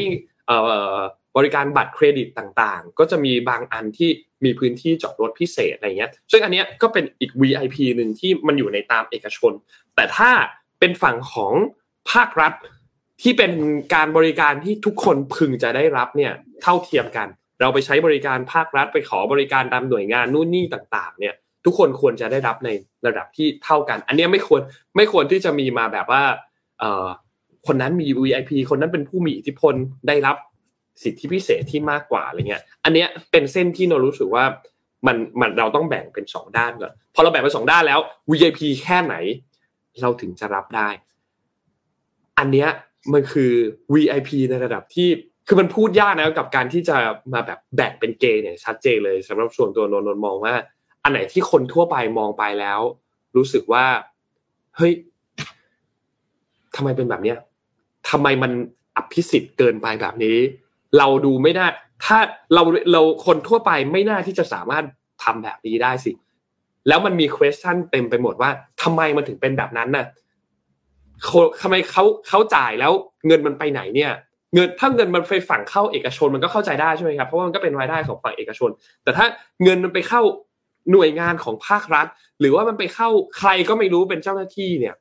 [0.46, 0.58] เอ่
[0.92, 0.96] อ
[1.36, 4.10] บริการบัตรเครดิตต่างๆ ก็จะมีบางอันที่
[4.44, 9.52] มีพื้นที่จอดรถพิเศษอะไรเงี้ย ซึ่งอันเนี้ยก็เป็นอีก VIP หนึ่งที่มันอยู่ในตามเอกชน
[9.94, 10.30] แต่ถ้า
[10.80, 11.52] เป็นฝั่งของ
[12.10, 12.52] ภาครัฐ
[13.22, 13.52] ที่เป็น
[13.94, 17.28] การบริการที่ทุกคนพึงจะได้รับเนี่ยเท่าเทียมกัน
[17.60, 22.70] เราไปใช้บริการภาครัฐไปขอบริการตามหน่วยงานนู่นนี่ต่างๆ เนี่ย ทุกคนควรจะได้รับใน
[23.06, 24.60] ระดับที่เท่ากัน อันเนี้ยไม่ควร
[24.96, 26.22] ไม่ควรที่จะมีมาแบบว่า
[26.78, 27.06] เอ่อ
[27.66, 29.74] คนนั้นมี VIP คนนั้นเป็นผู้มีอิทธิพล
[30.08, 30.36] ได้รับ
[31.02, 34.44] สิทธิพิเศษที่มากกว่าอะไรเงี้ย อันเนี้ยเป็นเส้นที่เรารู้สึกว่า
[35.06, 39.14] มันมันเราต้องแบ่งเป็นสองด้านก่อนพอเราแบ่งเป็นสองด้านแล้ว VIP แค่ไหน
[40.00, 40.88] เราถึงจะรับได้
[42.38, 42.68] อันเนี้ย
[43.12, 43.52] มันคือ
[43.94, 45.08] VIP ในระดับที่
[45.46, 46.96] คือมันพูดยากนะกับการที่จะ
[47.32, 50.54] มาแบบแบ่งเป็นเกย์เนี่ยชัดเจนเลยสำหรับส่วนตัวนนนมองว่า
[51.02, 52.80] อันไหนที่คนทั่วไปมองไปแล้ว
[53.36, 53.84] รู้สึกว่า
[54.76, 54.92] เฮ้ย
[56.76, 57.38] ทำไมเป็นแบบเนี้ย
[58.10, 58.52] ทำไมมัน
[58.96, 60.36] อภิสิทธิ์เกินไปแบบนี้
[60.98, 61.66] เราดูไม่ได้
[62.04, 62.18] ถ้า
[62.54, 62.62] เรา
[62.92, 64.84] เราคนทั่วไปไม่น่าที่จะสามารถ
[65.22, 66.12] ทำแบบนี้ได้สิ
[66.88, 68.50] แล้วมันมี question เต็มไปหมดว่า
[68.82, 70.06] ทำไมมันถึงเป็นแบบนั้นน่ะ
[71.22, 72.92] เขาทำไมเขาเขาจ่ายแล้ว
[73.26, 74.12] เงินมันไปไหนเนี่ย
[74.54, 78.70] เงินถ้าเงินมันไปฝั่งเข้าเอกชนมันก็เข้าใจได้ใช่ไหมครับเพราะว่ามันก็เป็นรายได้ของฝั่งเอกชน
[79.02, 79.26] แต่ถ้า
[79.64, 80.22] เงินมันไปเข้า
[80.92, 82.06] หน่วยงานของภาครัฐ
[82.40, 84.94] หรือว่ามันไปเข้าใครก็ไม่รู้เป็นเจ้าหน้าที่เนี่ย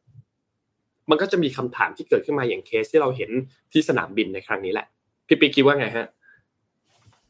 [1.10, 3.30] มันก็จะมีคำถามที่เกิดขึ้นมาอย่างเคสที่เราเห็น
[3.72, 4.88] ที่สนามบินในครั้งนี้แหละ
[5.30, 6.08] พี่ปีคิดว่าไงฮะ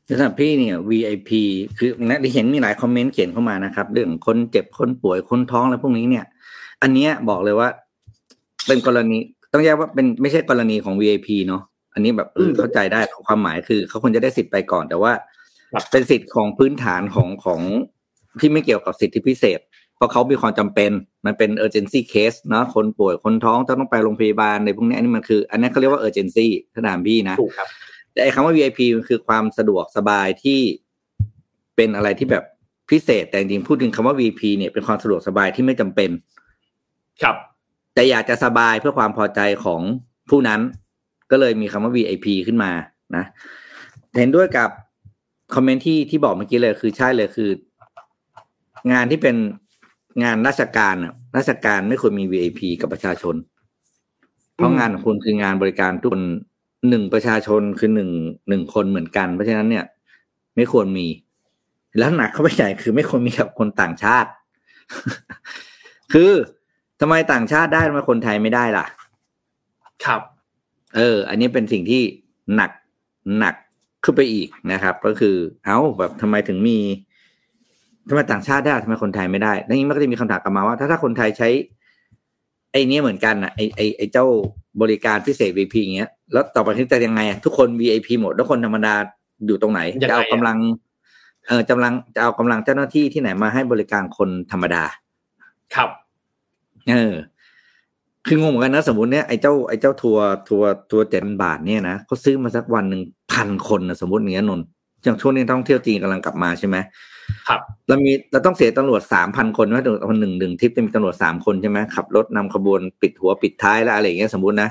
[0.10, 1.32] สำหรับพี่เนี่ย VIP
[1.78, 6.26] คือนะที่เห็นมีหลายคอมเมนต์เขียนเข้ามานะครับ เรื่องคนเจ็บคนป่วยคนท้องอะไรพวกนี้เนี่ย
[6.82, 7.70] อันเนี้ยบอกเลยว่า
[8.68, 9.18] เป็นกรณี
[9.54, 11.62] ต้องแยกว่าเป็นไม่ใช่กรณีของ VIP เนาะ
[11.93, 15.12] อันนี้แบบเอออืมเข้าใจได้ความหมายคือเขาควรจะได้สิทธิ์ไปก่อนแต่ว่า
[15.74, 17.62] ครับเป็นสิทธิ์ของพื้นฐานของของ
[18.39, 19.60] ที่ไม่เกี่ยวกับสิทธิพิเศษ
[20.00, 20.91] เพราะเขามีความจำเป็น
[21.26, 27.68] มันเป็น urgency case เนาะคนป่วยคนท้องต้องไปโรงพยาบาลในพวกนี้อันนี้มันคือ อันนี้เขาเรียกว่า urgency ถ้าถามพี่นะถูกครับ
[28.14, 30.60] แต่ไอ้คำว่า VIP มันคือความสะดวกสบายที่
[31.76, 32.43] เป็นอะไรที่แบบ
[32.89, 36.10] พิเศษแต่จริงๆพูดถึงคำว่า VIP เนี่ยเป็นความสะดวกสบายที่ไม่จำเป็น
[37.22, 37.36] ครับ
[37.93, 39.82] แต่อยากจะสบายเพื่อความพอใจของ
[40.30, 40.62] ผู้นั้น
[41.32, 42.72] ก็เลยมีคำว่า VIP ขึ้นมา
[43.16, 43.26] นะ
[44.18, 44.70] เห็นด้วยกับ
[45.56, 47.50] คอมเมนต์ที่ที่บอกเมื่อกี้เลยคือใช่เลยคือ
[48.91, 49.36] งานที่เป็น
[50.24, 53.36] งานราชการน่ะราชการไม่ควรมี VIP กับประชาชน
[54.55, 56.24] เพราะอืมงานของคุณคืองานบริการทุกคน
[56.89, 58.10] หนึ่งประชาชนคือหนึ่ง
[58.49, 59.86] หนึ่งคนเหมือนกัน เพราะฉะนั้นเนี่ย
[60.55, 61.07] ไม่ควรมี
[61.97, 64.30] แล้วหนักเข้าไปใหญ่คือไม่ควรมีกับคนต่างชาติ
[66.14, 66.32] คือ
[66.99, 68.86] ทำไมต่างชาติได้ทำไมคนไทยไม่ได้ล่ะ
[70.05, 70.22] ครับ
[70.95, 72.01] เออ อันนี้เป็นสิ่งที่
[72.55, 72.72] หนัก
[73.39, 73.55] หนัก
[74.03, 75.36] ขึ้นไปอีกนะครับ ก็คือ
[75.66, 76.78] เอ้าแบบทำไมถึงมี
[78.08, 81.50] ทำไมต่างชาติได้ทำไมคนไทยไม่ได้แล้วนี้มันก็จะมีคำถามกลับมาว่า ถ้าถ้าคนไทยใช้
[82.72, 84.26] ไอ้เนี้ยเหมือนกันอะไอ้ไอ้ไอ้เจ้า
[84.82, 88.93] บริการพิเศษ VIP อย่างเงี้ยแล้วต่อไปที่จะยังไงอะทุกคน VIP หมด แล้วคนธรรมดา
[89.45, 90.58] อยู่ตรงไหนยังไงอะจะเอากำลัง
[91.47, 94.84] เออกำลังจะเอากำลังเจ้าหน้าที่ที่ไหนมาให้บริการคนธรรมดา
[95.76, 95.89] ครับ
[96.89, 97.14] เออ
[98.28, 103.02] คืองงเหมือนกันนะสมมติเนี่ยไอ้เจ้าไอ้เจ้าทัวร์ทัวร์ทัวร์เจ็ดบาทเนี่ยนะเขาซื้อมาสักวันหนึ่ง
[103.34, 104.66] พันคนนะสมมติอย่างเงี้ยนนท์
[105.04, 106.78] อย่างช่วงนี้ท่องเที่ยวจีนกำลังกลับมาใช่ไหม
[107.47, 109.77] ครับเรามีเราต้องเสียตำรวจสามพันคนไหม
[110.09, 114.69] คนหนึ่งหนึ่งทริปจะมีตำรวจสามคนใช่ไหมขับรถนำขบวนปิดหัวปิดท้ายแล้วอะไรอย่างเงี้ยสมมตินะ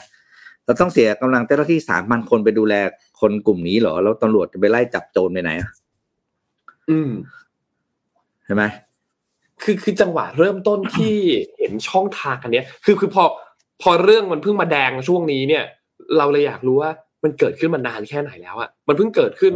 [0.64, 2.74] เราต้องเสียกำลังเจ้าหน้าที่สามพันคนไปดูแล
[3.20, 5.70] คนกลุ่มนี้เหรอแล้วตำรวจจะไปไล่จับโจรไปไหนอะ
[6.90, 7.10] อืม
[8.44, 8.62] ใช่ไหม
[9.62, 11.14] คือคือจังหวะเริ่มต้นที่
[11.58, 13.24] เห็นช่องทางอันเนี้ย คือคือพอ
[13.82, 15.64] พอเรื่องมันเพิ่งมาแดงช่วงนี้เนี่ย
[16.18, 16.90] เราเลยอยากรู้ว่า
[17.24, 19.54] มันเกิดขึ้นมานานแค่ไหนแล้วอะมันเพิ่งเกิดขึ้น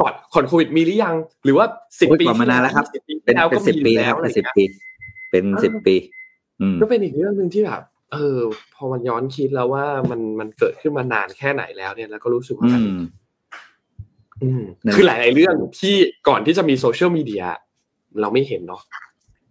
[0.00, 1.66] ก่อนก่อนโควิดมีหรือยัง หรือว่า
[2.00, 4.64] สิบโอ้ยปีก่อนมานานแล้วครับสิบปีเป็นแล้วเป็นก็สิบมีปีอยู่แล้วอะไรเป็นสิบเงี้ยปี
[5.30, 5.96] เป็นสิบปี
[6.60, 7.82] อืมก็เป็นอีกเรื่องหนึ่งที่แบบ
[8.12, 8.38] เออ
[8.74, 13.00] พอมันย้อนคิดแล้วว่ามันมันเกิดขึ้นมานานแค่ไหนแล้วเนี่ยแล้วก็รู้สึกว่าอืมันม
[14.42, 15.94] อืมนั่นคือหลาย ๆ เรื่องที่
[16.28, 17.44] ก่อนที่จะมีโซเชียลมีเดีย
[18.20, 18.82] เราไม่เห็นเนาะ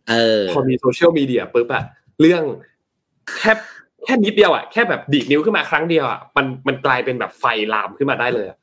[0.10, 1.84] เออ พอมีโซเชียลมีเดียปุ๊บอะ
[2.22, 2.44] เรื่อง
[3.40, 3.52] แค่
[4.06, 8.58] แค่นิดเดียวอะแค่แบบดีดนิ้วขึ้นมาครั้งเดียวอะมันมันกลายเป็นแบบไฟลามขึ้นมาได้เลยอะ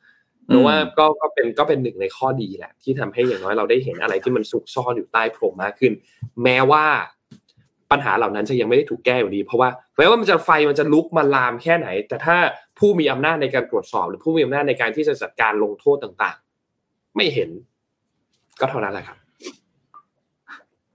[0.47, 5.93] เพราะว่าก็ก็เป็นก็เป็นหนึ่งในข้อดีแหละ ที่ทำให้อย่างน้อยเราได้เห็นอะไรที่มันซุกซ่อนอยู่ใต้พรมมากขึ้น
[6.43, 6.84] แม้ว่า
[7.90, 12.36] ปัญหาเหล่านั้นจะยังไม่ได้ถูกแก้อยู่ดี เพราะว่าแม้ว่ามันจะไฟมันจะลุกมาลามแค่ไหน แต่ถ้า
[12.78, 16.36] ผู้มีอำนาจในการตรวจสอบ หรือผู้มีอำนาจในการที่จะจัดการลงโทษต่าง
[16.76, 17.51] ๆ ไม่เห็น
[18.61, 19.16] ก็เท่านั้นแหละครับ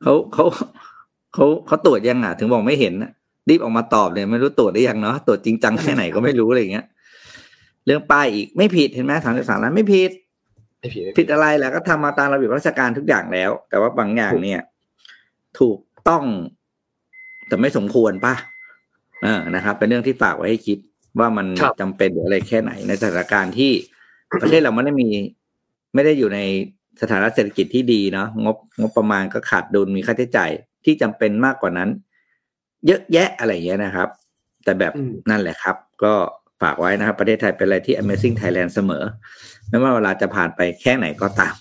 [0.01, 0.45] เขาเขา
[1.33, 3.11] เขาเขาตรวจยังอะ ถึงบอกไม่เห็นน่ะ
[3.49, 6.85] รีบออกมาตอบเลยไม่รู้ตรวจได้ยังเนาะตรวจจริงจังแค่ไหนก็ไม่รู้อะไรอย่างเงี้ย
[7.87, 10.11] เรื่องป้ายอีกไม่ผิดเห็นไหมสามสิบสามล้านไม่ผิด
[10.79, 14.61] ไม่ผิดไม่ผิผิดดอะไรแหละก็ทำมาตามระเบียบราชการทุกอย่างแล้ว แต่ว่าบางอย่างเนี่ย
[15.59, 15.77] ถูก
[16.07, 16.23] ต้อง
[17.47, 18.35] แต่ไม่สมควรป่ะ
[19.23, 20.77] เออนะครับ เป็นเรื่องที่ฝากไว้ให้คิด
[21.19, 23.71] ว่ามันครับจำเป็นหรืออะไรแค่ไหน ในสถานการณ์ที่
[24.41, 25.09] ประเทศเราไม่ได้มี
[25.93, 26.39] ไม่ได้อยู่ใน
[27.01, 30.51] สถานะเศรษฐกิจที่ดีเนาะงบงบประมาณก็ขาดดุลมีค่าใช้จ่าย
[30.85, 31.89] ที่จำเป็นมากกว่านั้น
[32.85, 34.09] เยอะแยะอะไรอย่างเงี้ยนะครับ
[34.63, 36.13] แต่แบบอืมนั่นแหละครับ ก็
[36.61, 39.03] ฝากไว้นะครับ ประเทศไทยเป็นอะไรที่ Amazing Thailand เสมอ
[39.69, 41.55] ไม่ว่าเวลาจะผ่านไปแค่ไหนก็ตาม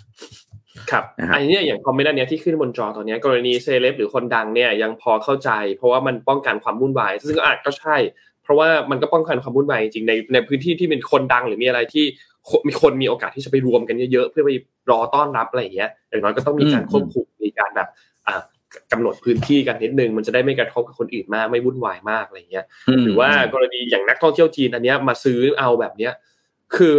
[0.91, 7.97] ครับนะครับอันนี้เนี่ยอย่างคอมเมนต์อันเนี้ยที่ขึ้นบนจอตอนเนี้ยกรณีเซเลบหรือคนดังเนี่ยยังพอเข้าใจ เพราะว่ามันป้องกันความวุ่นวาย ซึ่งก็อาจก็ใช่
[8.43, 12.05] เพราะว่ามันก็ป้องกันความวุ่นวายจริงๆในในพื้นที่ที่เป็นคนดังหรือมีอะไรที่
[12.49, 14.51] คนมีคนมีโอกาสที่จะไปรวมกันเยอะๆเพื่อไป
[14.91, 17.89] รอต้อนรับอะไรอย่างเงี้ยอย่างน้อยก็ต้องมีการอืมควบคุมมีการแบบ
[18.93, 22.65] อ่ากำหนดพื้นที่กันนิดนึงมันจะได้ไม่กระทบกับคนอื่นมากไม่วุ่นวายมากอะไรอย่างเงี้ย
[22.97, 26.13] มหรือว่ากรณีอย่างนักท่องเที่ยวจีนอันเนี้ยมาซื้อเอาแบบเนี้ย
[26.77, 26.95] คือ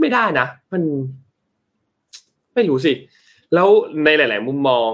[0.00, 0.82] ไม่ได้นะ มัน
[2.54, 2.92] ไม่รู้สิ
[3.54, 3.68] แล้ว
[4.04, 4.90] ในหลาย ๆ มุมมอง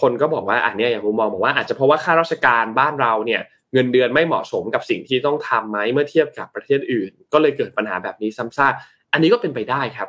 [0.00, 3.40] คนก็บอกว่าอันเนี้ยอย่างมุมมองบอกว่าอาจจะเพราะว่าข้าราชการบ้านเราเนี่ย
[3.72, 8.74] เงินเดือนไม่เหมาะสมกับสิ่งที่ต้องทำไหมเมื่อเทียบกับประเทศอื่น ก็เลยเกิดปัญหาแบบนี้ซ้ำซาก
[9.12, 10.08] อันนี้ก็เป็นไปได้ครับ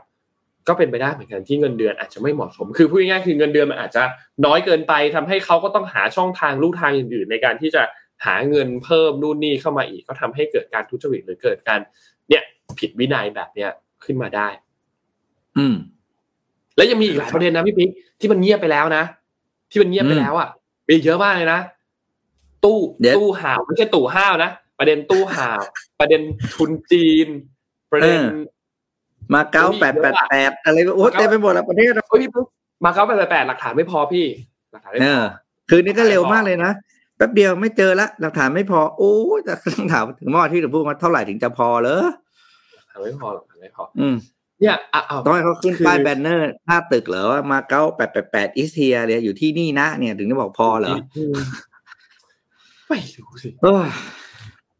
[0.68, 4.04] ก็เป็นไปได้เหมือนกันที่เงินเดือนอาจจะไม่เหมาะสม คือพูดง่ายๆคือเงินเดือนมันอาจจะ
[4.46, 7.84] น้อยเกินไปทำให้เขาก็ต้องหาช่องทางลู่ทางอื่นๆ ในการที่จะ
[8.26, 11.80] หาเงินเพิ่มนู่นนี่เข้ามาอีกก็ทำให้เกิดการทุจริตหรือเกิดการ
[12.30, 12.44] เนี่ย
[12.80, 13.70] ผิดวินัยแบบเนี้ย
[14.06, 14.48] ขึ้นมาได้
[15.58, 15.76] อืม
[16.76, 17.90] แล้วยังมีอีกหลายประเด็นนะพี่ปิ๊ก
[18.20, 19.04] ที่มันเงียบไปแล้วนะ
[19.72, 20.50] ที่มันเงียบไปแล้วอะ
[20.88, 21.60] มีอีกเยอะมากเลยนะ
[22.66, 24.50] ตู้เดี๋ยวตู้ห่าวไม่ใช่ตู้ห้าวนะ
[24.80, 25.62] ประเด็นตู้ห่าว
[26.00, 26.22] ประเด็น
[26.54, 27.28] ทุนจีน
[27.92, 28.20] ประเด็น
[29.34, 32.46] มาเก้าโอ้ยแปดเยแปอะดอะแปดอะไรโอ้เต็มไปหมดแล้วประเทศเราเฮ้ยพี่ปิ๊ก
[32.84, 34.26] มาเก้าแปดแปดหลักฐานไม่พอพี่
[34.72, 35.24] หลักฐานไม่เอพออ
[35.70, 36.72] คืนนี้ก็เร็วมากเลยนะ
[37.18, 42.04] แป๊บเดียวไม่เจอละหลักฐานไม่พอ โอ้ยแต่ต้องถามถึงเมื่อวานที่เราพูดว่าเท่าไหร่ถึงจะพอเหรอ
[42.76, 44.16] หลักฐานไม่พอหลักฐานไม่พอ อืม
[44.60, 50.98] เนี่ยอะเอาต้องให้เขาขึ้นคือป้ายแบนเนอร์หน้าตึกเหรอว่ามาเก้าแปดแปดแปดอิสเทียเนี่ยอยู่ที่นี่นะเนี่ยถึงจะบอกพอเหรอม
[52.88, 53.90] ไม่รู้สิโอ้ย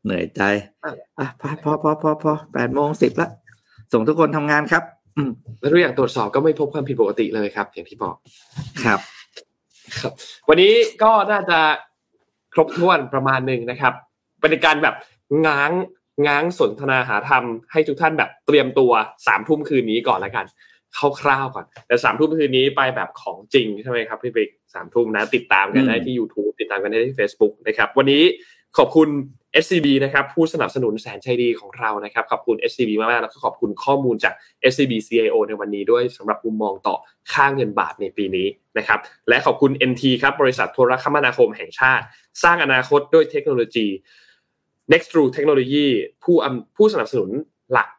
[0.04, 0.42] เหนื่อยใจ
[0.84, 3.30] อะไรอะพอพอพอพอพอแปดโมงสิบละ
[3.94, 4.84] ส่งทุกคนทำงานครับ
[5.18, 8.16] อืมแล้วทุกอย่างตรวจสอบก็ไม่พบความผิดปกติเลยครับ อย่างที่บอก
[8.86, 9.00] ครับ
[10.00, 10.12] ครับ
[10.50, 10.74] วันนี้
[11.04, 11.60] ก็น่าจะ
[12.54, 13.94] ครบถ้วนประมาณหนึ่งนะครับ
[14.42, 14.96] เป็นการแบบ
[15.48, 15.72] ง้าง
[16.28, 18.92] ง้างสนทนาหาธรรมให้ทุกท่านแบบเตรียมตัว
[19.28, 20.46] สามทุ่มคืนนี้ก่อนแล้วกัน
[21.22, 28.24] คร่าวๆก่อน แต่สามทุ่มคืนนี้ไปแบบของจริงใช่ไหมครับพี่ปิ๊กสามทุ่มนะ ติดตามกันได้ที่ YouTube ติดตามกันได้ที่ Facebook นะครับ วันนี้
[28.78, 29.10] ขอบคุณ
[29.64, 34.34] SCB นะครับผู้สนับสนุนแสนใจดีของเรานะครับขอบคุณ SCB มากๆแล้วก็ขอบคุณข้อมูลจาก
[34.72, 36.96] SCB CIO ในวันนี้ด้วยสำหรับมุมมองต่อ
[37.34, 38.48] ค่าเงินบาทในปีนี้
[38.78, 39.00] นะครับ
[39.30, 42.04] และขอบคุณ NT ครับบริษัทโทรคมนาคมแห่งชาติ
[42.44, 43.88] สร้างอนาคตด้วยเทคโนโลยี
[44.92, 45.88] Next True Technology
[46.24, 46.36] ผู้
[46.78, 47.30] ผู้สนับสนุน
[47.72, 47.90] หลัก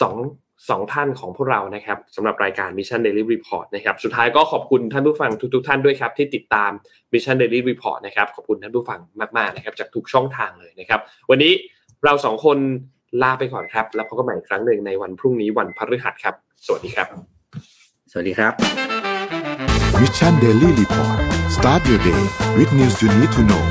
[0.00, 0.02] ส
[0.60, 6.70] องสองท่านของพวกเรานะครับสำหรับรายการ Mission Daily Report นะครับสุดท้ายก็ขอบคุณท่านผู้ฟังทุกๆท่านด้วยครับ ที่ติดตาม
[7.12, 9.00] Mission Daily Report นะครับขอบคุณท่านผู้ฟัง
[9.36, 11.00] มากๆนะครับจากทุกช่องทางเลยนะครับ
[11.30, 11.52] วันนี้
[12.04, 12.58] เราสองคน
[13.22, 16.34] ลาไปก่อนครับ แล้วพบกันใหม่อีกครั้งหนึ่งในวันพรุ่งนี้วันพฤหัสครับ
[16.66, 17.08] สวัสดีครับ
[18.10, 18.52] สวัสดีครับ
[20.00, 21.18] Mission Daily Report
[21.56, 22.22] start your day
[22.56, 23.64] with news you need to know